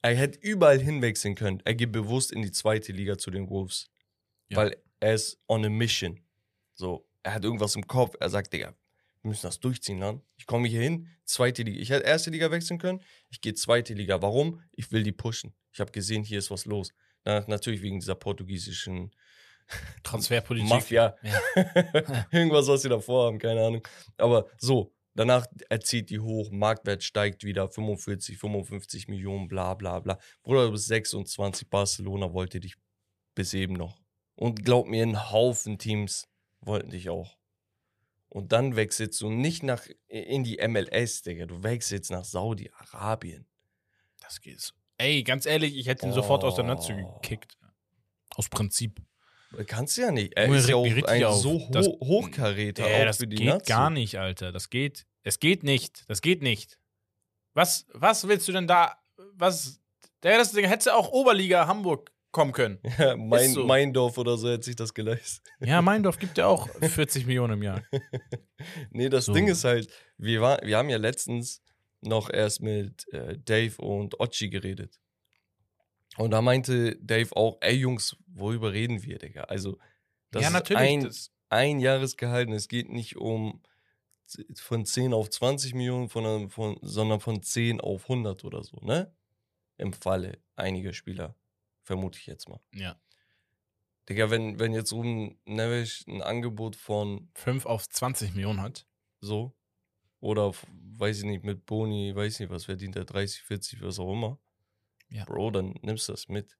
[0.00, 1.60] er hätte überall hinwechseln können.
[1.64, 3.90] Er geht bewusst in die zweite Liga zu den Wolves.
[4.48, 4.58] Ja.
[4.58, 6.20] Weil er ist on a mission.
[6.74, 8.14] So, er hat irgendwas im Kopf.
[8.20, 8.76] Er sagt, Digga,
[9.22, 10.22] wir müssen das durchziehen, dann.
[10.36, 11.80] Ich komme hier hin, zweite Liga.
[11.80, 14.22] Ich hätte erste Liga wechseln können, ich gehe zweite Liga.
[14.22, 14.62] Warum?
[14.70, 15.52] Ich will die pushen.
[15.72, 16.92] Ich habe gesehen, hier ist was los.
[17.24, 19.10] Na, natürlich wegen dieser portugiesischen
[20.02, 20.68] Transferpolitik.
[20.68, 21.16] Mafia.
[21.22, 21.40] Ja.
[22.30, 23.86] Irgendwas, was sie davor haben, keine Ahnung.
[24.16, 30.18] Aber so, danach erzieht die hoch, Marktwert steigt wieder, 45, 55 Millionen, bla bla bla.
[30.42, 32.76] Bruder, du bist 26, Barcelona wollte dich
[33.34, 33.98] bis eben noch.
[34.34, 36.28] Und glaub mir, ein Haufen Teams
[36.60, 37.36] wollten dich auch.
[38.28, 41.44] Und dann wechselst du nicht nach in die MLS, Digga.
[41.44, 43.46] Du wechselst nach Saudi-Arabien.
[44.20, 44.72] Das geht so.
[44.96, 46.14] Ey, ganz ehrlich, ich hätte ihn oh.
[46.14, 47.58] sofort aus der Netze gekickt.
[48.34, 49.02] Aus Prinzip.
[49.66, 50.34] Kannst du ja nicht.
[50.34, 51.40] Er ist ja auch ein auf.
[51.40, 53.66] so ho das, Hochkaräter äh, das geht Nazi.
[53.66, 54.52] gar nicht, Alter.
[54.52, 55.06] Das geht.
[55.22, 56.04] Es geht nicht.
[56.08, 56.78] Das geht nicht.
[57.54, 58.96] Was, was willst du denn da?
[59.34, 59.80] Was?
[60.22, 62.78] Der, das Ding hätte auch Oberliga Hamburg kommen können.
[62.98, 63.64] Ja, mein, so.
[63.64, 65.44] Meindorf oder so hätte sich das geleistet.
[65.60, 67.82] Ja, Meindorf gibt ja auch 40 Millionen im Jahr.
[68.90, 69.32] nee, das so.
[69.32, 71.62] Ding ist halt, wir, war, wir haben ja letztens
[72.00, 74.98] noch erst mit äh, Dave und Ochi geredet.
[76.16, 79.44] Und da meinte Dave auch, ey Jungs, worüber reden wir, Digga?
[79.44, 79.78] Also,
[80.30, 83.62] das ja, natürlich, ist ein, ein Jahresgehalt und es geht nicht um
[84.56, 89.14] von 10 auf 20 Millionen, von, von, sondern von 10 auf 100 oder so, ne?
[89.78, 91.34] Im Falle einiger Spieler.
[91.82, 92.60] Vermute ich jetzt mal.
[92.74, 92.96] Ja.
[94.08, 98.86] Digga, wenn, wenn jetzt Ruben Neves ein Angebot von 5 auf 20 Millionen hat.
[99.20, 99.54] So.
[100.20, 100.52] Oder,
[100.98, 104.12] weiß ich nicht, mit Boni, weiß ich nicht, was verdient er, 30, 40, was auch
[104.12, 104.38] immer.
[105.12, 105.24] Ja.
[105.24, 106.56] Bro, dann nimmst du das mit.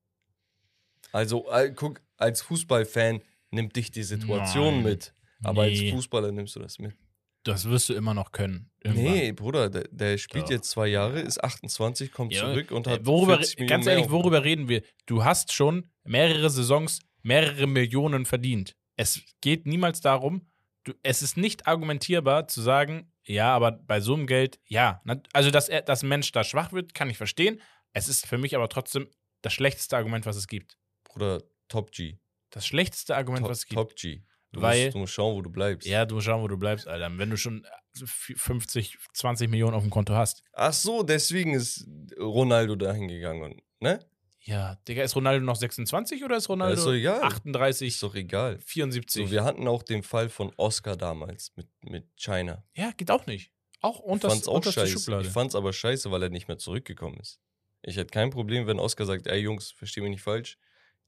[1.13, 4.83] Also, äh, guck, als Fußballfan nimmt dich die Situation Nein.
[4.85, 5.15] mit.
[5.43, 5.87] Aber nee.
[5.87, 6.97] als Fußballer nimmst du das mit.
[7.45, 8.71] Das wirst du immer noch können.
[8.85, 9.13] Irgendwann.
[9.13, 10.51] Nee, Bruder, der, der spielt Doch.
[10.51, 13.05] jetzt zwei Jahre, ist 28, kommt ja, zurück und hat.
[13.05, 14.83] Worüber, ganz ehrlich, worüber reden wir?
[15.07, 18.77] Du hast schon mehrere Saisons mehrere Millionen verdient.
[18.97, 20.47] Es geht niemals darum,
[20.85, 25.01] du, es ist nicht argumentierbar zu sagen, Ja, aber bei so einem Geld, ja.
[25.33, 27.61] Also, dass, er, dass ein Mensch da schwach wird, kann ich verstehen.
[27.93, 29.09] Es ist für mich aber trotzdem
[29.43, 30.78] das schlechteste Argument, was es gibt.
[31.05, 32.18] Bruder, Top G.
[32.51, 33.76] Das schlechteste Argument, Top, was es gibt.
[33.76, 34.22] Top G.
[34.53, 35.88] Du, Weil- musst, du musst schauen, wo du bleibst.
[35.88, 37.11] Ja, du musst schauen, wo du bleibst, Alter.
[37.16, 40.43] Wenn du schon 50, 20 Millionen auf dem Konto hast.
[40.53, 41.86] Ach so, deswegen ist
[42.18, 43.43] Ronaldo dahin gegangen.
[43.43, 44.05] Und, ne?
[44.40, 47.22] Ja, Digga, ist Ronaldo noch 26 oder ist Ronaldo ist doch egal.
[47.22, 48.59] 38, Ist doch egal.
[48.59, 49.26] 74?
[49.26, 52.64] So, wir hatten auch den Fall von Oscar damals mit, mit China.
[52.74, 53.53] ja, geht auch nicht.
[53.80, 54.88] Auch Ich unter fand's auch scheiße.
[54.99, 55.26] Schublade.
[55.26, 57.40] Ich fand's aber scheiße, weil er nicht mehr zurückgekommen ist.
[57.83, 60.57] Ich hätte kein Problem, wenn Oscar sagt, ey Jungs, versteh mich nicht falsch.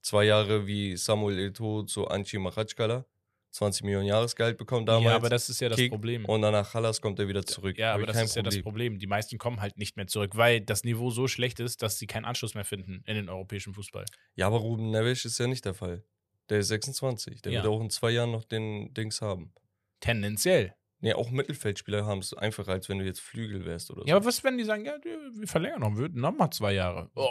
[0.01, 3.05] Zwei Jahre wie Samuel Eto'o zu Anchi Machatschkala.
[3.51, 5.05] 20 Millionen Jahresgehalt bekommen damals.
[5.05, 6.25] ja, aber das ist ja das Kick Problem.
[6.25, 7.77] und dann nach Hallas kommt er wieder zurück.
[7.77, 8.99] Ja, Hab aber das ist ja das Problem.
[8.99, 12.05] Die meisten kommen halt nicht mehr zurück, weil das Niveau so schlecht ist, dass sie
[12.05, 14.03] keinen Anschluss mehr finden in den europäischen Fußball.
[14.35, 16.03] Ja, aber Ruben Neves ist ja nicht der Fall.
[16.49, 17.41] Der ist 26.
[17.43, 17.63] Der Ja.
[17.63, 19.53] wird auch in zwei Jahren noch den Dings haben.
[20.01, 20.75] Tendenziell.
[21.01, 24.07] Nee, auch Mittelfeldspieler haben es einfacher, als wenn du jetzt Flügel wärst oder so.
[24.07, 27.11] Ja, aber was, wenn die sagen, ja, wir verlängern noch, wir nochmal zwei Jahre?
[27.15, 27.27] Oh,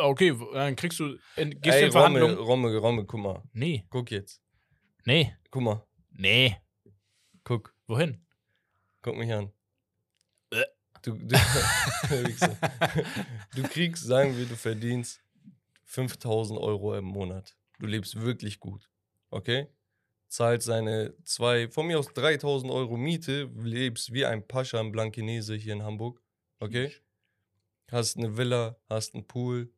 [0.00, 2.36] okay, dann kriegst du, in, gehst du Ey, in Verhandlungen?
[2.36, 3.42] Romme, Romme, Romme, guck mal.
[3.52, 4.42] Nee, Guck jetzt.
[5.04, 5.86] nee, Guck mal.
[6.10, 6.56] nee.
[7.44, 7.74] Guck.
[7.86, 8.26] Wohin?
[9.02, 9.52] Guck mich an.
[10.50, 10.64] Äh.
[11.02, 11.28] Du, du,
[13.54, 15.22] du kriegst, sagen wir, du verdienst
[15.84, 17.56] 5000 Euro im Monat.
[17.78, 18.90] Du lebst wirklich gut.
[19.30, 19.68] Okay?
[20.36, 25.54] Zahlst seine zwei, von mir aus 3000 Euro Miete, lebst wie ein Pascha im Blankenese
[25.54, 26.20] hier in Hamburg.
[26.60, 26.92] Okay?
[27.90, 29.72] Hast eine Villa, hast einen Pool,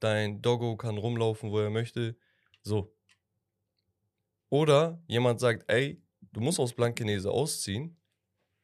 [0.00, 2.18] dein Doggo kann rumlaufen, wo er möchte.
[2.60, 2.94] So.
[4.50, 7.96] Oder jemand sagt, ey, du musst aus Blankenese ausziehen,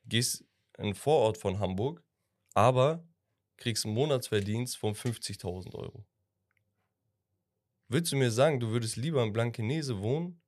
[0.05, 0.45] gehst
[0.76, 2.05] in einen Vorort von Hamburg,
[2.53, 3.03] aber
[3.57, 6.05] kriegst einen Monatsverdienst von 50.000 Euro.
[7.88, 10.39] Willst du mir sagen, du würdest lieber in Blankenese wohnen,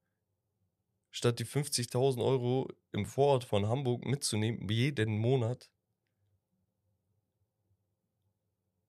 [1.13, 5.71] statt die 50.000 Euro im Vorort von Hamburg mitzunehmen, jeden Monat?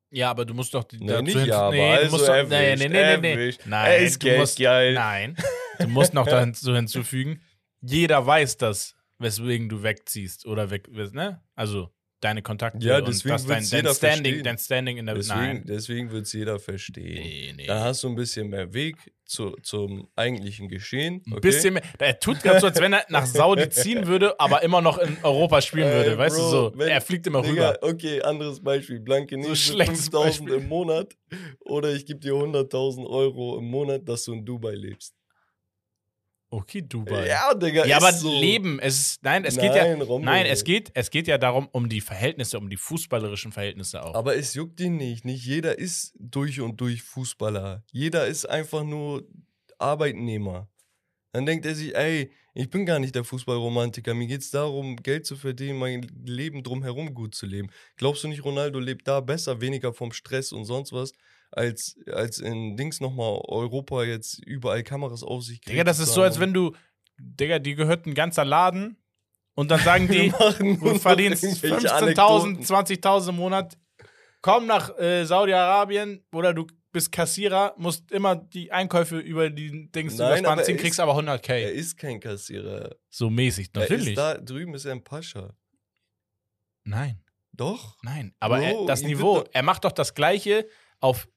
[0.10, 2.48] Ja, aber du musst doch die, Nee, nicht hin- ja, aber nee, du also doch,
[2.50, 3.54] nee, nee, nee, nee, nee.
[3.66, 4.94] Nein, Er ist Geld musst, geil.
[4.94, 5.36] Nein,
[5.80, 7.42] du musst noch dazu hinzufügen,
[7.82, 11.44] jeder weiß das, weswegen du wegziehst oder weg, ne?
[11.56, 11.92] Also
[12.24, 14.44] deine Kontakte Ja, und deswegen was dein, dein Standing, verstehen.
[14.44, 15.64] dein Standing in der Deswegen, Nein.
[15.66, 17.14] deswegen wird es jeder verstehen.
[17.24, 17.66] Nee, nee.
[17.68, 18.96] Dann hast du ein bisschen mehr Weg
[19.26, 21.22] zu, zum eigentlichen Geschehen.
[21.26, 21.40] Ein okay?
[21.42, 21.84] bisschen mehr.
[22.00, 25.18] Er tut gerade so, als wenn er nach Saudi ziehen würde, aber immer noch in
[25.24, 26.18] Europa spielen Ey, würde.
[26.18, 26.74] Weißt du Bro, so?
[26.76, 27.80] wenn- er fliegt immer Digga, rüber.
[27.82, 29.00] okay, anderes Beispiel.
[29.00, 30.64] Blankenese So schlechtes 5000 Beispiel.
[30.64, 31.16] im Monat
[31.62, 35.14] oder ich gebe dir 100.000 Euro im Monat, dass du in Dubai lebst.
[36.54, 37.28] Okay, Dubai.
[37.28, 38.40] Ja, Digga, Ja, aber so.
[38.40, 40.26] Leben, es ist, nein, es geht ja, Nein, Rommel.
[40.26, 44.14] nein, es geht, es geht ja darum, um die Verhältnisse, um die fußballerischen Verhältnisse auch.
[44.14, 45.26] Aber es juckt ihn nicht.
[45.26, 47.84] Nicht jeder ist durch und durch Fußballer.
[47.92, 49.28] Jeder ist einfach nur
[49.80, 50.70] Arbeitnehmer.
[51.32, 54.14] Dann denkt er sich, ey, ich bin gar nicht der Fußballromantiker.
[54.14, 57.72] Mir geht es darum, Geld zu verdienen, mein Leben drumherum gut zu leben.
[57.98, 61.14] Glaubst du nicht, Ronaldo lebt da besser, weniger vom Stress und sonst was,
[61.56, 66.22] als, als in Dings nochmal Europa jetzt überall Kameras auf sich Digga, das ist so,
[66.24, 66.76] als wenn du,
[67.18, 68.98] Digga, dir gehört ein ganzer Laden
[69.56, 73.78] und dann sagen die, du verdienst 15.000, 20.000 im Monat,
[74.42, 80.18] komm nach äh, Saudi-Arabien oder du bist Kassierer, musst immer die Einkäufe über die Dings
[80.18, 81.68] Nein, übers Band aber ziehen, er kriegst ist- aber Er 100k.
[81.70, 82.96] ist kein Kassierer.
[83.10, 84.16] So mäßig, Er natürlich.
[84.16, 85.56] da drüben ist er ein Pascha.
[86.84, 87.98] Nein, Doch.
[88.04, 88.34] nein.
[88.40, 90.68] Aber Bro, er, das Niveau, er macht doch das Gleiche
[91.00, 91.28] auf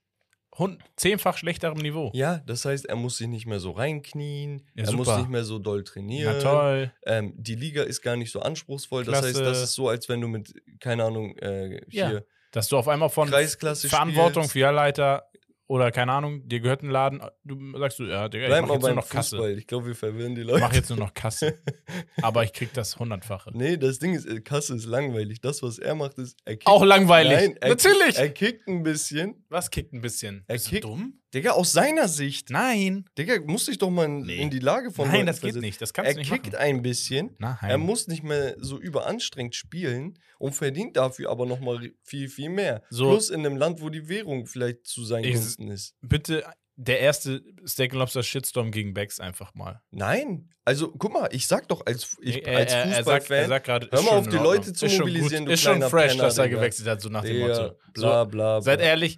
[0.97, 2.11] zehnfach schlechterem Niveau.
[2.15, 5.19] Ja, das heißt, er muss sich nicht mehr so reinknien, Ja, er muss super.
[5.19, 6.37] nicht mehr so doll trainieren.
[6.39, 6.93] Na toll.
[7.05, 9.05] Ähm, die Liga ist gar nicht so anspruchsvoll.
[9.05, 9.29] Das Klasse.
[9.29, 12.09] heißt, das ist so, als wenn du mit, keine Ahnung, äh, Ja.
[12.09, 14.53] hier Dass du auf einmal von Verantwortung, spielst.
[14.53, 15.29] Filialleiter
[15.69, 18.75] oder keine Ahnung, dir gehört ein Laden, du sagst du, ja, Digga, Bleib ich mach
[18.77, 19.37] jetzt nur noch Kasse.
[19.37, 19.59] Fußball.
[19.59, 20.61] Ich glaube, wir verwirren die Ich Leute.
[20.61, 21.59] mach jetzt nur noch Kasse.
[22.23, 23.51] Aber ich krieg das hundertfache.
[23.55, 25.41] nee, das Ding ist, äh, Kasse ist langweilig.
[25.41, 27.33] Das, was er macht, ist, er kickt, Auch langweilig.
[27.33, 28.17] Nein, er Natürlich.
[28.17, 29.45] Kickt, er kickt ein bisschen.
[29.49, 30.45] Was kickt ein bisschen?
[30.47, 31.21] Er Bist du kickt- dumm?
[31.37, 32.51] Digga, aus seiner Sicht.
[32.51, 33.05] Nein.
[33.19, 34.37] Digga, muss dich doch mal in, Nee.
[34.43, 35.61] in die Lage von Nein, Leuten das geht versetzen.
[35.67, 35.81] nicht.
[35.83, 36.57] Das kannst Er du nicht kickt machen.
[36.65, 37.37] ein bisschen.
[37.39, 37.57] Nein.
[37.63, 42.83] Er muss nicht mehr so überanstrengt spielen und verdient dafür aber nochmal viel, viel mehr.
[42.91, 45.95] So- Plus in einem Land, wo die Währung vielleicht zu seinen Gunsten ist.
[46.01, 46.43] Bitte
[46.79, 49.81] der erste Steak Lobster Shitstorm gegen Becks einfach mal.
[49.91, 52.97] Nein, also guck mal, ich sag doch als, ich, Er- als sagt-
[53.27, 53.51] Fußballfan,
[53.93, 54.37] hör mal auf die.
[54.37, 55.55] Leute zu Ist mobilisieren, gut.
[55.55, 56.57] Ist schon fresh, Penner, dass er Digga.
[56.59, 57.77] gewechselt hat, so nach dem Motto.
[57.95, 58.89] bla So, bla seid bla.
[58.89, 59.17] ehrlich,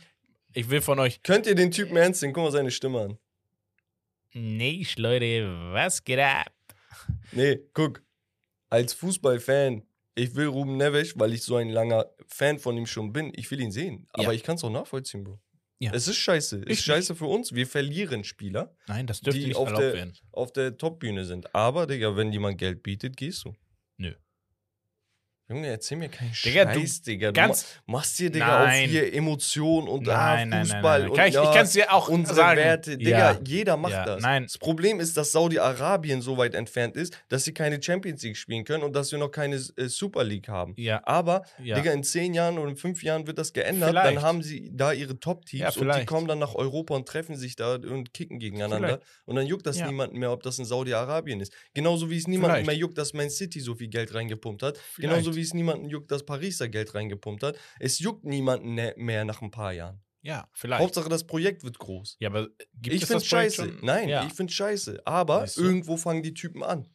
[0.52, 1.22] ich will von euch.
[1.22, 2.34] Könnt ihr den Typen ernst nehmen?
[2.34, 3.18] Guck mal seine Stimme an.
[4.32, 6.52] Nee, Leute, was geht ab?
[7.32, 8.02] Nee, guck,
[8.68, 9.82] als Fußballfan,
[10.14, 13.50] ich will Ruben Neves, weil ich so ein langer Fan von ihm schon bin, ich
[13.50, 14.06] will ihn sehen.
[14.12, 14.32] Aber Ja.
[14.32, 15.40] ich kann es auch nachvollziehen, Bro.
[15.80, 15.92] Ja.
[15.94, 16.56] Es ist scheiße.
[16.58, 17.52] Es Ich ist scheiße für uns.
[17.54, 18.74] Wir verlieren Spieler.
[18.88, 20.18] Nein, das dürfte Die nicht auf erlaubt der- werden.
[20.32, 21.54] auf der Top-Bühne sind.
[21.54, 23.54] Aber, Digga, wenn jemand Geld bietet, gehst du.
[23.96, 24.12] Nö.
[25.50, 27.28] Junge, erzähl mir keinen Digga, du- Scheiß, Digga.
[27.28, 28.84] Du ganz- ma- machst dir, Digga, Nein.
[28.84, 31.08] auf hier Emotionen und Nein, ah, Fußball nein.
[31.10, 32.58] und Kann ich, ja, ich kann es dir auch unsere sagen.
[32.58, 32.98] Werte.
[32.98, 33.40] Digga, ja.
[33.46, 34.22] jeder macht Ja, das.
[34.22, 34.42] nein.
[34.42, 38.64] Das Problem ist, dass Saudi-Arabien so weit entfernt ist, dass sie keine Champions League spielen
[38.64, 40.74] können und dass wir noch keine äh, Super League haben.
[40.76, 41.76] Ja, Aber, ja.
[41.76, 43.88] Digga, in zehn Jahren oder in fünf Jahren wird das geändert.
[43.88, 44.16] Vielleicht.
[44.16, 47.56] Dann haben sie da ihre Top-Teams und die kommen dann nach Europa und treffen sich
[47.56, 48.88] da und kicken gegeneinander.
[48.88, 49.02] Vielleicht.
[49.24, 51.54] Und dann juckt das niemanden mehr, ob das in Saudi-Arabien ist.
[51.72, 54.76] Genauso wie es niemanden mehr juckt, dass Man City so viel Geld reingepumpt hat.
[54.76, 55.14] Vielleicht.
[55.14, 57.56] Genauso wie es niemanden juckt, dass Paris da Geld reingepumpt hat.
[57.80, 60.02] Es juckt niemanden ne- mehr nach ein paar Jahren.
[60.22, 60.82] ja, vielleicht.
[60.82, 62.16] Hauptsache, das Projekt wird groß.
[62.20, 63.70] ja, aber gibt ich es finde das Projekt scheiße.
[63.72, 63.84] schon?
[63.84, 64.26] Nein, ja.
[64.26, 65.02] ich finde scheiße.
[65.06, 65.62] Aber Siehst du?
[65.64, 66.88] irgendwo fangen die Typen an.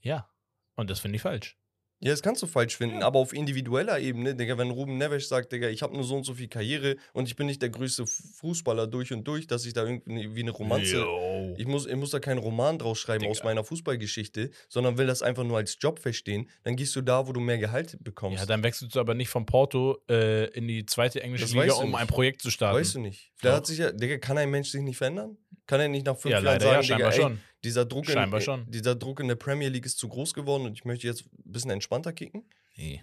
[0.00, 0.28] ja.
[0.76, 1.57] Und das finde ich falsch.
[2.00, 5.50] Ja, das kannst du falsch finden, aber auf individueller Ebene, Digga, wenn Ruben Neves sagt,
[5.50, 8.06] Digga, ich habe nur so und so viel Karriere und ich bin nicht der größte
[8.06, 10.98] Fu- Fußballer durch und durch, dass ich da irgendwie wie eine Romanze.
[10.98, 11.54] Yo.
[11.58, 13.48] Ich muss, ich muss da keinen Roman draus schreiben aus Digga.
[13.48, 16.48] meiner Fußballgeschichte, sondern will das einfach nur als Job verstehen.
[16.62, 18.38] Dann gehst du da, wo du mehr Gehalt bekommst.
[18.38, 21.74] Ja, dann wechselst du aber nicht von Porto äh, in die zweite englische Das Liga,
[21.74, 21.98] um nicht.
[21.98, 22.78] ein Projekt zu starten.
[22.78, 23.32] weißt du nicht.
[23.42, 25.36] Da hat sich ja, Digga, kann ein Mensch sich nicht verändern?
[25.66, 27.40] Kann er nicht nach fünf ja, Jahren leider sagen, ja, Digga, ey, schon.
[27.64, 28.70] Dieser Druck, in, Scheinbar äh, schon.
[28.70, 31.52] dieser Druck in der Premier League ist zu groß geworden und ich möchte jetzt ein
[31.52, 32.48] bisschen entspannter kicken?
[32.76, 33.02] Nee.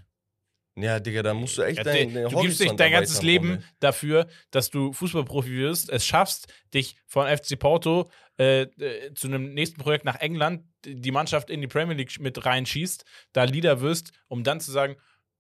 [0.77, 3.21] Ja, Digga, da musst du echt Ja, dein, de- dein du gibst dich dein ganzes
[3.21, 9.27] Leben dafür, dass du Fußballprofi wirst, es schaffst, dich von FC Porto äh, äh, zu
[9.27, 13.79] einem nächsten Projekt nach England, die Mannschaft in die Premier League mit reinschießt, da Leader
[13.79, 14.97] wirst, um dann zu sagen,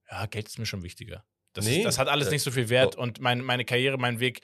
[0.09, 1.25] ja, Geld ist mir schon wichtiger.
[1.51, 3.97] Das, Nee, ist, das hat alles äh, nicht so viel Wert und mein, meine Karriere,
[3.97, 4.39] mein Weg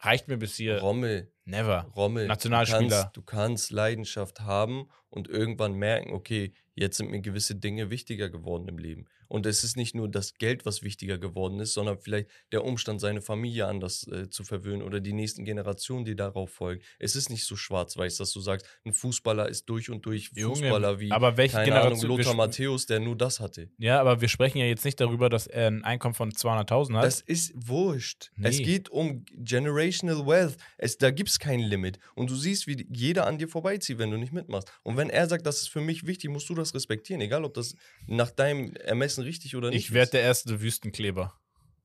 [0.00, 0.80] reicht mir bis hier.
[0.80, 1.86] Rommel, Never.
[1.94, 2.26] Rommel.
[2.26, 2.80] Nationalspieler.
[2.82, 7.90] Du kannst, du kannst Leidenschaft haben und irgendwann merken, okay, jetzt sind mir gewisse Dinge
[7.90, 9.06] wichtiger geworden im Leben.
[9.34, 13.00] Und es ist nicht nur das Geld, was wichtiger geworden ist, sondern vielleicht der Umstand,
[13.00, 16.82] seine Familie anders äh, zu verwöhnen oder die nächsten Generationen, die darauf folgen.
[17.00, 20.54] Es ist nicht so schwarz-weiß, dass du sagst, ein Fußballer ist durch und durch Junge,
[20.54, 23.70] Fußballer wie, aber welche keine Ahnung, Generation- wir Lothar Matthäus, der nur das hatte.
[23.76, 27.04] Ja, aber wir sprechen ja jetzt nicht darüber, dass er ein Einkommen von 200.000 hat.
[27.04, 28.30] Das ist wurscht.
[28.40, 28.62] Es Nee.
[28.64, 30.58] geht um Generational Wealth.
[30.78, 31.98] Es, da gibt es kein Limit.
[32.14, 34.70] Und du siehst, wie jeder an dir vorbeizieht, wenn du nicht mitmachst.
[34.84, 37.20] Und wenn er sagt, das ist für mich wichtig, musst du das respektieren.
[37.20, 37.74] Egal, ob das
[38.06, 41.38] nach deinem Ermessen richtig oder nicht ich werde der erste Wüstenkleber.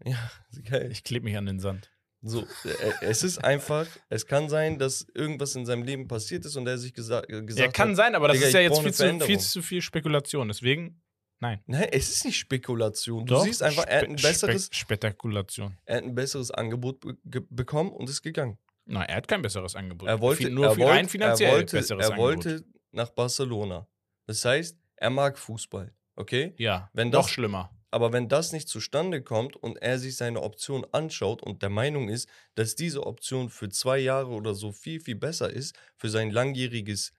[0.06, 0.32] Ja,
[0.70, 0.90] geil.
[0.92, 1.92] Ich klebe mich an den Sand.
[2.22, 6.58] So, äh, es ist einfach, es kann sein, dass irgendwas in seinem Leben passiert ist
[6.58, 7.96] und er sich gesa äh, gesagt Ja, kann hat.
[7.96, 10.50] sein, aber das Digga, ist ja jetzt viel zu, viel zu viel Spekulation.
[10.50, 11.02] Deswegen,
[11.40, 11.62] nein.
[11.66, 13.26] Nein, es ist nicht Spekulation.
[13.26, 15.78] Du Doch, siehst einfach, er hat ein besseres, Spe Spektakulation.
[15.86, 18.58] er hat ein besseres Angebot be bekommen und ist gegangen.
[18.86, 20.10] Nein, er hat kein besseres Angebot.
[20.10, 22.46] Er wollte, nur er wollte, rein finanziell er wollte, besseres er Angebot.
[22.46, 23.88] wollte nach Barcelona.
[24.26, 26.54] Das heißt, er mag Fußball, okay?
[26.58, 27.72] Ja, Wenn noch das- schlimmer.
[27.92, 32.08] Aber wenn das nicht zustande kommt und er sich seine Option anschaut und der Meinung
[32.08, 36.30] ist, dass diese Option für zwei Jahre oder so viel, viel besser ist für sein
[36.30, 37.14] langjähriges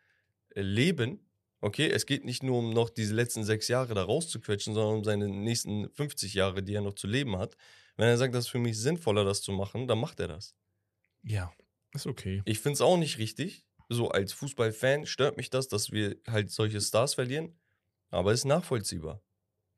[0.55, 1.28] äh, Leben,
[1.60, 5.02] okay, es geht nicht nur um noch diese letzten sechs Jahre da rauszuquetschen, sondern um
[5.05, 7.56] seine nächsten 50 Jahre, die er noch zu leben hat.
[7.97, 10.55] Wenn er sagt, das ist für mich sinnvoller, das zu machen, dann macht er das.
[11.24, 11.52] Ja,
[11.94, 12.43] ist okay.
[12.44, 13.66] Ich finde es auch nicht richtig.
[13.89, 17.59] So als Fußballfan stört mich das, dass wir halt solche Stars verlieren.
[18.11, 19.23] Aber es ist nachvollziehbar.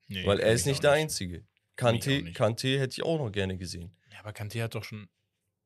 [0.08, 1.38] Nee, weil er ist nicht der Einzige.
[1.38, 2.34] Mich auch Kante, nicht.
[2.36, 3.96] Kante hätte ich auch noch gerne gesehen.
[4.12, 5.08] Ja, aber Kanté hat doch schon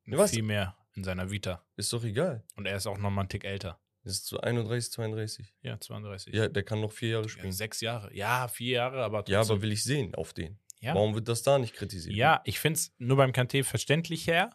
[0.04, 1.64] Ja, viel mehr in seiner Vita.
[1.76, 2.44] Ist doch egal.
[2.54, 3.80] Und er ist auch noch mal einen Tick älter.
[4.04, 5.52] Ist so 31, 32.
[5.62, 6.32] Ja, 32.
[6.32, 7.52] Ja, der kann noch vier Jahre Ja, spielen.
[7.52, 8.14] sechs Jahre.
[8.14, 9.54] Ja, vier Jahre, aber Ja, trotzdem.
[9.56, 10.58] aber will ich sehen auf den.
[10.80, 10.94] Ja.
[10.94, 12.14] Warum wird das da nicht kritisiert?
[12.14, 14.50] Ja, ich finde es nur beim Kanté verständlich her.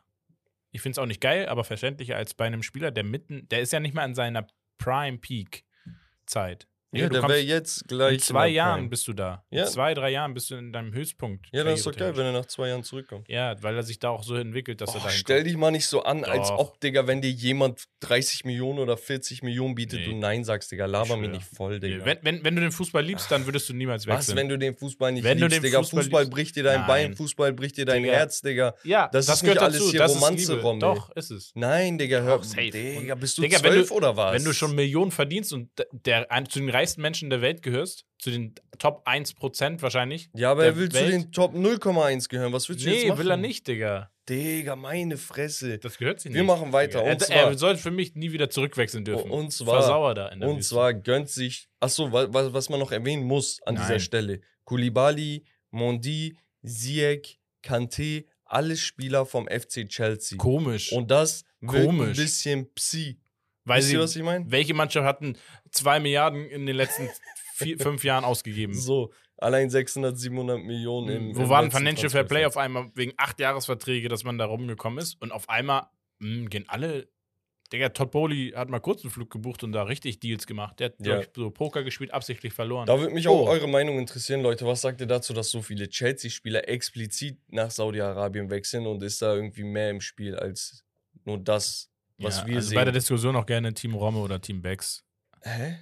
[0.72, 3.60] Ich finde es auch nicht geil, aber verständlicher als bei einem Spieler, der mitten, der
[3.60, 4.48] ist ja nicht mal in seiner
[4.78, 6.68] Prime-Peak-Zeit.
[6.94, 8.16] Ja, du der wäre jetzt gleich.
[8.16, 9.46] in zwei Jahren bist du da.
[9.50, 9.64] Ja.
[9.64, 11.48] In zwei, drei Jahren bist du in deinem Höchstpunkt.
[11.54, 13.30] Ja, das ist doch geil, wenn er nach zwei Jahren zurückkommt.
[13.30, 15.48] Ja, weil er sich da auch so entwickelt, dass er Oh, dahin stell kommt.
[15.48, 16.58] dich mal nicht so an, als Doch.
[16.60, 20.06] ob, Digga, wenn dir jemand 30 Millionen oder 40 Millionen bietet, Nee.
[20.08, 20.86] du Nein sagst, Digga.
[20.86, 22.04] Laber mich nicht voll, Digga.
[22.04, 24.38] Wenn, wenn, wenn du den Fußball liebst, dann würdest du niemals Was, wechseln.
[24.38, 25.80] wenn du den Fußball nicht Wenn du liebst, den Digga?
[25.80, 27.16] Fußball Fußball, bricht dir dein Bein, Nein.
[27.16, 28.16] Fußball bricht dir dein Digga.
[28.16, 28.76] Herz, Digga.
[28.84, 29.92] ja, das das, ist nicht gehört alles dazu.
[29.92, 30.62] hier das Romanze.
[30.62, 30.80] Rommel.
[30.82, 31.52] Doch, ist es.
[31.56, 32.44] Nein, Digga, hör.
[32.44, 32.70] Safe.
[32.72, 34.34] Digga, bist du zwölf du- oder was?
[34.34, 38.32] Wenn du schon Millionen verdienst und der, zu den reichsten Menschen der Welt gehörst, zu
[38.32, 40.30] den Top 1% wahrscheinlich.
[40.34, 42.52] Ja, aber er will zu Welt- den Top 0,1 gehören.
[42.54, 43.20] Was willst du jetzt Nee, machen?
[43.20, 44.12] will er nicht, Digga.
[44.30, 45.78] Digga, meine Fresse.
[45.80, 46.48] Das gehört sich Wir nicht.
[46.48, 47.02] machen weiter.
[47.04, 49.30] Er, zwar- er sollte für mich nie wieder zurückwechseln dürfen.
[49.32, 50.76] Und zwar- Versauer da in der Und Wüste.
[50.76, 54.00] zwar gönnt sich, achso, wa- wa- was man noch erwähnen muss an dieser Nein.
[54.00, 54.42] Stelle.
[54.66, 60.38] Koulibaly, Mondi, Ziyech, Kanté, alle Spieler vom FC Chelsea.
[60.38, 60.92] Komisch.
[60.92, 62.18] Und das wirkt ein Komisch.
[62.18, 63.18] bisschen Psi.
[63.66, 64.46] Weil Wisst sie, ihr, was ich meine?
[64.50, 65.38] welche Mannschaft hatten
[65.72, 67.10] zwei Milliarden in den letzten
[67.56, 68.74] vier, fünf Jahren ausgegeben?
[68.74, 72.92] So, allein 600, 700 Millionen im Wo im war ein Financial Fair Play auf einmal
[72.96, 75.88] wegen acht Jahresverträge, dass man da rumgekommen ist und auf einmal
[76.20, 77.08] mh, gehen alle
[77.74, 80.82] Digga, Todd Bowley hat mal kurz einen Flug gebucht und da richtig Deals gemacht.
[80.82, 81.22] Der hat, Ja.
[81.34, 82.86] so Poker gespielt, absichtlich verloren.
[82.86, 83.50] Da würde mich auch Oh.
[83.50, 84.66] eure Meinung interessieren, Leute.
[84.68, 89.36] Was sagt ihr dazu, dass so viele Chelsea-Spieler explizit nach Saudi-Arabien wechseln und ist da
[89.36, 90.84] irgendwie mehr im Spiel als
[91.24, 91.90] nur das,
[92.24, 92.76] was ja, wir also sehen?
[92.76, 95.04] bei der Diskussion auch gerne Team Romme oder Team Becks.
[95.42, 95.78] Hä?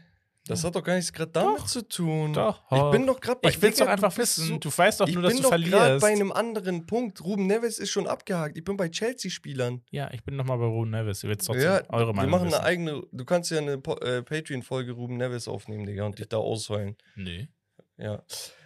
[0.47, 1.65] Das hat doch gar nichts gerade damit Doch.
[1.67, 2.33] zu tun.
[2.33, 2.63] Doch.
[2.71, 4.47] Ich bin doch gerade bei Ich will es doch einfach wissen.
[4.47, 6.01] so- du weißt doch ich nur, dass bin du doch gerade verlierst.
[6.01, 7.21] bei einem anderen Punkt.
[7.23, 8.57] Ruben Neves ist schon abgehakt.
[8.57, 9.83] Ich bin bei Chelsea-Spielern.
[9.91, 11.23] ja, ich bin nochmal bei Ruben Neves.
[11.23, 12.31] Ihr wisst trotzdem Ja, eure wir Meinung.
[12.31, 12.55] machen wissen.
[12.55, 13.03] eine eigene.
[13.11, 16.95] Du kannst ja eine äh, Patreon-Folge Ruben Neves aufnehmen, Digga, und dich da ausheulen.
[17.15, 17.49] Nee.
[17.97, 18.23] Ja.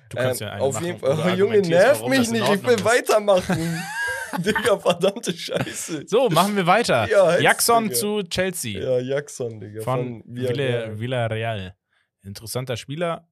[0.10, 1.38] Du kannst Ähm, ja eine auf machen, jeden Fall.
[1.38, 2.48] Junge, nerv mich nicht.
[2.48, 2.86] Ich will ist.
[2.86, 3.84] weitermachen.
[4.46, 6.04] Digga, verdammte Scheiße.
[6.08, 7.08] So, machen wir weiter.
[7.10, 7.96] Ja, Jackson Digga.
[7.96, 8.80] zu Chelsea.
[8.82, 9.82] Ja, Jackson, Digga.
[9.82, 10.90] von Villarreal.
[10.96, 11.76] Villa- Villarreal.
[12.24, 13.28] Interessanter Spieler.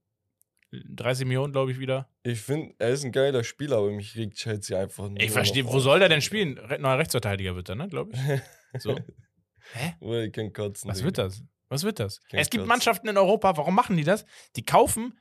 [0.72, 2.10] 30 Millionen, glaube ich, wieder.
[2.24, 5.66] Ich finde, er ist ein geiler Spieler, aber mich regt Chelsea einfach nur Ich verstehe,
[5.66, 6.60] wo soll der denn spielen?
[6.80, 8.12] Neuer Rechtsverteidiger wird er, ne, glaube
[8.74, 8.82] ich.
[8.82, 8.96] So.
[9.74, 9.96] Hä?
[10.00, 10.90] Well, ich kann kotzen.
[10.90, 11.06] Was Digga.
[11.08, 11.44] wird das?
[11.68, 12.22] Was wird das?
[12.24, 12.66] Kein es gibt.
[12.68, 14.26] Mannschaften in Europa, warum machen die das?
[14.56, 15.18] Die kaufen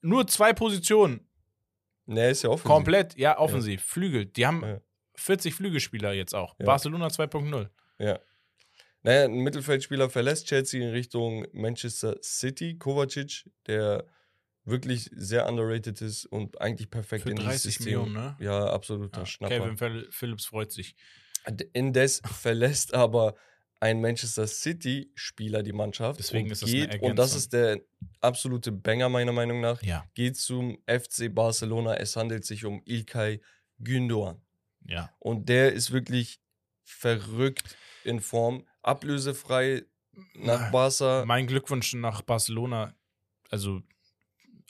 [0.00, 1.25] nur zwei Positionen.
[2.06, 2.66] Er ist ja offensiv.
[2.68, 3.82] Komplett, ja, offensiv.
[3.82, 4.26] Flügel.
[4.26, 4.80] Die haben Ja.
[5.16, 6.54] 40 Flügelspieler jetzt auch.
[6.58, 6.66] Ja.
[6.66, 7.68] Barcelona 2.0.
[7.98, 8.18] Ja.
[9.02, 12.76] Naja, ein Mittelfeldspieler verlässt Chelsea in Richtung Manchester City.
[12.76, 14.04] Kovacic, der
[14.64, 17.84] wirklich sehr underrated ist und eigentlich perfekt Für in dieses 30 System.
[17.84, 18.36] Millionen, ne?
[18.40, 19.58] Ja, absoluter Ja, Schnapper.
[19.58, 20.96] Kevin Phil- Phillips freut sich.
[21.72, 23.36] Indes verlässt aber
[23.80, 26.18] ein Manchester City-Spieler die Mannschaft.
[26.18, 27.80] Deswegen und ist das eine Und das ist der
[28.20, 29.82] absolute Banger meiner Meinung nach.
[29.82, 30.06] Ja.
[30.14, 31.96] Geht zum FC Barcelona.
[31.96, 33.40] Es handelt sich um Ilkay
[33.80, 34.40] Gündoğan.
[34.86, 35.12] Ja.
[35.18, 36.40] Und der ist wirklich
[36.84, 38.66] verrückt in Form.
[38.82, 39.84] Ablösefrei
[40.34, 41.24] nach Barca.
[41.26, 42.94] Mein Glückwunsch nach Barcelona.
[43.50, 43.82] Also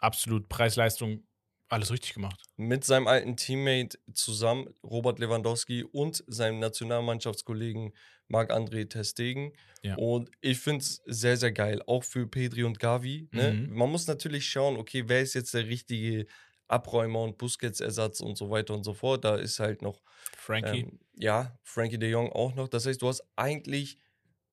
[0.01, 1.26] absolut Preis-Leistung,
[1.69, 2.41] alles richtig gemacht.
[2.57, 7.93] Mit seinem alten Teammate zusammen, Robert Lewandowski und seinem Nationalmannschaftskollegen
[8.29, 9.53] Marc-André Testegen.
[9.83, 9.97] Ja.
[9.97, 11.83] Und ich finde es sehr, sehr geil.
[11.87, 13.29] Auch für Pedri und Gavi.
[13.33, 13.53] Ne?
[13.53, 13.75] Mhm.
[13.77, 16.27] Man muss natürlich schauen, okay, wer ist jetzt der richtige
[16.69, 19.25] Abräumer und Busquets-Ersatz und so weiter und so fort.
[19.25, 20.03] Da ist halt noch
[20.37, 20.81] Frankie.
[20.81, 22.69] Ähm, ja, Frankie de Jong auch noch.
[22.69, 23.99] Das heißt, du hast eigentlich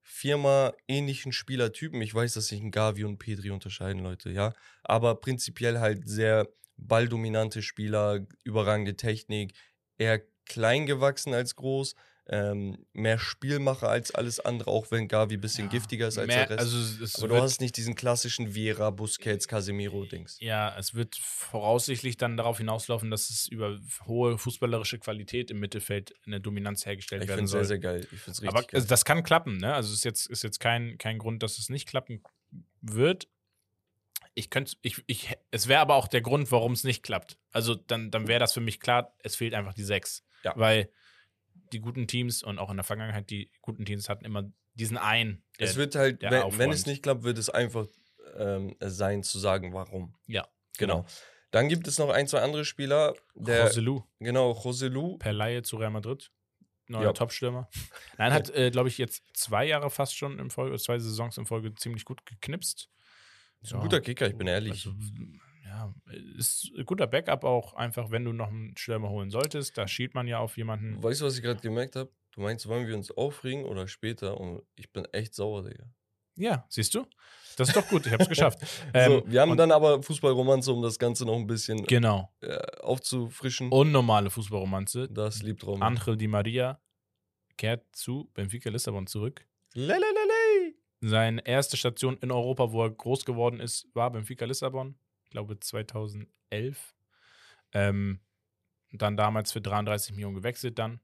[0.02, 2.02] viermal ähnlichen Spielertypen.
[2.02, 4.54] Ich weiß, dass sich ein Gavi und Pedri unterscheiden, Leute, ja.
[4.84, 6.48] Aber prinzipiell halt sehr
[6.78, 9.54] balldominante Spieler, überragende Technik,
[9.98, 11.96] eher klein gewachsen als groß,
[12.28, 16.28] ähm, mehr Spielmacher als alles andere, auch wenn Gavi ein bisschen Ja, giftiger ist als
[16.28, 16.60] mehr- der Rest.
[16.74, 20.38] Also es Aber du hast nicht diesen klassischen Vieira, Busquets, Casemiro-Dings.
[20.40, 26.14] ja, es wird voraussichtlich dann darauf hinauslaufen, dass es über hohe fußballerische Qualität im Mittelfeld
[26.26, 27.60] eine Dominanz hergestellt Ich werden finde es soll.
[27.66, 28.00] sehr, sehr geil.
[28.02, 28.70] Ich finde es richtig Aber geil.
[28.74, 29.74] also das kann klappen, ne?
[29.74, 32.24] Also es ist jetzt, ist jetzt kein, kein Grund, dass es nicht klappen
[32.82, 33.28] wird.
[34.36, 37.38] Ich könnte, ich, ich, es wäre aber auch der Grund, warum es nicht klappt.
[37.52, 40.24] Also dann, dann wäre das für mich klar, es fehlt einfach die sechs.
[40.44, 40.54] Ja.
[40.56, 40.90] Weil
[41.72, 44.44] die guten Teams und auch in der Vergangenheit die guten Teams hatten immer
[44.74, 45.44] diesen einen.
[45.60, 47.86] der- Es wird halt, wenn, wenn es nicht klappt, wird es einfach
[48.38, 50.16] ähm, sein zu sagen, warum.
[50.28, 50.48] Ja,
[50.78, 51.06] Genau.
[51.52, 53.14] Dann gibt es noch ein, zwei andere Spieler.
[53.36, 55.20] Der, Roselu genau, Joselu.
[55.20, 56.32] per Laie zu Real Madrid.
[56.88, 57.14] Neuer Ja.
[57.14, 57.70] Topstürmer.
[58.18, 61.46] Nein, hat, äh, glaube ich, jetzt zwei Jahre fast schon in Folge, zwei Saisons in
[61.46, 62.90] Folge ziemlich gut geknipst.
[63.64, 64.72] Ist ein guter Kicker, ich bin ehrlich.
[64.86, 64.94] Also,
[65.66, 65.94] ja,
[66.38, 69.78] ist ein guter Backup auch einfach, wenn du noch einen Stürmer holen solltest.
[69.78, 71.02] Da schielt man ja auf jemanden.
[71.02, 72.12] Weißt du, was ich gerade gemerkt habe?
[72.32, 74.40] Du meinst, wollen wir uns aufregen oder später?
[74.40, 75.86] Und ich bin echt sauer, Digga.
[76.36, 77.06] Ja, siehst du?
[77.58, 78.60] Das ist doch gut, ich habe es geschafft.
[78.66, 82.34] so, Ähm, wir haben dann aber Fußballromanze, um das Ganze noch ein bisschen Genau.
[82.42, 83.70] äh, aufzufrischen.
[83.72, 85.08] Unnormale Fußballromanze.
[85.10, 85.96] das liebt Roman.
[85.96, 86.80] Angel Di Maria
[87.58, 89.46] kehrt zu Benfica Lissabon zurück.
[89.76, 90.23] Lelelele.
[91.06, 94.96] Seine erste Station in Europa, wo er groß geworden ist, war Benfica Lissabon.
[95.26, 96.96] Ich glaube 2011.
[97.74, 98.22] Ähm,
[98.94, 101.02] dann damals für 33 Millionen gewechselt dann.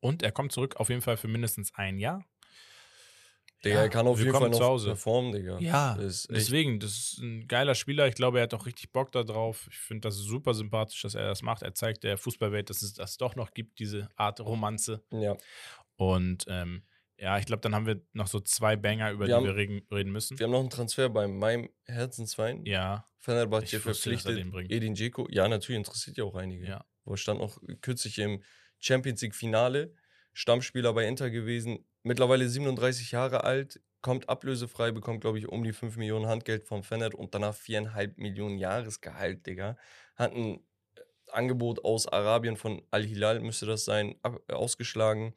[0.00, 2.26] Und er kommt zurück auf jeden Fall für mindestens ein Jahr.
[3.64, 4.88] Digga, Ja, er kann auf jeden Fall zu noch Hause.
[4.88, 5.58] performen, Digga.
[5.60, 8.06] Ja, Das Deswegen, das ist ein geiler Spieler.
[8.08, 9.66] Ich glaube, er hat auch richtig Bock da drauf.
[9.70, 11.62] Ich finde das super sympathisch, dass er das macht.
[11.62, 15.02] Er zeigt der Fußballwelt, dass es das doch noch gibt, diese Art Romanze.
[15.10, 15.36] ja.
[15.96, 16.82] Und ähm,
[17.18, 19.56] ja, ich glaube, dann haben wir noch so zwei Banger, über Wir die haben- wir
[19.56, 20.38] reden, reden müssen.
[20.38, 22.64] Wir haben noch einen Transfer bei meinem Herzensverein.
[22.64, 24.54] ja, Fenerbahce er verpflichtet den.
[24.70, 25.26] Edin Dzeko.
[25.30, 26.66] Ja, natürlich interessiert ja auch einige.
[26.66, 26.84] ja.
[27.04, 28.42] Wo stand noch kürzlich im
[28.80, 29.94] Champions League Finale.
[30.32, 31.86] Stammspieler bei Inter gewesen.
[32.02, 33.80] Mittlerweile 37 Jahre alt.
[34.02, 38.12] Kommt ablösefrei, bekommt, glaube ich, um die 5 Millionen Handgeld vom Fener und danach 4,5
[38.16, 39.78] Millionen Jahresgehalt, Digga.
[40.16, 41.00] Hat ein äh,
[41.32, 45.32] Angebot aus Arabien von Al-Hilal, müsste das sein, äh, ausgeschlagen.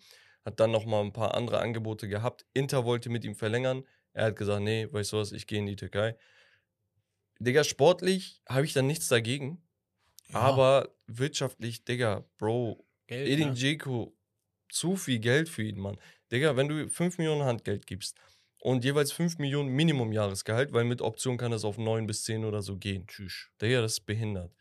[0.48, 2.46] Hat dann noch mal ein paar andere Angebote gehabt.
[2.54, 3.84] Inter wollte mit ihm verlängern.
[4.14, 6.16] Er hat gesagt, nee, weißt du was, ich gehe in die Türkei.
[7.40, 9.62] Digga, sportlich habe ich dann nichts dagegen.
[10.30, 13.54] Ja, Aber wirtschaftlich, Digga, Bro, Geld, Edin ne?
[13.56, 14.16] Dzeko,
[14.70, 15.98] zu viel Geld für ihn, Mann.
[16.32, 18.18] Digga, wenn du 5 Millionen Handgeld gibst
[18.62, 22.62] und jeweils 5 Millionen Minimum-Jahresgehalt, weil mit Option kann das auf 9 bis 10 oder
[22.62, 23.06] so gehen.
[23.06, 23.50] Tschüss.
[23.62, 24.54] Digga, das ist behindert.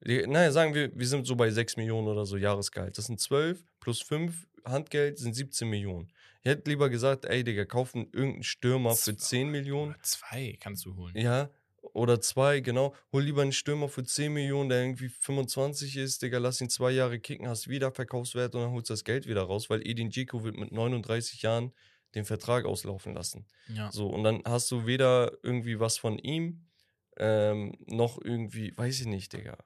[0.00, 2.96] Naja, sagen wir, wir sind so bei 6 Millionen oder so Jahresgehalt.
[2.96, 6.12] Das sind 12 plus 5 Handgeld sind 17 Millionen.
[6.42, 9.94] Ich hätte lieber gesagt, ey, Digga, kaufen irgendeinen Stürmer für 10 Millionen.
[10.02, 11.16] Zwei kannst du holen.
[11.16, 11.50] Ja,
[11.92, 12.94] oder zwei, genau.
[13.12, 16.90] Hol lieber einen Stürmer für 10 Millionen, der irgendwie 25 ist, Digga, lass ihn zwei
[16.90, 20.10] Jahre kicken, hast wieder Verkaufswert und dann holst du das Geld wieder raus, weil Edin
[20.10, 21.72] Dzeko wird mit 39 Jahren
[22.14, 23.46] den Vertrag auslaufen lassen.
[23.68, 23.90] Ja.
[23.92, 26.66] So, und dann hast du weder irgendwie was von ihm,
[27.16, 29.58] ähm, noch irgendwie, weiß ich nicht, Digga.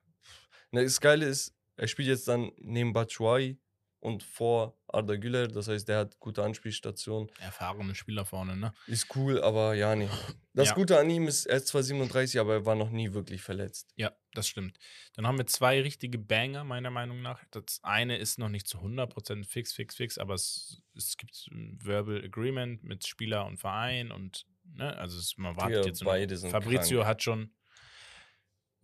[0.71, 3.59] Na, das Geile ist, er spielt jetzt dann neben Batshuayi
[4.01, 7.29] und vor Arda Güler, das heißt, der hat gute Anspielstationen.
[7.41, 8.73] Erfahrene Spieler vorne, ne?
[8.87, 10.09] Ist cool, aber ja, nee.
[10.55, 10.75] Das Ja.
[10.75, 13.93] Gute an ihm ist, er ist zwar 37, aber er war noch nie wirklich verletzt.
[13.97, 14.79] Ja, das stimmt.
[15.15, 17.43] Dann haben wir zwei richtige Banger, meiner Meinung nach.
[17.51, 21.79] Das eine ist noch nicht zu 100% fix, fix, fix, aber es, es gibt ein
[21.83, 26.37] Verbal Agreement mit Spieler und Verein und, ne, also es, man wartet Digga, jetzt beide
[26.37, 27.09] sind Fabrizio krank.
[27.09, 27.51] hat schon.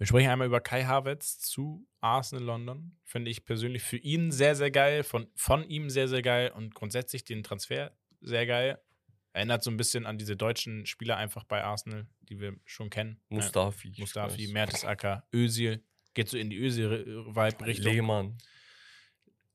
[0.04, 2.94] Wir sprechen einmal über Kai Havertz zu Arsenal London.
[3.04, 6.74] Finde ich persönlich für ihn sehr, sehr geil, von, von ihm sehr, sehr geil und
[6.74, 7.90] grundsätzlich den Transfer
[8.20, 8.78] sehr geil.
[9.32, 13.18] Erinnert so ein bisschen an diese deutschen Spieler einfach bei Arsenal, die wir schon kennen.
[13.30, 13.36] Ne?
[13.36, 13.92] Mustafi.
[13.92, 14.48] ich Mustafi.
[14.48, 15.82] Mertesacker, Özil.
[16.12, 17.90] Geht so in die Özil-Vibe-Richtung.
[17.90, 18.38] Lehmann.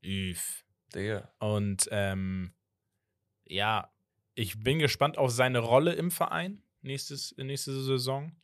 [0.04, 0.66] Üff.
[0.96, 1.32] Digga.
[1.38, 2.56] Und ähm,
[3.46, 3.94] ja,
[4.34, 8.36] ich bin gespannt auf seine Rolle im Verein nächstes, nächste Saison.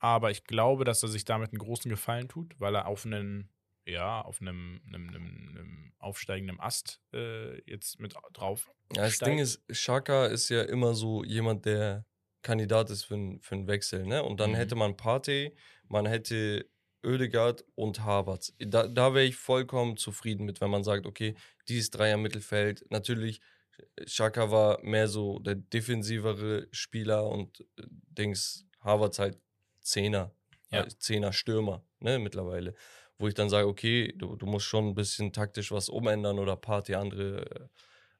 [0.00, 3.50] Aber ich glaube, dass er sich damit einen großen Gefallen tut, weil er auf einen,
[3.86, 8.70] ja, auf einem, einem, einem, einem aufsteigenden Ast äh, jetzt mit drauf.
[8.96, 9.30] Ja, das steigt.
[9.30, 12.06] Ding ist, Shaka ist ja immer so jemand, der
[12.42, 14.22] Kandidat ist für, für einen Wechsel, ne?
[14.22, 14.56] Und dann Mhm.
[14.56, 15.54] hätte man Partey,
[15.88, 16.66] man hätte
[17.04, 18.54] Oedegaard und Havertz.
[18.58, 21.34] Da, da wäre ich vollkommen zufrieden mit, wenn man sagt, okay,
[21.68, 22.84] dieses Dreier Mittelfeld.
[22.90, 23.40] Natürlich,
[24.06, 29.38] Shaka war mehr so der defensivere Spieler und äh, Dings, Havertz halt
[29.90, 30.34] Zehner,
[30.70, 30.82] Ja.
[30.84, 32.74] äh, Zehner Stürmer, ne, mittlerweile.
[33.18, 36.56] Wo ich dann sage, okay, du, du musst schon ein bisschen taktisch was umändern oder
[36.56, 37.68] Partey andere äh,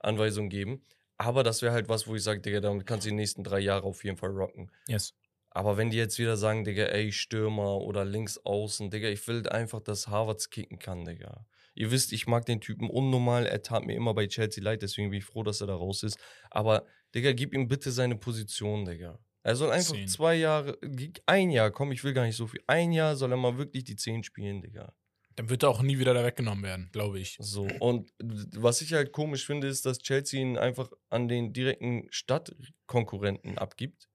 [0.00, 0.84] Anweisungen geben.
[1.16, 3.60] Aber das wäre halt was, wo ich sage, Digga, damit kannst du die nächsten drei
[3.60, 4.70] Jahre auf jeden Fall rocken.
[4.88, 5.14] Yes.
[5.50, 9.48] Aber wenn die jetzt wieder sagen, Digga, ey, Stürmer oder links außen, Digga, ich will
[9.48, 11.46] einfach, dass Harvards kicken kann, Digga.
[11.74, 13.46] Ihr wisst, ich mag den Typen unnormal.
[13.46, 16.02] Er tat mir immer bei Chelsea leid, deswegen bin ich froh, dass er da raus
[16.02, 16.18] ist.
[16.50, 19.18] Aber, Digga, gib ihm bitte seine Position, Digga.
[19.42, 20.08] Er soll einfach Zehn.
[20.08, 20.78] zwei Jahre,
[21.26, 22.62] ein Jahr, komm, ich will gar nicht so viel.
[22.66, 24.92] Ein Jahr soll er mal wirklich die Zehn spielen, Digga.
[25.36, 27.38] Dann wird er auch nie wieder da weggenommen werden, glaube ich.
[27.40, 28.12] So, und
[28.54, 34.08] was ich halt komisch finde, ist, dass Chelsea ihn einfach an den direkten Stadtkonkurrenten abgibt.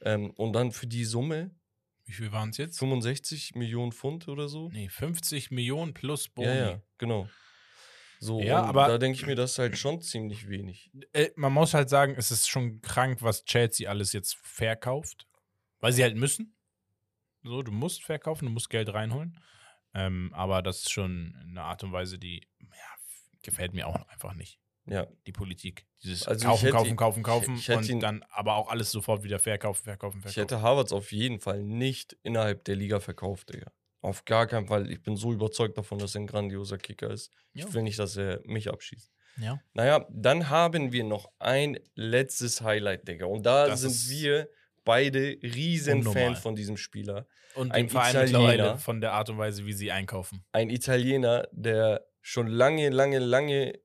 [0.00, 1.50] Ähm, und dann für die Summe
[2.04, 2.78] Wie viel waren es jetzt?
[2.78, 4.70] 65 Millionen Pfund oder so.
[4.70, 6.46] Nee, 50 Millionen plus Boni.
[6.46, 7.28] Ja, ja, genau.
[8.20, 10.90] So, Ja, aber- da denke ich mir, das ist halt schon ziemlich wenig.
[11.12, 15.26] Äh, man muss halt sagen, es ist schon krank, was Chelsea alles jetzt verkauft.
[15.80, 16.56] Weil sie halt müssen.
[17.44, 19.38] So, du musst verkaufen, du musst Geld reinholen.
[19.94, 22.68] Ähm, aber das ist schon eine Art und Weise, die ja,
[23.42, 24.58] gefällt mir auch einfach nicht.
[24.86, 25.86] Ja, Die Politik.
[26.02, 28.90] Dieses Also ich kaufen, hätte- kaufen, kaufen, kaufen ich und ihn- dann aber auch alles
[28.90, 30.40] sofort wieder verkaufen, verkaufen, ich verkaufen.
[30.40, 33.70] hätte Harvards auf jeden Fall nicht innerhalb der Liga verkauft, Digga.
[34.00, 34.90] Auf gar keinen Fall.
[34.90, 37.32] Ich bin so überzeugt davon, dass er ein grandioser Kicker ist.
[37.52, 37.74] Ich Ja.
[37.74, 39.10] will nicht, dass er mich abschießt.
[39.40, 39.60] ja.
[39.74, 43.26] Naja, dann haben wir noch ein letztes Highlight, Digga.
[43.26, 44.48] Und da Das sind wir
[44.84, 46.22] beide riesen unnormal.
[46.24, 47.26] Fan von diesem Spieler.
[47.54, 48.22] Und Ein Italiener.
[48.22, 50.44] mittlerweile von der Art und Weise, wie sie einkaufen.
[50.52, 53.78] Ein Italiener, der schon lange, lange, lange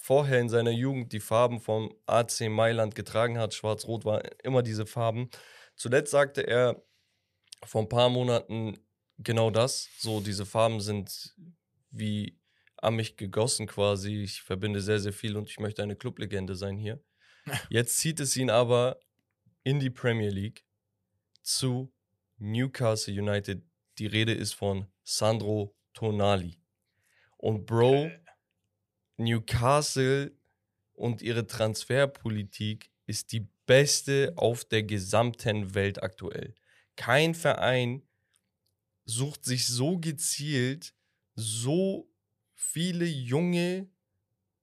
[0.00, 3.54] vorher in seiner Jugend die Farben vom AC Mailand getragen hat.
[3.54, 5.30] Schwarz-Rot war immer diese Farben.
[5.76, 6.82] Zuletzt sagte er
[7.64, 8.78] vor ein paar Monaten
[9.18, 9.88] genau das.
[9.98, 11.34] So, diese Farben sind
[11.90, 12.38] wie
[12.76, 14.22] an mich gegossen quasi.
[14.22, 17.02] Ich verbinde sehr, sehr viel und ich möchte eine Clublegende sein hier.
[17.70, 19.00] Jetzt zieht es ihn aber
[19.64, 20.64] in die Premier League
[21.42, 21.92] zu
[22.38, 23.62] Newcastle United.
[23.98, 26.60] Die Rede ist von Sandro Tonali.
[27.36, 28.10] Und Bro,
[29.16, 30.32] Newcastle
[30.94, 36.54] und ihre Transferpolitik ist die beste auf der gesamten Welt aktuell.
[36.96, 38.07] Kein Verein
[39.08, 40.94] sucht sich so gezielt
[41.34, 42.10] so
[42.54, 43.88] viele junge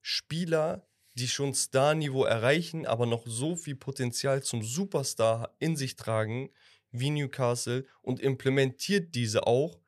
[0.02, 6.52] Spieler, die schon Star-Niveau erreichen, aber noch so viel Potenzial zum Superstar in sich tragen
[6.92, 9.80] wie Newcastle und implementiert diese auch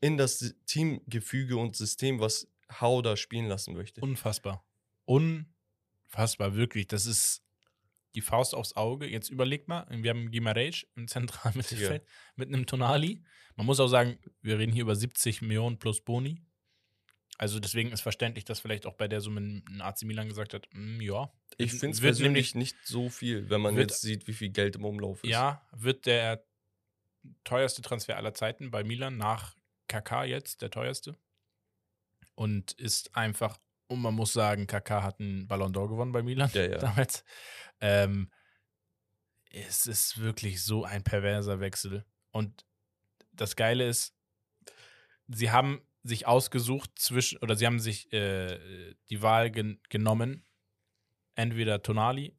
[0.00, 4.00] in das Teamgefüge und System, was Hauder spielen lassen möchte.
[4.00, 4.64] Unfassbar.
[5.06, 6.86] Unfassbar, wirklich.
[6.86, 7.42] Das ist
[8.14, 9.06] die Faust aufs Auge.
[9.06, 12.04] Jetzt überlegt mal, wir haben Gimareic im zentralen Mittelfeld
[12.36, 13.24] mit einem Tonali.
[13.56, 16.40] Man muss auch sagen, wir reden hier über 70 Millionen plus Boni.
[17.36, 20.68] Also deswegen ist verständlich, dass vielleicht auch bei der Summe ein AC Milan gesagt hat,
[20.72, 21.32] mm, ja.
[21.56, 24.76] Ich finde es persönlich nicht so viel, wenn man wird- jetzt sieht, wie viel Geld
[24.76, 25.30] im Umlauf ist.
[25.30, 26.44] Ja, wird der
[27.42, 29.56] teuerste Transfer aller Zeiten bei Milan nach
[29.88, 31.16] KK jetzt der teuerste.
[32.36, 33.58] Und ist einfach,
[33.88, 36.78] und man muss sagen, KK hat einen Ballon d'Or gewonnen bei Milan Ja, ja.
[36.78, 37.24] damals.
[37.80, 38.30] Ähm,
[39.50, 42.04] es ist wirklich so ein perverser Wechsel.
[42.30, 42.64] Und
[43.36, 44.16] das Geile ist,
[45.28, 50.46] sie haben sich ausgesucht zwischen, oder sie haben sich äh, die Wahl gen genommen,
[51.34, 52.36] entweder Tonali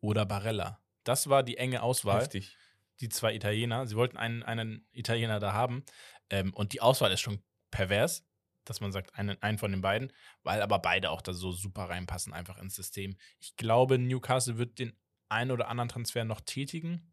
[0.00, 0.80] oder Barella.
[1.04, 2.56] Das war die enge Auswahl Heftig.
[3.00, 3.86] die zwei Italiener.
[3.86, 5.84] Sie wollten einen, einen Italiener da haben.
[6.30, 8.26] Ähm, und die Auswahl ist schon pervers,
[8.64, 10.12] dass man sagt, einen, einen von den beiden,
[10.42, 13.16] weil aber beide auch da so super reinpassen, einfach ins System.
[13.38, 14.92] Ich glaube, Newcastle wird den
[15.28, 17.12] einen oder anderen Transfer noch tätigen.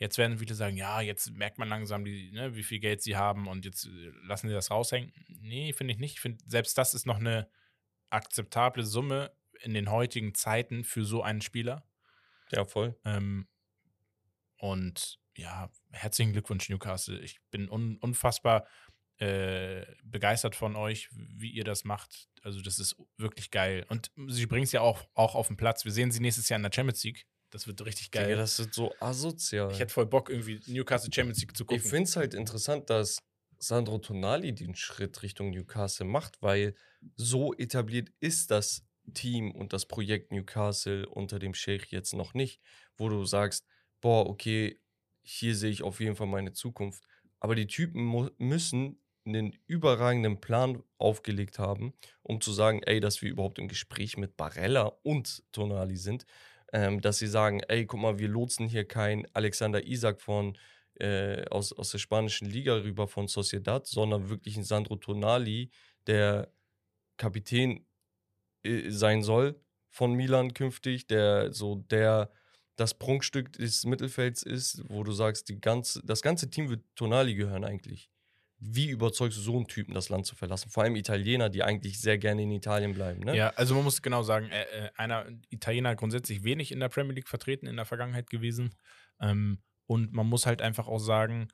[0.00, 3.16] Jetzt werden viele sagen, ja, jetzt merkt man langsam, die, ne, wie viel Geld sie
[3.16, 5.12] haben und jetzt äh, lassen sie das raushängen.
[5.28, 6.14] Nee, finde ich nicht.
[6.14, 7.48] Ich finde, selbst das ist noch eine
[8.08, 11.86] akzeptable Summe in den heutigen Zeiten für so einen Spieler.
[12.50, 12.98] Ja, voll.
[13.04, 13.46] Ähm,
[14.56, 17.20] und ja, herzlichen Glückwunsch, Newcastle.
[17.20, 18.66] Ich bin un unfassbar
[19.18, 22.30] äh, begeistert von euch, wie ihr das macht.
[22.42, 23.84] Also, das ist wirklich geil.
[23.90, 25.84] Und sie bringen es ja auch, auch auf den Platz.
[25.84, 27.26] Wir sehen sie nächstes Jahr in der Champions League.
[27.50, 28.26] Das wird richtig geil.
[28.26, 29.72] Digga, das ist so asozial.
[29.72, 31.82] ich hätte voll Bock, irgendwie Newcastle Champions League zu Ich gucken.
[31.82, 33.18] finde es halt interessant, dass
[33.58, 36.74] Sandro Tonali den Schritt Richtung Newcastle macht, weil
[37.16, 42.60] so etabliert ist das Team und das Projekt Newcastle unter dem Sheikh jetzt noch nicht,
[42.96, 43.66] wo du sagst,
[44.00, 44.80] boah, okay,
[45.22, 47.04] hier sehe ich auf jeden Fall meine Zukunft.
[47.40, 53.30] Aber die Typen müssen einen überragenden Plan aufgelegt haben, um zu sagen, ey, dass wir
[53.30, 56.24] überhaupt im Gespräch mit Barella und Tonali sind,
[56.72, 60.56] ähm, dass sie sagen, ey, guck mal, wir lotsen hier kein Alexander Isak von
[60.94, 65.70] äh, aus, aus der spanischen Liga rüber von Sociedad, sondern wirklich ein Sandro Tonali,
[66.06, 66.52] der
[67.16, 67.86] Kapitän
[68.64, 72.30] äh, sein soll von Milan künftig, der so der
[72.76, 77.34] das Prunkstück des Mittelfelds ist, wo du sagst, die ganze, das ganze Team wird Tonali
[77.34, 78.10] gehören eigentlich.
[78.62, 80.70] Wie überzeugst du so einen Typen, das Land zu verlassen?
[80.70, 83.34] Vor allem Italiener, die eigentlich sehr gerne in Italien bleiben, ne?
[83.34, 87.14] Ja, also man muss genau sagen, äh, äh, einer Italiener grundsätzlich wenig in der Premier
[87.14, 88.74] League vertreten in der Vergangenheit gewesen.
[89.18, 91.48] Ähm, und man muss halt einfach auch sagen,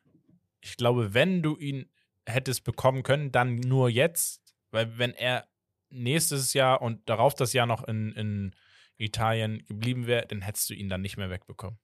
[0.60, 1.88] ich glaube, wenn du ihn
[2.26, 5.46] hättest bekommen können, dann nur jetzt, weil wenn er
[5.90, 8.56] nächstes Jahr und darauf das Jahr noch in, in
[8.98, 11.78] Italien geblieben wäre, dann hättest du ihn dann nicht mehr wegbekommen.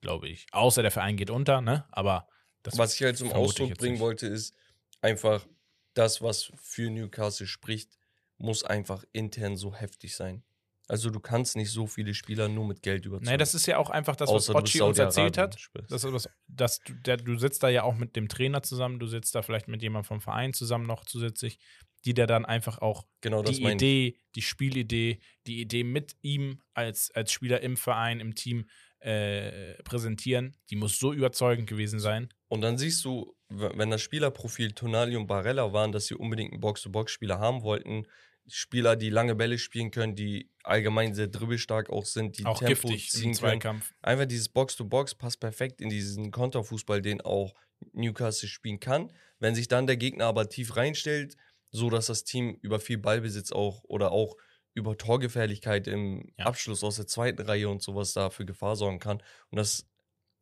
[0.00, 0.46] Glaube ich.
[0.52, 1.86] Außer der Verein geht unter, ne?
[1.90, 2.28] Aber
[2.62, 4.00] das was ich halt zum Ausdruck bringen nicht.
[4.00, 4.54] wollte, ist
[5.00, 5.46] einfach,
[5.94, 7.98] das, was für Newcastle spricht,
[8.36, 10.44] muss einfach intern so heftig sein.
[10.86, 13.30] Also du kannst nicht so viele Spieler nur mit Geld überzeugen.
[13.30, 15.56] Nee, das ist ja auch einfach das, was Ochi uns erzählt hat.
[15.88, 19.06] Das, das, das, du, der, du sitzt da ja auch mit dem Trainer zusammen, du
[19.06, 21.58] sitzt da vielleicht mit jemandem vom Verein zusammen noch zusätzlich,
[22.06, 23.82] die der dann einfach auch genau die meine ich.
[23.82, 28.66] Idee, die Spielidee, die Idee mit ihm als, als Spieler im Verein, im Team
[29.00, 32.30] äh, präsentieren, die muss so überzeugend gewesen sein.
[32.48, 36.60] Und dann siehst du, wenn das Spielerprofil Tonali und Barella waren, dass sie unbedingt einen
[36.60, 38.06] Box-to-Box-Spieler haben wollten.
[38.50, 42.88] Spieler, die lange Bälle spielen können, die allgemein sehr dribbelstark auch sind, die auch Tempo
[42.88, 43.82] giftig ziehen können.
[44.00, 47.54] Einfach dieses Box-to-Box passt perfekt in diesen Konterfußball, den auch
[47.92, 49.12] Newcastle spielen kann.
[49.38, 51.36] Wenn sich dann der Gegner aber tief reinstellt,
[51.70, 54.36] so dass das Team über viel Ballbesitz auch oder auch
[54.74, 56.46] über Torgefährlichkeit im Ja.
[56.46, 59.22] Abschluss aus der zweiten Reihe und sowas da für Gefahr sorgen kann.
[59.50, 59.86] Und das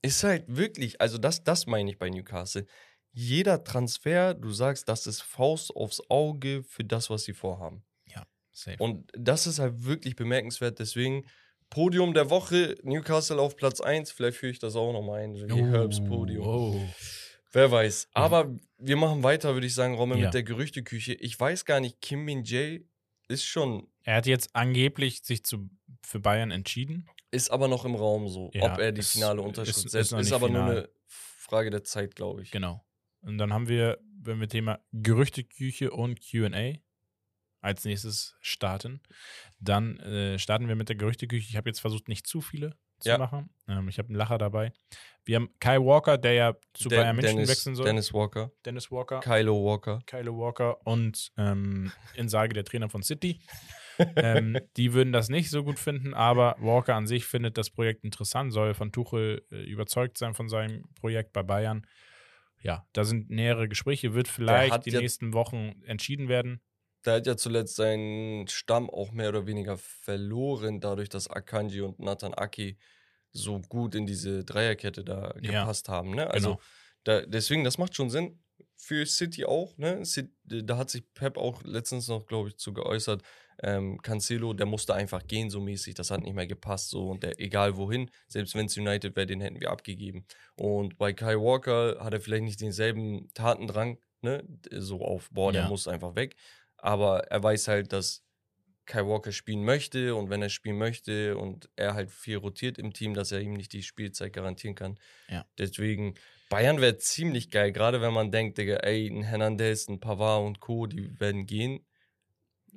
[0.07, 2.66] ist halt wirklich, also das, das meine ich bei Newcastle.
[3.12, 7.83] Jeder Transfer, du sagst, das ist Faust aufs Auge für das, was sie vorhaben.
[8.59, 8.83] Safe.
[8.83, 10.78] Und das ist halt wirklich bemerkenswert.
[10.78, 11.27] Deswegen
[11.69, 14.12] Podium der Woche, Newcastle auf Platz 1.
[14.12, 15.35] Vielleicht führe ich das auch nochmal ein.
[15.35, 16.47] wie Herbs Podium.
[16.47, 16.81] Oh.
[17.53, 18.09] Wer weiß.
[18.15, 20.24] Aber wir machen weiter, würde ich sagen, Romme, Ja.
[20.24, 21.12] mit der Gerüchteküche.
[21.12, 22.81] Ich weiß gar nicht, Kim Min Jae
[23.28, 25.69] ist schon, Er hat jetzt angeblich sich zu,
[26.03, 27.07] für Bayern entschieden.
[27.31, 29.90] Ist aber noch im Raum so, Ja, ob er die ist- finale ist- Unterschrift ist
[29.90, 30.12] setzt.
[30.12, 30.77] Ist, nicht aber nur final.
[30.78, 32.51] eine Frage der Zeit, glaube ich.
[32.51, 32.85] Genau.
[33.23, 36.74] Und dann haben wir, wenn wir Thema Gerüchteküche und QA
[37.61, 39.01] als nächstes starten,
[39.59, 41.48] dann äh, starten wir mit der Gerüchteküche.
[41.48, 43.19] Ich habe jetzt versucht, nicht zu viele zu Ja.
[43.19, 43.51] machen.
[43.69, 44.73] Ähm, ich habe einen Lacher dabei.
[45.24, 47.85] Wir haben Kai Walker, der ja zu Der- Bayern München Dennis, wechseln soll.
[47.86, 49.20] Dennis Walker, Dennis Walker.
[49.20, 50.01] Kylo Walker.
[50.07, 53.40] Kylo Walker und ähm, Insage, der Trainer von City.
[54.18, 58.05] Ähm, die würden das nicht so gut finden, aber Walker an sich findet das Projekt
[58.05, 61.86] interessant, soll von Tuchel äh, überzeugt sein von seinem Projekt bei Bayern.
[62.60, 66.62] Ja, da sind nähere Gespräche, wird vielleicht die ja- nächsten Wochen entschieden werden.
[67.05, 72.01] Der hat ja zuletzt seinen Stamm auch mehr oder weniger verloren, dadurch, dass Akanji und
[72.01, 72.78] Nathan Aki
[73.32, 76.10] so gut in diese Dreierkette da Ja, gepasst haben.
[76.14, 76.28] Ne?
[76.31, 76.60] Also Genau.
[77.05, 78.43] da, deswegen, das macht schon Sinn.
[78.77, 80.02] für City auch, ne?
[80.44, 83.23] Da hat sich Pep auch letztens noch, glaube ich, zu geäußert.
[83.62, 85.95] Ähm, Cancelo, der musste einfach gehen, so mäßig.
[85.95, 87.09] Das hat nicht mehr gepasst, so.
[87.09, 90.27] Und der, egal wohin, selbst wenn es United wäre, den hätten wir abgegeben.
[90.57, 94.45] Und bei Kai Walker hat er vielleicht nicht denselben Tatendrang, ne?
[94.70, 95.69] So auf, boah, der ja.
[95.69, 96.37] muss einfach weg.
[96.77, 98.27] Aber er weiß halt, dass
[98.87, 102.93] Kai Walker spielen möchte und wenn er spielen möchte und er halt viel rotiert im
[102.93, 104.99] Team, dass er ihm nicht die Spielzeit garantieren kann.
[105.28, 105.45] Ja.
[105.59, 106.15] Deswegen,
[106.49, 110.61] Bayern wäre ziemlich geil, gerade wenn man denkt, Digga, ey, ein Hernandez, ein Pavard und
[110.61, 111.85] Co., die werden gehen.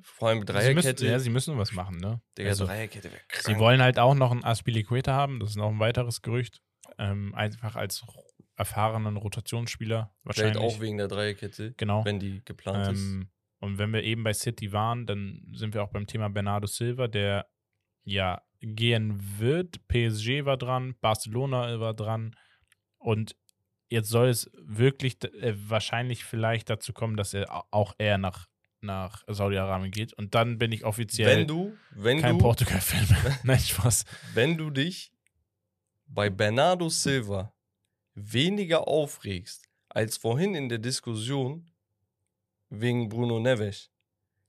[0.01, 0.81] Vor allem Dreierkette.
[0.81, 2.21] Sie müssen, ja, sie müssen was machen, ne?
[2.37, 3.45] Digga, also, Dreierkette wäre krass.
[3.45, 6.61] Sie wollen halt auch noch einen Aspilicueta haben, das ist noch ein weiteres Gerücht.
[6.97, 8.03] Ähm, einfach als
[8.55, 10.57] erfahrenen Rotationsspieler wahrscheinlich.
[10.57, 12.03] Vielleicht auch wegen der Dreierkette, genau.
[12.03, 13.27] wenn die geplant ähm, ist.
[13.59, 17.07] Und wenn wir eben bei City waren, dann sind wir auch beim Thema Bernardo Silva,
[17.07, 17.47] der
[18.03, 19.87] ja gehen wird.
[19.87, 22.35] PSG war dran, Barcelona war dran.
[22.97, 23.35] Und
[23.89, 28.47] jetzt soll es wirklich äh, wahrscheinlich vielleicht dazu kommen, dass er auch eher nach,
[28.81, 30.13] nach Saudi-Arabien geht.
[30.13, 33.39] Und dann bin ich offiziell wenn du, wenn kein Portugal-Fan mehr.
[33.43, 34.05] Nein, Spaß.
[34.33, 35.11] Wenn du dich
[36.07, 37.53] bei Bernardo Silva
[38.15, 41.69] weniger aufregst als vorhin in der Diskussion
[42.69, 43.89] wegen Bruno Neves.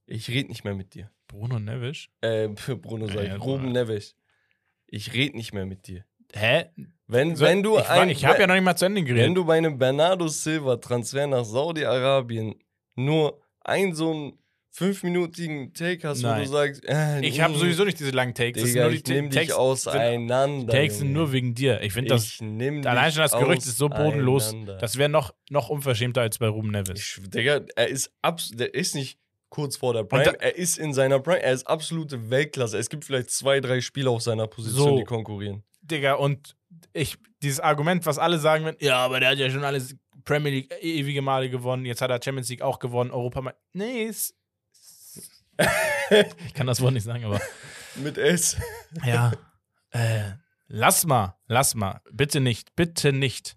[0.06, 1.10] Ich rede nicht mehr mit dir.
[1.28, 2.08] Bruno Neves?
[2.20, 4.16] Äh, Bruno sag ich, ja, Ruben Neves.
[4.86, 6.04] Ich rede nicht mehr mit dir.
[6.32, 6.66] Hä?
[7.06, 9.24] Wenn, so, wenn du ich, ein, ich habe ja noch nicht mal zu Ende geredet.
[9.24, 12.54] Wenn du bei einem Bernardo Silva Transfer nach Saudi-Arabien
[12.94, 14.38] nur ein so ein
[14.72, 16.40] fünfminütigen Take hast, Nein.
[16.40, 18.62] wo du sagst, äh, ich habe sowieso nicht diese langen Takes.
[18.62, 20.72] Digga, ich nehme dich auseinander.
[20.72, 21.80] Takes sind nur wegen dir.
[21.82, 22.38] Ich finde das.
[22.40, 24.54] allein schon das Gerücht ist so bodenlos.
[24.78, 27.00] Das wäre noch, noch unverschämter als bei Ruben Neves.
[27.00, 28.12] Ich, Digga, er ist
[28.52, 29.18] der ist nicht
[29.48, 30.24] kurz vor der Prime.
[30.24, 31.42] Da, er ist in seiner Prime.
[31.42, 32.78] Er ist absolute Weltklasse.
[32.78, 35.64] Es gibt vielleicht zwei, drei Spieler auf seiner Position, so, die konkurrieren.
[35.82, 36.56] Digga, und
[36.92, 39.96] ich, dieses Argument, was alle sagen, ja, aber der hat ja schon alles
[40.30, 43.52] Premier League ewige Male gewonnen, jetzt hat er Champions League auch gewonnen, Europa.
[43.72, 44.36] Nee, ist
[46.46, 47.40] ich kann das Wort nicht sagen, aber.
[47.96, 48.56] Mit S.
[49.04, 49.32] Ja.
[49.90, 50.34] Äh,
[50.68, 52.00] lass mal, lass mal.
[52.12, 53.56] Bitte nicht, bitte nicht.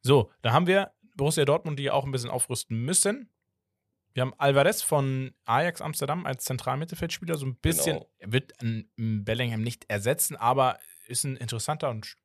[0.00, 3.28] So, da haben wir Borussia Dortmund, die auch ein bisschen aufrüsten müssen.
[4.14, 7.96] Wir haben Alvarez von Ajax Amsterdam als Zentralmittelfeldspieler, so ein bisschen.
[7.96, 8.10] Genau.
[8.18, 8.52] Er wird
[8.96, 10.78] Bellingham nicht ersetzen, aber
[11.08, 12.16] ist ein interessanter und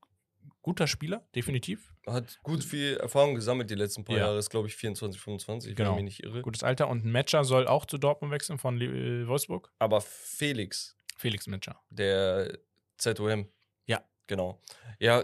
[0.61, 1.93] guter Spieler, definitiv.
[2.05, 4.25] Hat gut viel Erfahrung gesammelt die letzten paar ja.
[4.25, 5.91] Jahre, ist glaube ich 24, 25, genau.
[5.91, 6.41] wenn ich mich nicht irre.
[6.41, 9.71] Gutes Alter und ein Matcher soll auch zu Dortmund wechseln von äh, Wolfsburg.
[9.79, 10.97] Aber Felix.
[11.15, 11.79] Felix Matcher.
[11.89, 12.57] Der
[12.97, 13.47] ZOM.
[13.85, 14.03] Ja.
[14.27, 14.61] Genau.
[14.99, 15.23] Ja,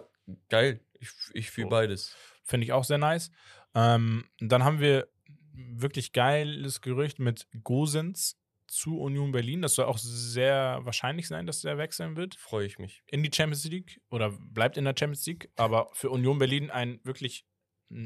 [0.49, 0.79] geil.
[0.99, 1.71] Ich, ich fühle so.
[1.71, 2.15] beides.
[2.43, 3.31] Finde ich auch sehr nice.
[3.75, 5.07] Ähm, dann haben wir
[5.53, 8.39] wirklich geiles Gerücht mit Gosens
[8.73, 9.61] zu Union Berlin.
[9.61, 12.35] Das soll auch sehr wahrscheinlich sein, dass der wechseln wird.
[12.35, 13.03] Freue ich mich.
[13.07, 15.49] In die Champions League oder bleibt in der Champions League.
[15.55, 17.45] Aber für Union Berlin ein wirklich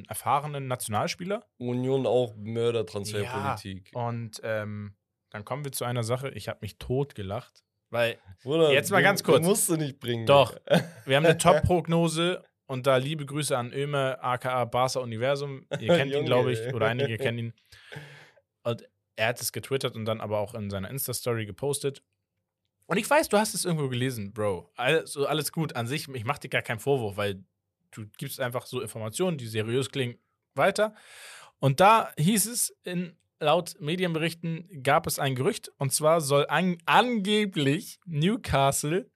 [0.07, 1.45] erfahrenen Nationalspieler.
[1.57, 3.91] Union auch Mördertransferpolitik.
[3.93, 4.95] Ja, und ähm,
[5.29, 6.29] dann kommen wir zu einer Sache.
[6.29, 7.63] Ich habe mich tot gelacht.
[7.89, 9.45] Weil, Bruder, jetzt mal ganz kurz.
[9.45, 10.25] musst du nicht bringen.
[10.25, 10.57] Doch.
[11.05, 15.65] wir haben eine Top-Prognose und da liebe Grüße an Ömer, aka Barca Universum.
[15.79, 17.53] Ihr kennt ihn, glaube ich, oder einige kennen ihn.
[18.63, 18.83] Und
[19.17, 22.01] er hat es getwittert und dann aber auch in seiner Insta-Story gepostet.
[22.85, 24.71] Und ich weiß, du hast es irgendwo gelesen, Bro.
[24.75, 26.07] Also alles gut an sich.
[26.07, 27.43] Ich mache dir gar keinen Vorwurf, weil
[27.91, 30.17] du gibst einfach so Informationen, die seriös klingen,
[30.55, 30.93] weiter.
[31.59, 35.71] Und da hieß es, in, laut Medienberichten gab es ein Gerücht.
[35.77, 39.09] Und zwar soll an, angeblich Newcastle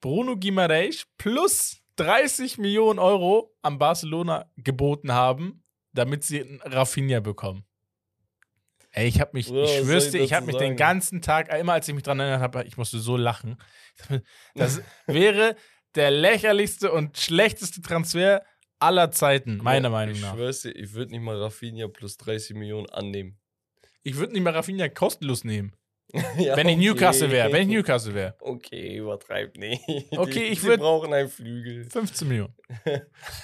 [0.00, 7.64] Bruno Guimaraes plus 30 Millionen Euro an Barcelona geboten haben, damit sie einen Rafinha bekommen.
[8.96, 11.86] Ey, ich habe mich, ich schwör's dir, ich habe mich den ganzen Tag, immer als
[11.86, 13.58] ich mich dran erinnert habe, ich musste so lachen.
[14.54, 15.54] Das wäre
[15.94, 18.42] der lächerlichste und schlechteste Transfer
[18.78, 20.32] aller Zeiten, meiner Meinung nach.
[20.32, 23.38] Ich schwör's dir, ich würde nicht mal Rafinha plus 30 Millionen annehmen.
[24.02, 25.76] Ich würde nicht mal Rafinha kostenlos nehmen.
[26.38, 28.34] ja, wenn ich Newcastle wäre, wenn ich Newcastle wäre.
[28.38, 29.82] Okay, übertreib nicht.
[30.16, 30.78] Okay, die, ich würde.
[30.78, 31.84] brauchen einen Flügel.
[31.84, 32.54] 15 Millionen.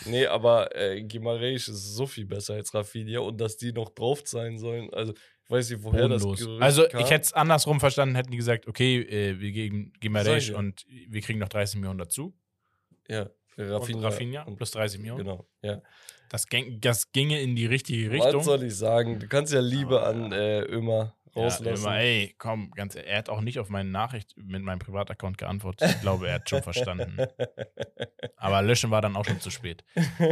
[0.07, 4.23] nee, aber äh, Gimareis ist so viel besser als Rafinha und dass die noch drauf
[4.24, 4.89] sein sollen.
[4.95, 5.12] Also,
[5.53, 6.39] weiß nicht, woher Bodenlos.
[6.39, 9.93] das Gerücht Also, ich hätte es andersrum verstanden, hätten die gesagt, okay, äh, wir geben
[10.01, 12.35] Gimaresch und wir kriegen noch 30 Millionen dazu.
[13.09, 13.99] Ja, für Rafinha.
[13.99, 15.24] Und Rafinha und plus 30 Millionen.
[15.24, 15.83] Genau, ja.
[16.31, 16.47] Das,
[16.81, 18.37] das ginge in die richtige Richtung.
[18.37, 19.20] Was soll ich sagen?
[19.20, 21.85] Du kannst ja Liebe an äh, Ömer rauslassen.
[21.85, 25.37] Ja, Ömer, ey, komm, ganz, er hat auch nicht auf meine Nachricht mit meinem Privataccount
[25.37, 25.91] geantwortet.
[25.91, 27.19] Ich glaube, er hat schon verstanden.
[28.37, 29.85] Aber löschen war dann auch schon zu spät.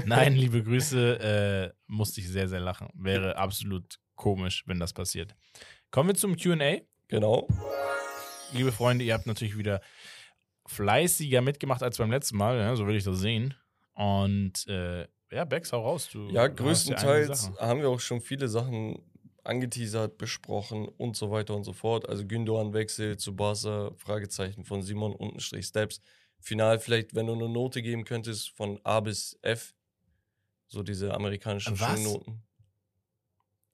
[0.06, 2.88] Nein, liebe Grüße, äh, musste ich sehr, sehr lachen.
[2.94, 5.34] Wäre absolut komisch, wenn das passiert.
[5.90, 6.82] Kommen wir zum QA.
[7.08, 7.48] Genau.
[8.52, 9.80] Liebe Freunde, ihr habt natürlich wieder
[10.66, 13.54] fleißiger mitgemacht als beim letzten Mal, ja, so will ich das sehen.
[13.94, 16.08] Und äh, Ja, Becks, hau raus.
[16.12, 19.02] Du, Ja, größtenteils haben wir auch schon viele Sachen
[19.42, 22.08] angeteasert, besprochen und so weiter und so fort.
[22.08, 26.00] Also Gündogan Wechsel zu Barca, Fragezeichen von Simon Untenstrich Steps.
[26.40, 29.74] Final vielleicht, wenn du eine Note geben könntest von A bis F,
[30.68, 31.94] so diese amerikanischen Was?
[31.94, 32.42] Schulnoten.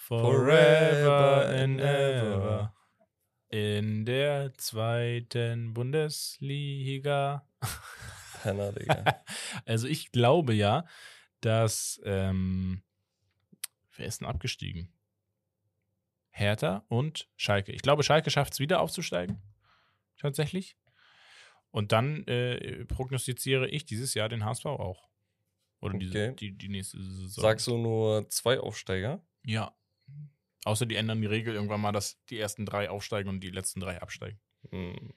[0.09, 2.74] Forever and ever.
[3.50, 7.46] In der zweiten Bundesliga.
[8.42, 9.24] Penner, Digga.
[9.64, 10.84] Also ich glaube ja,
[11.40, 12.82] dass ähm,
[13.96, 14.92] wer ist denn abgestiegen?
[16.30, 17.72] Hertha und Schalke.
[17.72, 19.40] Ich glaube, Schalke schafft es wieder aufzusteigen.
[20.18, 20.76] Tatsächlich.
[21.70, 25.08] Und dann äh, prognostiziere ich dieses Jahr den HSV auch.
[25.80, 26.34] Oder diese, Okay.
[26.36, 27.42] die, die nächste Saison.
[27.42, 29.22] Sagst du nur zwei Aufsteiger?
[29.44, 29.74] Ja.
[30.64, 33.80] Außer die ändern die Regel irgendwann mal, dass die ersten drei aufsteigen und die letzten
[33.80, 34.39] drei absteigen.
[34.70, 35.12] Hm.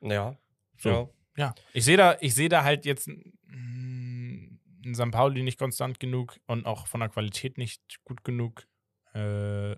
[0.00, 0.36] Ja.
[0.78, 0.90] So.
[0.90, 1.10] Ja.
[1.36, 5.10] Ja, ich sehe da, ich sehe da halt jetzt mm, in St.
[5.10, 8.66] Pauli nicht konstant genug und auch von der Qualität nicht gut genug.
[9.14, 9.76] Äh,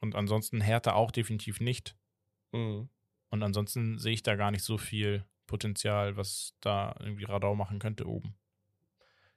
[0.00, 1.96] und ansonsten Hertha auch definitiv nicht.
[2.52, 2.90] Mhm.
[3.30, 7.78] Und ansonsten sehe ich da gar nicht so viel Potenzial, was da irgendwie Radau machen
[7.78, 8.36] könnte oben.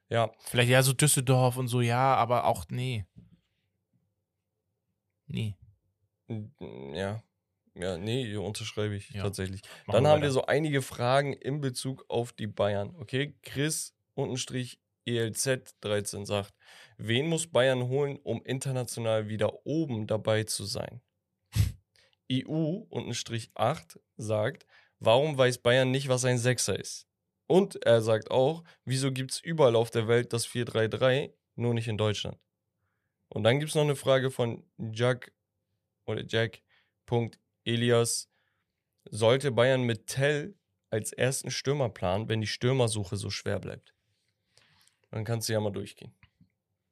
[0.10, 3.06] Ja, Vielleicht ja so Düsseldorf und so, ja, aber auch nee.
[5.30, 5.56] Nee.
[6.94, 7.24] Ja.
[7.76, 9.24] Ja, nee, unterschreibe ich Ja.
[9.24, 9.62] tatsächlich.
[9.86, 10.34] Machen Dann haben wir weiter.
[10.34, 12.96] so einige Fragen in Bezug auf die Bayern.
[13.00, 16.54] Okay, Chris unterstrich ELZ 13 sagt,
[16.98, 21.02] wen muss Bayern holen, um international wieder oben dabei zu sein?
[22.32, 24.66] EU unterstrich 8 sagt,
[25.00, 27.08] warum weiß Bayern nicht, was ein Sechser ist?
[27.48, 31.88] Und er sagt auch, wieso gibt es überall auf der Welt das 4-3-3, nur nicht
[31.88, 32.38] in Deutschland?
[33.30, 35.34] Und dann gibt es noch eine Frage von Jack
[36.06, 36.64] oder Jack.
[37.66, 38.30] Elias,
[39.10, 40.56] sollte Bayern mit Tell
[40.92, 43.96] als ersten Stürmer planen, wenn die Stürmersuche so schwer bleibt?
[45.12, 46.14] Dann kannst du ja mal durchgehen.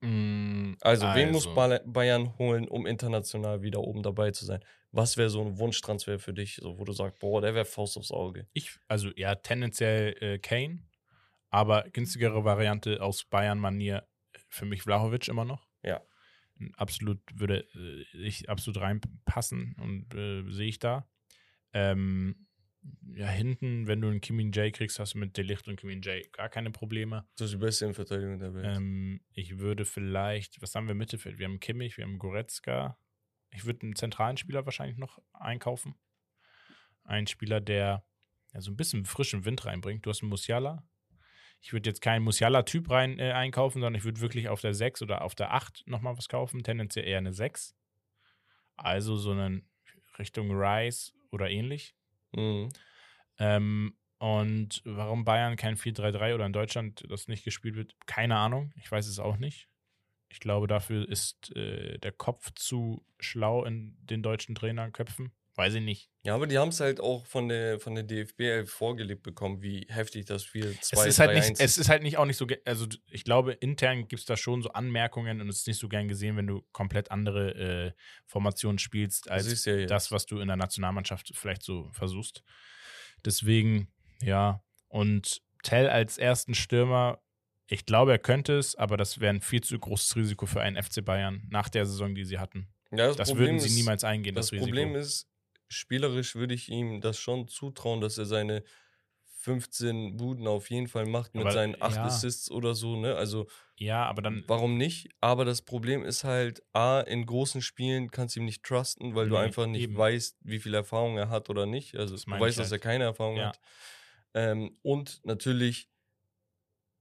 [0.01, 4.63] Mm, Also, wen muss also, Ba- Bayern holen, um international wieder oben dabei zu sein?
[4.91, 7.97] Was wäre so ein Wunschtransfer für dich, so, wo du sagst, boah, der wäre Faust
[7.97, 8.47] aufs Auge?
[8.53, 10.83] Ich, also ja, tendenziell äh, Kane,
[11.49, 14.07] aber günstigere Variante aus Bayern-Manier
[14.49, 15.67] für mich Vlahovic immer noch.
[15.83, 16.01] Ja.
[16.75, 21.07] Absolut würde äh, ich absolut reinpassen und äh, sehe ich da.
[21.73, 22.47] Ähm,
[23.13, 26.31] ja, hinten, wenn du einen Kimin J kriegst, hast du mit Delicht und Kimin J
[26.33, 27.27] gar keine Probleme.
[27.35, 28.77] Das ist die beste Innenverteidigung der Welt.
[28.77, 31.37] Ähm, ich würde vielleicht, was haben wir im Mittelfeld?
[31.37, 32.97] Wir haben Kimmich, wir haben Goretzka.
[33.51, 35.95] Ich würde einen zentralen Spieler wahrscheinlich noch einkaufen.
[37.03, 38.05] Ein Spieler, der
[38.53, 40.05] ja, so ein bisschen frischen Wind reinbringt.
[40.05, 40.87] Du hast einen Musiala.
[41.59, 45.01] Ich würde jetzt keinen Musiala-Typ rein äh, einkaufen, sondern ich würde wirklich auf der 6
[45.01, 46.63] oder auf der 8 nochmal was kaufen.
[46.63, 47.75] Tendenziell eher eine 6.
[48.75, 49.61] Also so eine
[50.19, 51.95] Richtung Rice oder ähnlich.
[52.33, 52.69] Mhm.
[53.39, 58.73] Ähm, und warum Bayern kein 4-3-3 oder in Deutschland das nicht gespielt wird, keine Ahnung.
[58.75, 59.67] Ich weiß es auch nicht.
[60.29, 65.31] Ich glaube, dafür ist äh, der Kopf zu schlau in den deutschen Trainerköpfen.
[65.57, 66.11] Weiß ich nicht.
[66.21, 69.87] Ja, aber die haben es halt auch von der, von der DFB vorgelebt bekommen, wie
[69.89, 72.45] heftig das Spiel 2 es ist halt nicht, es ist halt nicht auch nicht so,
[72.63, 75.89] also ich glaube, intern gibt es da schon so Anmerkungen und es ist nicht so
[75.89, 77.55] gern gesehen, wenn du komplett andere
[77.87, 77.91] äh,
[78.27, 82.43] Formationen spielst, als ist ja das, was du in der Nationalmannschaft vielleicht so versuchst.
[83.25, 83.87] Deswegen,
[84.21, 84.63] ja.
[84.89, 87.19] Und Tell als ersten Stürmer,
[87.67, 90.81] ich glaube, er könnte es, aber das wäre ein viel zu großes Risiko für einen
[90.81, 92.67] FC Bayern nach der Saison, die sie hatten.
[92.91, 94.59] ja, Das Problem würden sie ist- niemals eingehen, das, Das.
[94.59, 95.27] Problem ist,
[95.69, 98.63] spielerisch würde ich ihm das schon zutrauen, dass er seine
[99.25, 102.05] 15 Buden auf jeden Fall macht mit Aber, seinen 8 ja.
[102.05, 103.15] Assists oder so, ne?
[103.15, 105.09] Also ja, aber dann, warum nicht?
[105.21, 109.27] Aber das Problem ist halt, A, in großen Spielen kannst du ihm nicht trusten, weil
[109.27, 109.95] du Nee, einfach nicht eben.
[109.95, 111.95] weißt, wie viel Erfahrung er hat oder nicht.
[111.95, 112.79] Also Das du weißt, ich dass er halt.
[112.79, 113.43] keine Erfahrung Ja.
[113.43, 113.59] hat.
[114.33, 115.89] Ähm, und natürlich,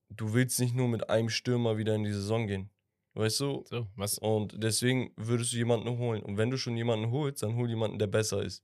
[0.08, 2.70] du willst nicht nur mit einem Stürmer wieder in die Saison gehen.
[3.16, 3.64] Weißt du?
[3.66, 4.18] So, was?
[4.18, 6.22] Und deswegen würdest du jemanden holen.
[6.22, 8.62] Und wenn du schon jemanden holst, dann hol jemanden, der besser ist.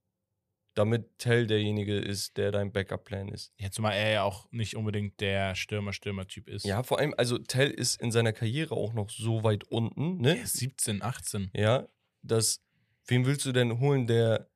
[0.75, 3.53] Damit Tell derjenige ist, der dein Backup-Plan ist.
[3.59, 6.67] Ja, zumal er ja auch nicht unbedingt der Stürmer-Stürmer-Typ ist.
[6.67, 10.37] Ja, vor allem, also Tell ist in seiner Karriere auch noch so weit unten, ne?
[10.37, 11.51] ist 17, 18.
[11.55, 11.89] Ja,
[12.23, 12.63] dass,
[13.07, 14.51] wen willst du denn holen, der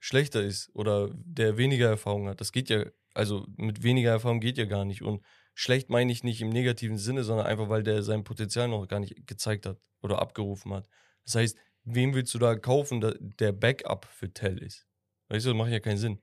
[0.00, 2.40] schlechter ist oder der weniger Erfahrung hat?
[2.40, 2.84] Das geht ja,
[3.14, 5.02] also mit weniger Erfahrung geht ja gar nicht.
[5.02, 5.22] Und
[5.54, 9.00] schlecht meine ich nicht im negativen Sinne, sondern einfach, weil der sein Potenzial noch gar
[9.00, 10.88] nicht gezeigt hat oder abgerufen hat.
[11.24, 13.00] Das heißt, wen willst du da kaufen,
[13.38, 14.86] der Backup für Tell ist?
[15.28, 16.16] Weißt du, das macht ja keinen Sinn.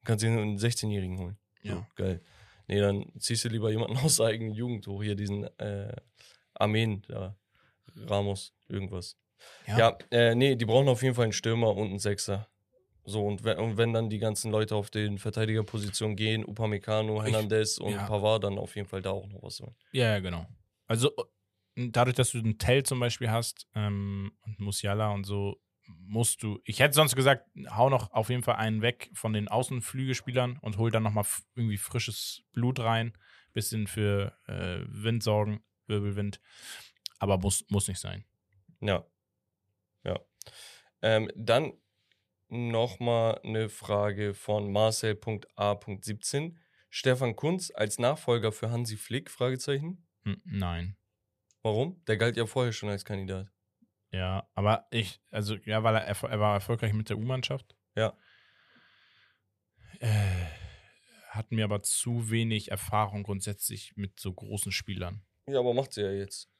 [0.00, 1.38] Du kannst dir nur einen 16-Jährigen holen.
[1.62, 1.74] Ja.
[1.74, 2.22] So, geil.
[2.68, 5.96] Nee, dann ziehst du lieber jemanden aus der eigenen Jugend hoch, hier diesen äh,
[6.54, 7.36] Armeen, da,
[7.96, 9.16] Ramos, irgendwas.
[9.66, 9.78] Ja.
[9.78, 12.48] Ja, äh, nee, die brauchen auf jeden Fall einen Stürmer und einen Sechser.
[13.08, 17.78] So, und wenn, und wenn dann die ganzen Leute auf den Verteidigerpositionen gehen, Upamecano, Hernandez
[17.78, 18.06] und ja.
[18.06, 19.74] Pavard, dann auf jeden Fall da auch noch was holen.
[19.92, 20.46] Ja, ja, genau.
[20.86, 25.58] Also äh, dadurch, dass du einen Tell zum Beispiel hast ähm, und Musiala und so,
[25.86, 26.60] musst du.
[26.64, 30.76] Ich hätte sonst gesagt, hau noch auf jeden Fall einen weg von den Außenflügelspielern und
[30.76, 31.24] hol dann nochmal
[31.54, 33.14] irgendwie frisches Blut rein.
[33.54, 36.42] Bisschen für äh, Wind sorgen, Wirbelwind.
[37.18, 38.26] Aber muss, muss nicht sein.
[38.82, 39.06] Ja.
[40.04, 40.20] Ja.
[41.00, 41.72] Ähm, dann
[42.48, 46.56] nochmal eine Frage von Marcel.a.17.
[46.90, 49.30] Stefan Kunz als Nachfolger für Hansi Flick?
[49.30, 50.06] Fragezeichen.
[50.24, 50.96] Hm, nein.
[51.62, 52.02] Warum?
[52.06, 53.50] Der galt ja vorher schon als Kandidat.
[54.10, 57.76] Ja, aber ich, also, ja, weil er, er war erfolgreich mit der U-Mannschaft.
[57.94, 58.16] Ja.
[60.00, 60.46] Äh,
[61.30, 65.22] hat mir aber zu wenig Erfahrung grundsätzlich mit so großen Spielern.
[65.46, 66.50] Ja, aber macht sie ja jetzt.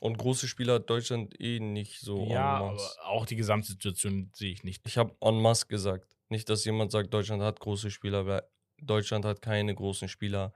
[0.00, 2.96] Und große Spieler hat Deutschland eh nicht so ja, en aber masse.
[3.04, 4.86] auch die Gesamtsituation sehe ich nicht.
[4.86, 6.16] Ich habe en masse gesagt.
[6.28, 8.42] Nicht, dass jemand sagt, Deutschland hat große Spieler, weil
[8.80, 10.54] Deutschland hat keine großen Spieler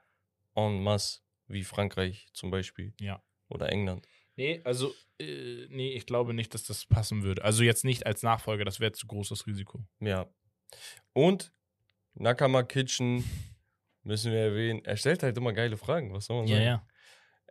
[0.54, 2.94] en masse, wie Frankreich zum Beispiel.
[3.00, 3.22] Ja.
[3.48, 4.06] Oder England.
[4.36, 7.44] Nee, also, äh, nee, ich glaube nicht, dass das passen würde.
[7.44, 9.84] Also jetzt nicht als Nachfolger, das wäre zu großes Risiko.
[10.00, 10.28] Ja.
[11.12, 11.52] Und
[12.14, 13.24] Nakama Kitchen
[14.02, 14.84] müssen wir erwähnen.
[14.84, 16.12] Er stellt halt immer geile Fragen.
[16.12, 16.82] Was soll man sagen?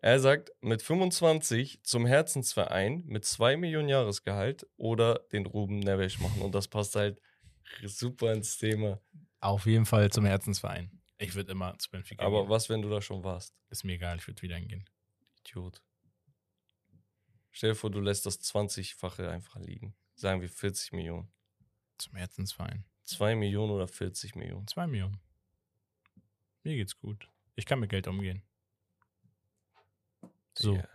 [0.03, 6.41] Er sagt, mit 25 zum Herzensverein mit 2 Millionen Jahresgehalt oder den Ruben Neves machen.
[6.41, 7.22] Und das passt halt
[7.84, 8.99] super ins Thema.
[9.40, 10.99] Auf jeden Fall zum Herzensverein.
[11.19, 12.49] Ich würde immer zu Benfica Aber gehen.
[12.49, 13.56] was, wenn du da schon warst?
[13.69, 14.90] Ist mir egal, ich würde wieder hingehen.
[15.40, 15.84] Idiot.
[17.52, 19.94] Stell dir vor, du lässt das 20-fache einfach liegen.
[20.15, 21.32] Sagen wir 40 Millionen.
[21.99, 22.86] Zum Herzensverein.
[23.03, 24.65] 2 Millionen oder 40 Millionen.
[24.68, 25.19] Zwei Millionen.
[26.64, 27.28] Mir geht's gut.
[27.56, 28.41] Ich kann mit Geld umgehen.
[30.53, 30.73] So.
[30.73, 30.88] Digga.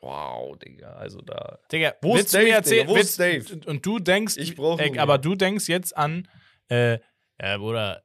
[0.00, 0.92] Wow, Digga.
[0.92, 1.58] Also da.
[1.72, 2.98] Digga, Wo ist mir Dave, erzählen, Digga?
[2.98, 3.60] Wo ist Dave?
[3.66, 6.28] Und du denkst, Ich brauch ey, ihn aber du denkst jetzt an,
[6.68, 6.98] äh,
[7.40, 8.02] ja, Bruder,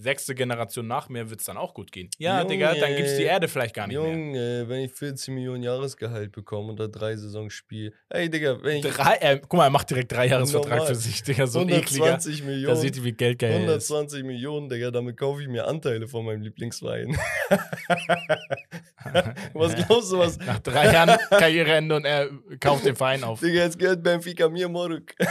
[0.00, 2.08] sechste Generation nach mir wird es dann auch gut gehen.
[2.18, 2.50] Ja, Junge.
[2.54, 4.10] Digga, dann gibt's die Erde vielleicht gar nicht mehr.
[4.10, 7.92] Junge, wenn ich 40 Millionen Jahresgehalt bekomme und da drei Saisons spiele.
[8.08, 10.86] Ey, Digga, wenn ich Drei, äh, guck mal, er macht direkt drei Jahresvertrag Normal.
[10.86, 12.04] für sich, Digga, so ein ekliger.
[12.04, 12.76] 120 Da Millionen.
[12.76, 13.56] sieht ihr, wie Geld geil ist.
[13.56, 17.16] 120 Millionen, Digga, damit kaufe ich mir Anteile von meinem Lieblingsverein.
[19.54, 20.38] was glaubst du, was?
[20.38, 22.28] Nach drei Jahren Karriereende und er
[22.58, 23.40] kauft den Verein auf.
[23.40, 25.12] Digga, jetzt gehört Benfica mir, Moruk.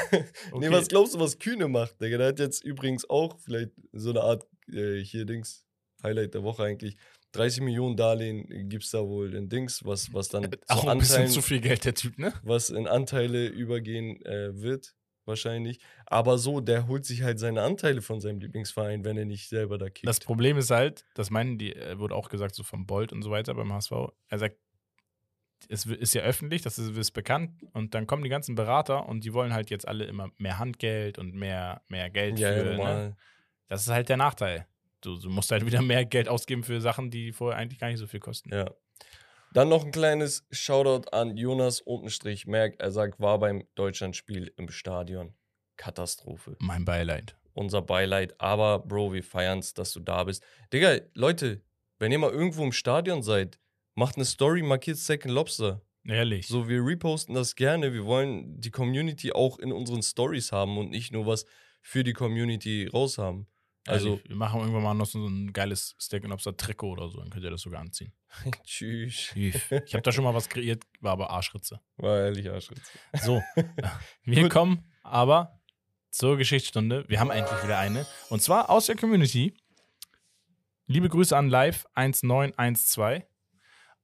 [0.51, 0.67] Okay.
[0.67, 2.17] Nee, was glaubst du, was Kühne macht, Digga?
[2.17, 5.65] Der hat jetzt übrigens auch vielleicht so eine Art, äh, hier Dings,
[6.03, 6.97] Highlight der Woche eigentlich.
[7.33, 10.97] 30 Millionen Darlehen gibt es da wohl in Dings, was, was dann Auch zu ein
[10.97, 12.33] bisschen Anteilen, zu viel Geld, der Typ, ne?
[12.43, 15.79] was in Anteile übergehen äh, wird, wahrscheinlich.
[16.07, 19.77] Aber so, der holt sich halt seine Anteile von seinem Lieblingsverein, wenn er nicht selber
[19.77, 20.07] da kickt.
[20.07, 23.21] Das Problem ist halt, das meinen die, äh, wurde auch gesagt, so vom Bolt und
[23.21, 23.91] so weiter beim HSV.
[24.27, 24.57] Er sagt,
[25.67, 29.23] es ist ja öffentlich, das ist, ist bekannt und dann kommen die ganzen Berater und
[29.23, 32.75] die wollen halt jetzt alle immer mehr Handgeld und mehr, mehr Geld ja, ja, für.
[32.75, 33.17] ne?
[33.69, 34.67] Das ist halt der Nachteil.
[35.01, 37.99] Du, du musst halt wieder mehr Geld ausgeben für Sachen, die vorher eigentlich gar nicht
[37.99, 38.53] so viel kosten.
[38.53, 38.69] Ja.
[39.53, 42.75] Dann noch ein kleines Shoutout an Jonas Untenstrich Merck.
[42.79, 45.33] Er sagt, war beim Deutschlandspiel im Stadion.
[45.77, 46.57] Katastrophe.
[46.59, 47.35] Mein Beileid.
[47.53, 48.39] Unser Beileid.
[48.39, 50.43] Aber, Bro, wir feiern's, dass du da bist.
[50.73, 51.61] Digga, Leute,
[51.97, 53.59] wenn ihr mal irgendwo im Stadion seid,
[53.95, 55.81] macht eine Story, markiert Second Lobster.
[56.05, 56.47] Ehrlich.
[56.47, 57.93] So, wir reposten das gerne.
[57.93, 61.45] Wir wollen die Community auch in unseren Stories haben und nicht nur was
[61.81, 63.17] für die Community raus
[63.87, 67.09] Also, Ehrlich, wir machen irgendwann mal noch so ein geiles Steak and Lobster Trikot oder
[67.09, 68.13] so, dann könnt ihr das sogar anziehen.
[68.63, 69.31] tschüss.
[69.35, 71.79] Ich habe da schon mal was kreiert, war aber Arschritze.
[71.97, 72.91] War ehrlich Arschritz.
[73.21, 73.41] So,
[74.23, 74.51] wir Gut.
[74.51, 75.59] kommen aber
[76.11, 77.05] zur Geschichtsstunde.
[77.07, 78.05] Wir haben endlich wieder eine.
[78.29, 79.53] Und zwar aus der Community.
[80.87, 83.23] Liebe Grüße an Live 1912.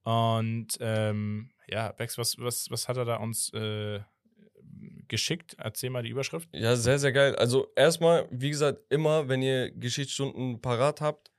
[0.03, 3.99] Und ähm, ja, Bex, was, was, was hat er da uns äh,
[5.09, 5.55] geschickt?
[5.59, 6.49] Erzähl mal die Überschrift.
[6.53, 7.35] Ja, sehr, sehr geil.
[7.35, 11.31] Also erstmal, wie gesagt, immer, wenn ihr Geschichtsstunden parat habt,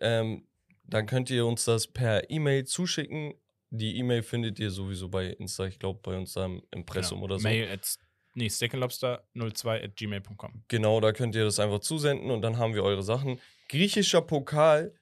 [0.00, 0.46] ähm,
[0.84, 3.34] dann könnt ihr uns das per E-Mail zuschicken.
[3.70, 7.24] die E-Mail findet ihr sowieso bei Insta, ich glaube bei uns am Impressum Genau.
[7.24, 7.48] oder so.
[7.48, 7.98] Mail at,
[8.34, 10.62] nee, steakandlobster02 at gmail.com.
[10.68, 13.40] Genau, da könnt ihr das einfach zusenden und dann haben wir eure Sachen.
[13.68, 14.94] Griechischer Pokal,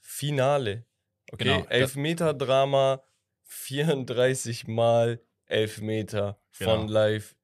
[0.00, 0.86] Finale.
[1.30, 3.02] Okay, Genau, Elfmeter-Drama,
[3.44, 6.92] 34 Mal Elfmeter von Genau.
[6.92, 7.35] live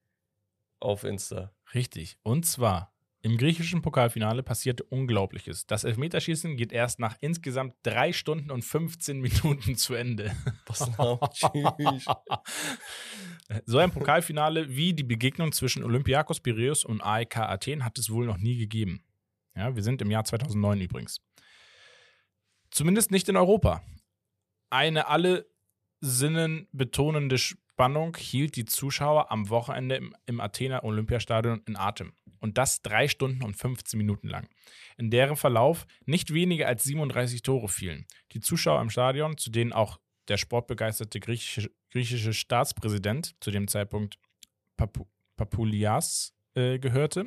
[0.83, 1.53] auf Insta.
[1.75, 2.19] Richtig.
[2.23, 2.93] Und zwar
[3.25, 5.67] im griechischen Pokalfinale passierte Unglaubliches.
[5.67, 10.35] Das Elfmeterschießen geht erst nach insgesamt drei Stunden und 15 Minuten zu Ende.
[10.67, 10.91] Was.
[13.67, 18.25] So ein Pokalfinale wie die Begegnung zwischen Olympiakos Piräus und AEK Athen hat es wohl
[18.25, 19.05] noch nie gegeben.
[19.55, 21.21] Ja, wir sind im Jahr 2009 übrigens.
[22.71, 23.83] Zumindest nicht in Europa.
[24.71, 25.47] Eine alle
[26.01, 27.37] Sinnen betonende
[27.75, 32.13] Spannung hielt die Zuschauer am Wochenende im, im Athener Olympiastadion in Atem.
[32.39, 34.49] Und das drei Stunden und 15 Minuten lang.
[34.99, 38.07] In deren Verlauf nicht weniger als 37 Tore fielen.
[38.33, 44.19] Die Zuschauer im Stadion, zu denen auch der sportbegeisterte griechische, griechische Staatspräsident, zu dem Zeitpunkt
[44.77, 47.27] Papu, Papoulias, äh, gehörte,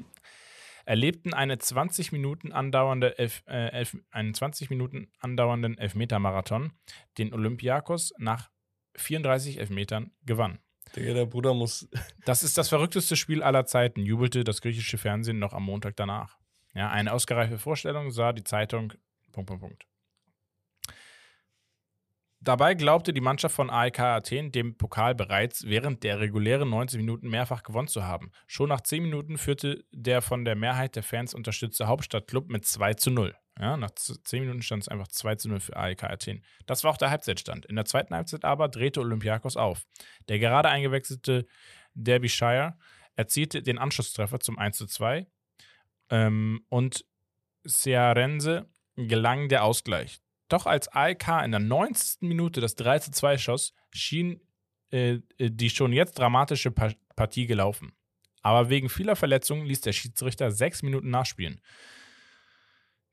[0.86, 6.72] erlebten eine 20 Minuten andauernde Elf, äh, elf, einen 20 Minuten andauernden Elfmetermarathon,
[7.18, 8.52] den Olympiakos nach
[8.98, 10.60] 34 Elfmetern gewann.
[10.96, 11.88] Digga, der Bruder muss.
[12.26, 16.38] Das ist das verrückteste Spiel aller Zeiten, jubelte das griechische Fernsehen noch am Montag danach.
[16.74, 18.94] Ja, eine ausgereifte Vorstellung sah die Zeitung.
[19.32, 19.86] Punkt, Punkt, Punkt.
[22.46, 27.28] Dabei glaubte die Mannschaft von AEK Athen dem Pokal bereits während der regulären 90 Minuten
[27.28, 28.32] mehrfach gewonnen zu haben.
[28.46, 32.94] Schon nach 10 Minuten führte der von der Mehrheit der Fans unterstützte Hauptstadtklub mit 2
[32.94, 33.36] zu 0.
[33.60, 36.44] Ja, nach 10 Minuten stand es einfach 2 zu 0 für AEK Athen.
[36.65, 37.65] Das war auch der Halbzeitstand.
[37.65, 39.86] In der zweiten Halbzeit aber drehte Olympiakos auf.
[40.27, 41.45] Der gerade eingewechselte
[41.94, 42.77] Derbyshire
[43.15, 45.26] erzielte den Anschlusstreffer zum 1 zu 2
[46.10, 47.06] ähm, und
[47.65, 50.19] Cearense gelang der Ausgleich.
[50.49, 52.22] Doch als AEK in der 90.
[52.22, 54.41] Minute das 3 zu 2 schoss, schien
[54.91, 57.94] äh, die schon jetzt dramatische pa Partie gelaufen.
[58.41, 61.61] Aber wegen vieler Verletzungen ließ der Schiedsrichter sechs Minuten nachspielen.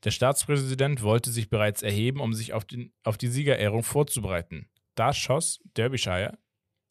[0.05, 4.69] Der Staatspräsident wollte sich bereits erheben, um sich auf, den, auf die Siegerehrung vorzubereiten.
[4.95, 6.39] Da schoss Derbyshire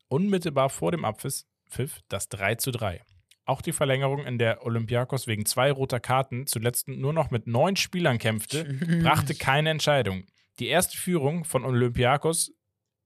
[0.08, 3.02] unmittelbar vor dem Abpfiff Pfiff das 3 zu 3.
[3.46, 7.76] Auch die Verlängerung, in der Olympiakos wegen zwei roter Karten zuletzt nur noch mit neun
[7.76, 8.66] Spielern kämpfte,
[9.04, 10.26] brachte keine Entscheidung.
[10.60, 12.54] Die erste Führung von Olympiakos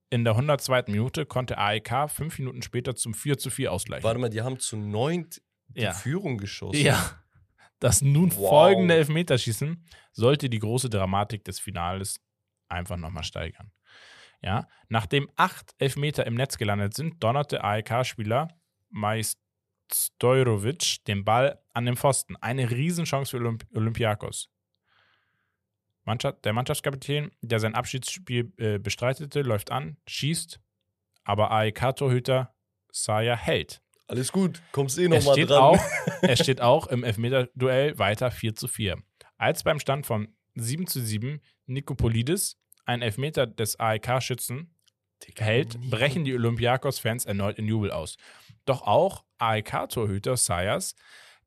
[0.10, 0.84] in der 102.
[0.88, 4.04] Minute konnte AEK fünf Minuten später zum 4 zu 4 ausgleichen.
[4.04, 5.94] Warte mal, die haben zu neunt die Ja.
[5.94, 6.82] Führung geschossen.
[6.82, 7.20] Ja.
[7.86, 8.50] Das nun Wow.
[8.50, 12.20] folgende Elfmeterschießen sollte die große Dramatik des Finales
[12.68, 13.72] einfach nochmal steigern.
[14.42, 18.48] Ja, nachdem acht Elfmeter im Netz gelandet sind, donnerte AEK-Spieler
[18.90, 22.36] Majstorovic den Ball an den Pfosten.
[22.38, 24.50] Eine Riesenchance für Olymp Olympiakos.
[26.06, 30.60] Mannschaft, der Mannschaftskapitän, der sein Abschiedsspiel äh, bestreitete, läuft an, schießt,
[31.24, 32.56] aber AEK-Torhüter
[32.92, 33.84] Saya hält.
[34.08, 35.62] Alles gut, kommst eh nochmal steht, dran.
[35.62, 35.80] auch,
[36.22, 38.98] er steht auch im Elfmeter-Duell weiter 4 zu 4.
[39.38, 44.76] Als beim Stand von 7 zu 7 Nikopolidis ein Elfmeter des AEK-Schützen
[45.38, 48.18] hält, brechen die Olympiakos-Fans erneut in Jubel aus.
[48.66, 50.96] Doch auch AEK-Torhüter Sayas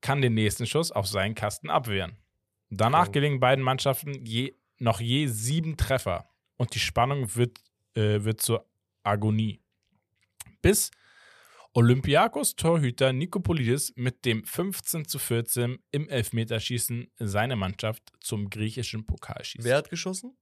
[0.01, 2.17] kann den nächsten Schuss auf seinen Kasten abwehren.
[2.71, 3.15] Danach Krank.
[3.15, 7.59] gelingen beiden Mannschaften je, noch je sieben Treffer und die Spannung wird,
[7.95, 8.67] äh, wird zur
[9.03, 9.61] Agonie.
[10.61, 10.91] Bis
[11.75, 19.45] Olympiakos Torhüter Nikopolidis mit dem 15 zu 14 im Elfmeterschießen seine Mannschaft zum griechischen Pokal
[19.45, 19.65] schießt.
[19.65, 20.37] Wer hat geschossen?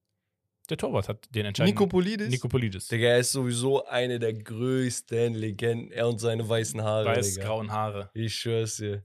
[0.71, 1.79] Der Torwart hat den entscheidenden.
[1.79, 2.29] Nikopolidis?
[2.29, 2.89] Nikopolidis.
[2.89, 5.93] Digga, er ist sowieso eine der größten Legenden.
[5.93, 7.07] Er und seine weißen Haare.
[7.07, 8.11] Weiß-grauen Haare.
[8.15, 9.03] Ich schwör's dir.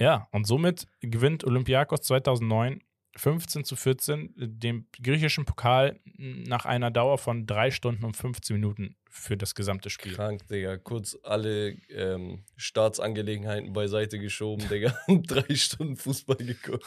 [0.00, 2.82] Ja, und somit gewinnt Olympiakos 2009
[3.18, 8.96] 15 zu 14 den griechischen Pokal nach einer Dauer von 3 Stunden und 15 Minuten
[9.10, 10.14] für das gesamte Spiel.
[10.14, 10.76] Krank, Digga.
[10.76, 14.96] Kurz alle ähm, Staatsangelegenheiten beiseite geschoben, Digga.
[15.06, 16.86] Und drei Stunden Fußball geguckt.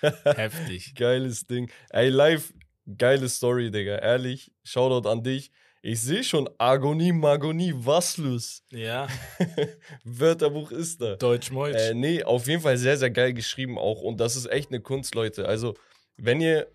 [0.24, 0.94] Heftig.
[0.94, 1.70] Geiles Ding.
[1.90, 2.52] Ey, live,
[2.98, 3.96] geile Story, Digga.
[3.96, 5.50] Ehrlich, Shoutout an dich.
[5.82, 8.62] Ich sehe schon Agonie, Magonie, was los?
[8.70, 9.08] Ja,
[10.04, 11.16] Wörterbuch ist da.
[11.16, 11.74] Deutsch-Moitsch.
[11.74, 14.02] Äh, nee, auf jeden Fall sehr, sehr geil geschrieben auch.
[14.02, 15.46] Und das ist echt eine Kunst, Leute.
[15.48, 15.74] Also,
[16.18, 16.66] wenn ihr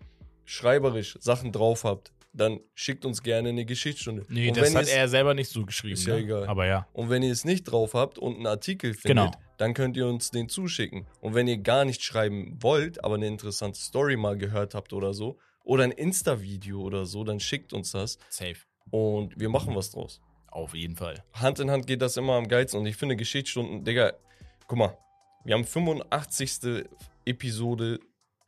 [0.44, 4.24] schreiberisch Sachen drauf habt, dann schickt uns gerne eine Geschichtsstunde.
[4.28, 5.94] nee, und das hat er selber nicht so geschrieben.
[5.94, 6.20] Ist ja ne?
[6.22, 6.46] egal.
[6.48, 6.88] Aber ja.
[6.92, 9.30] Und wenn ihr es nicht drauf habt und einen Artikel findet, Genau.
[9.56, 11.06] dann könnt ihr uns den zuschicken.
[11.20, 15.14] Und wenn ihr gar nicht schreiben wollt, aber eine interessante Story mal gehört habt oder
[15.14, 18.56] so, oder ein Insta-Video oder so, dann schickt uns das Safe.
[18.90, 20.20] Und wir machen was draus.
[20.50, 21.22] Auf jeden Fall.
[21.34, 24.14] Hand in Hand geht das immer am geilsten und ich finde Geschichtsstunden, Digga,
[24.66, 24.98] guck mal,
[25.44, 26.86] wir haben 85.
[27.26, 27.98] Episode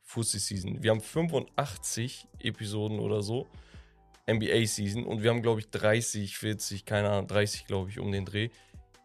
[0.01, 0.81] Fussi Season.
[0.81, 3.45] Wir haben 85 Episoden oder so.
[4.27, 8.25] NBA-Season und wir haben, glaube ich, 30, 40, keine Ahnung, 30, glaube ich, um den
[8.25, 8.49] Dreh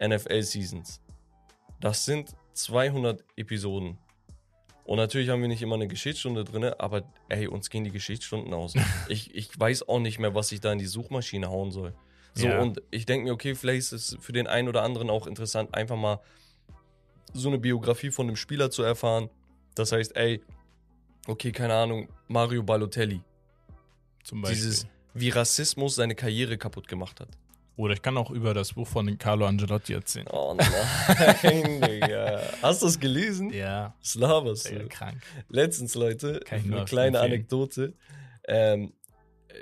[0.01, 1.01] NFL-Seasons.
[1.81, 3.98] Das sind 200 Episoden.
[4.85, 8.52] Und natürlich haben wir nicht immer eine Geschichtsstunde drin, aber ey, uns gehen die Geschichtsstunden
[8.52, 8.74] aus.
[9.09, 11.94] ich, ich weiß auch nicht mehr, was ich da in die Suchmaschine hauen soll.
[12.35, 12.61] So, Ja.
[12.61, 15.74] und ich denke mir, okay, vielleicht ist es für den einen oder anderen auch interessant,
[15.74, 16.20] einfach mal
[17.32, 19.31] so eine Biografie von einem Spieler zu erfahren.
[19.74, 20.43] Das heißt, ey,
[21.27, 23.20] okay, keine Ahnung, Mario Balotelli.
[24.23, 24.56] Zum Beispiel.
[24.56, 27.28] Dieses, wie Rassismus seine Karriere kaputt gemacht hat.
[27.76, 30.26] Oder ich kann auch über das Buch von Carlo Angelotti erzählen.
[30.30, 32.40] Oh nein, Digga.
[32.62, 33.52] Hast du es gelesen?
[33.52, 34.88] Ja, sehr du?
[34.88, 35.20] krank.
[35.48, 37.20] Letztens, Leute, eine kleine.
[37.20, 37.94] Anekdote.
[38.46, 38.92] Ähm,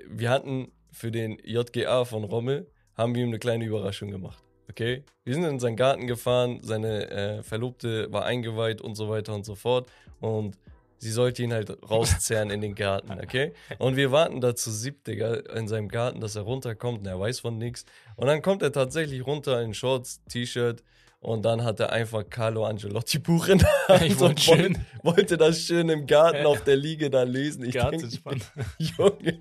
[0.08, 4.42] wir hatten für den JGA von Rommel, haben wir ihm eine kleine Überraschung gemacht.
[4.68, 5.04] Okay?
[5.24, 9.44] Wir sind in seinen Garten gefahren, seine äh, Verlobte war eingeweiht und so weiter und
[9.44, 9.90] so fort.
[10.20, 10.58] Und
[11.02, 13.54] sie sollte ihn halt rauszerren in den Garten, okay?
[13.78, 17.18] Und wir warten da zu siebt, Digga, in seinem Garten, dass er runterkommt und er
[17.18, 17.84] weiß von nichts.
[18.14, 20.84] Und dann kommt er tatsächlich runter in Shorts, T-Shirt
[21.22, 24.80] und dann hat er einfach Carlo Angelotti Buch in der Hand Ich wollte und wollte-
[25.04, 27.64] wollte das schön im Garten auf der Liege da lesen.
[27.64, 28.42] Ich denk, Gartenspann.
[28.78, 29.40] Junge,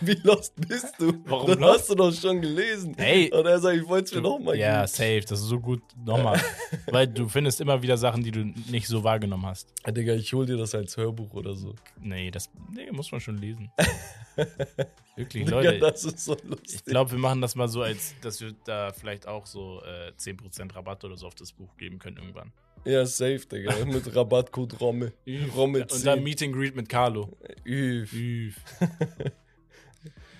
[0.00, 1.12] wie lost bist du?
[1.26, 1.78] Warum das lost?
[1.80, 2.94] hast du doch schon gelesen.
[2.96, 3.30] Hey.
[3.32, 4.88] Und er sagt, ich wollte es mir nochmal Ja, geben.
[4.88, 5.82] safe, das ist so gut.
[6.04, 6.40] Nochmal.
[6.90, 9.68] Weil du findest immer wieder Sachen, die du nicht so wahrgenommen hast.
[9.86, 11.74] Ja, Digga, ich hol dir das als Hörbuch oder so.
[12.00, 13.70] Nee, das nee, muss man schon lesen.
[15.16, 15.78] Wirklich, Leute.
[15.78, 16.76] das ist so lustig.
[16.76, 20.12] Ich glaube, wir machen das mal so, als dass wir da vielleicht auch so äh,
[20.18, 22.52] 10% Rabatt oder so auf das Buch geben können irgendwann.
[22.84, 23.72] ja, safe, Digga.
[23.84, 25.12] Mit Rabattcode Romme.
[25.54, 27.28] Romme Und dann Meet and Greet mit Carlo.
[27.64, 28.12] Üff.
[28.12, 28.56] Üff.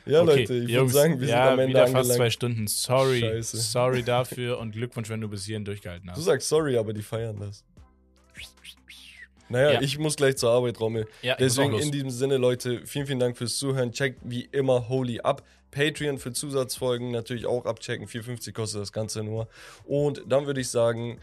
[0.05, 2.17] Ja, Okay, Leute, ich würde sagen, wir ja, sind am Ende wieder fast angelangt.
[2.17, 2.67] zwei Stunden.
[2.67, 3.21] Sorry.
[3.21, 3.57] Scheiße.
[3.59, 6.25] Sorry dafür und Glückwunsch, wenn du bis hierhin durchgehalten Du hast.
[6.25, 7.65] sagst sorry, aber die feiern das.
[9.49, 9.81] Naja, Ja.
[9.83, 11.07] ich muss gleich zur Arbeit, Rommel.
[11.23, 13.93] Ja, Deswegen in diesem Sinne, Leute, vielen, vielen Dank fürs Zuhören.
[13.93, 15.43] Checkt wie immer Holy ab.
[15.71, 18.07] Patreon für Zusatzfolgen natürlich auch abchecken.
[18.07, 19.49] 4,50 kostet das Ganze nur.
[19.85, 21.19] Und dann würde ich sagen,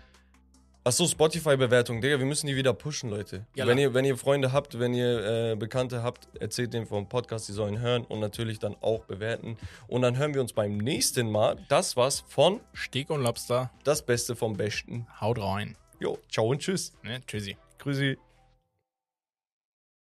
[0.84, 3.46] achso, Spotify-Bewertung, Digga, wir müssen die wieder pushen, Leute.
[3.54, 7.08] Ja, wenn, ihr, wenn ihr Freunde habt, wenn ihr äh, Bekannte habt, erzählt denen vom
[7.08, 9.56] Podcast, die sollen hören und natürlich dann auch bewerten.
[9.88, 11.58] Und dann hören wir uns beim nächsten Mal.
[11.70, 13.70] Das war's von Steak und Lobster.
[13.84, 15.06] Das Beste vom Besten.
[15.22, 15.76] Haut rein.
[16.00, 16.94] Jo, ciao und tschüss.
[17.04, 17.22] Ne?
[17.28, 17.56] Tschüssi.
[17.80, 18.18] Cruzy.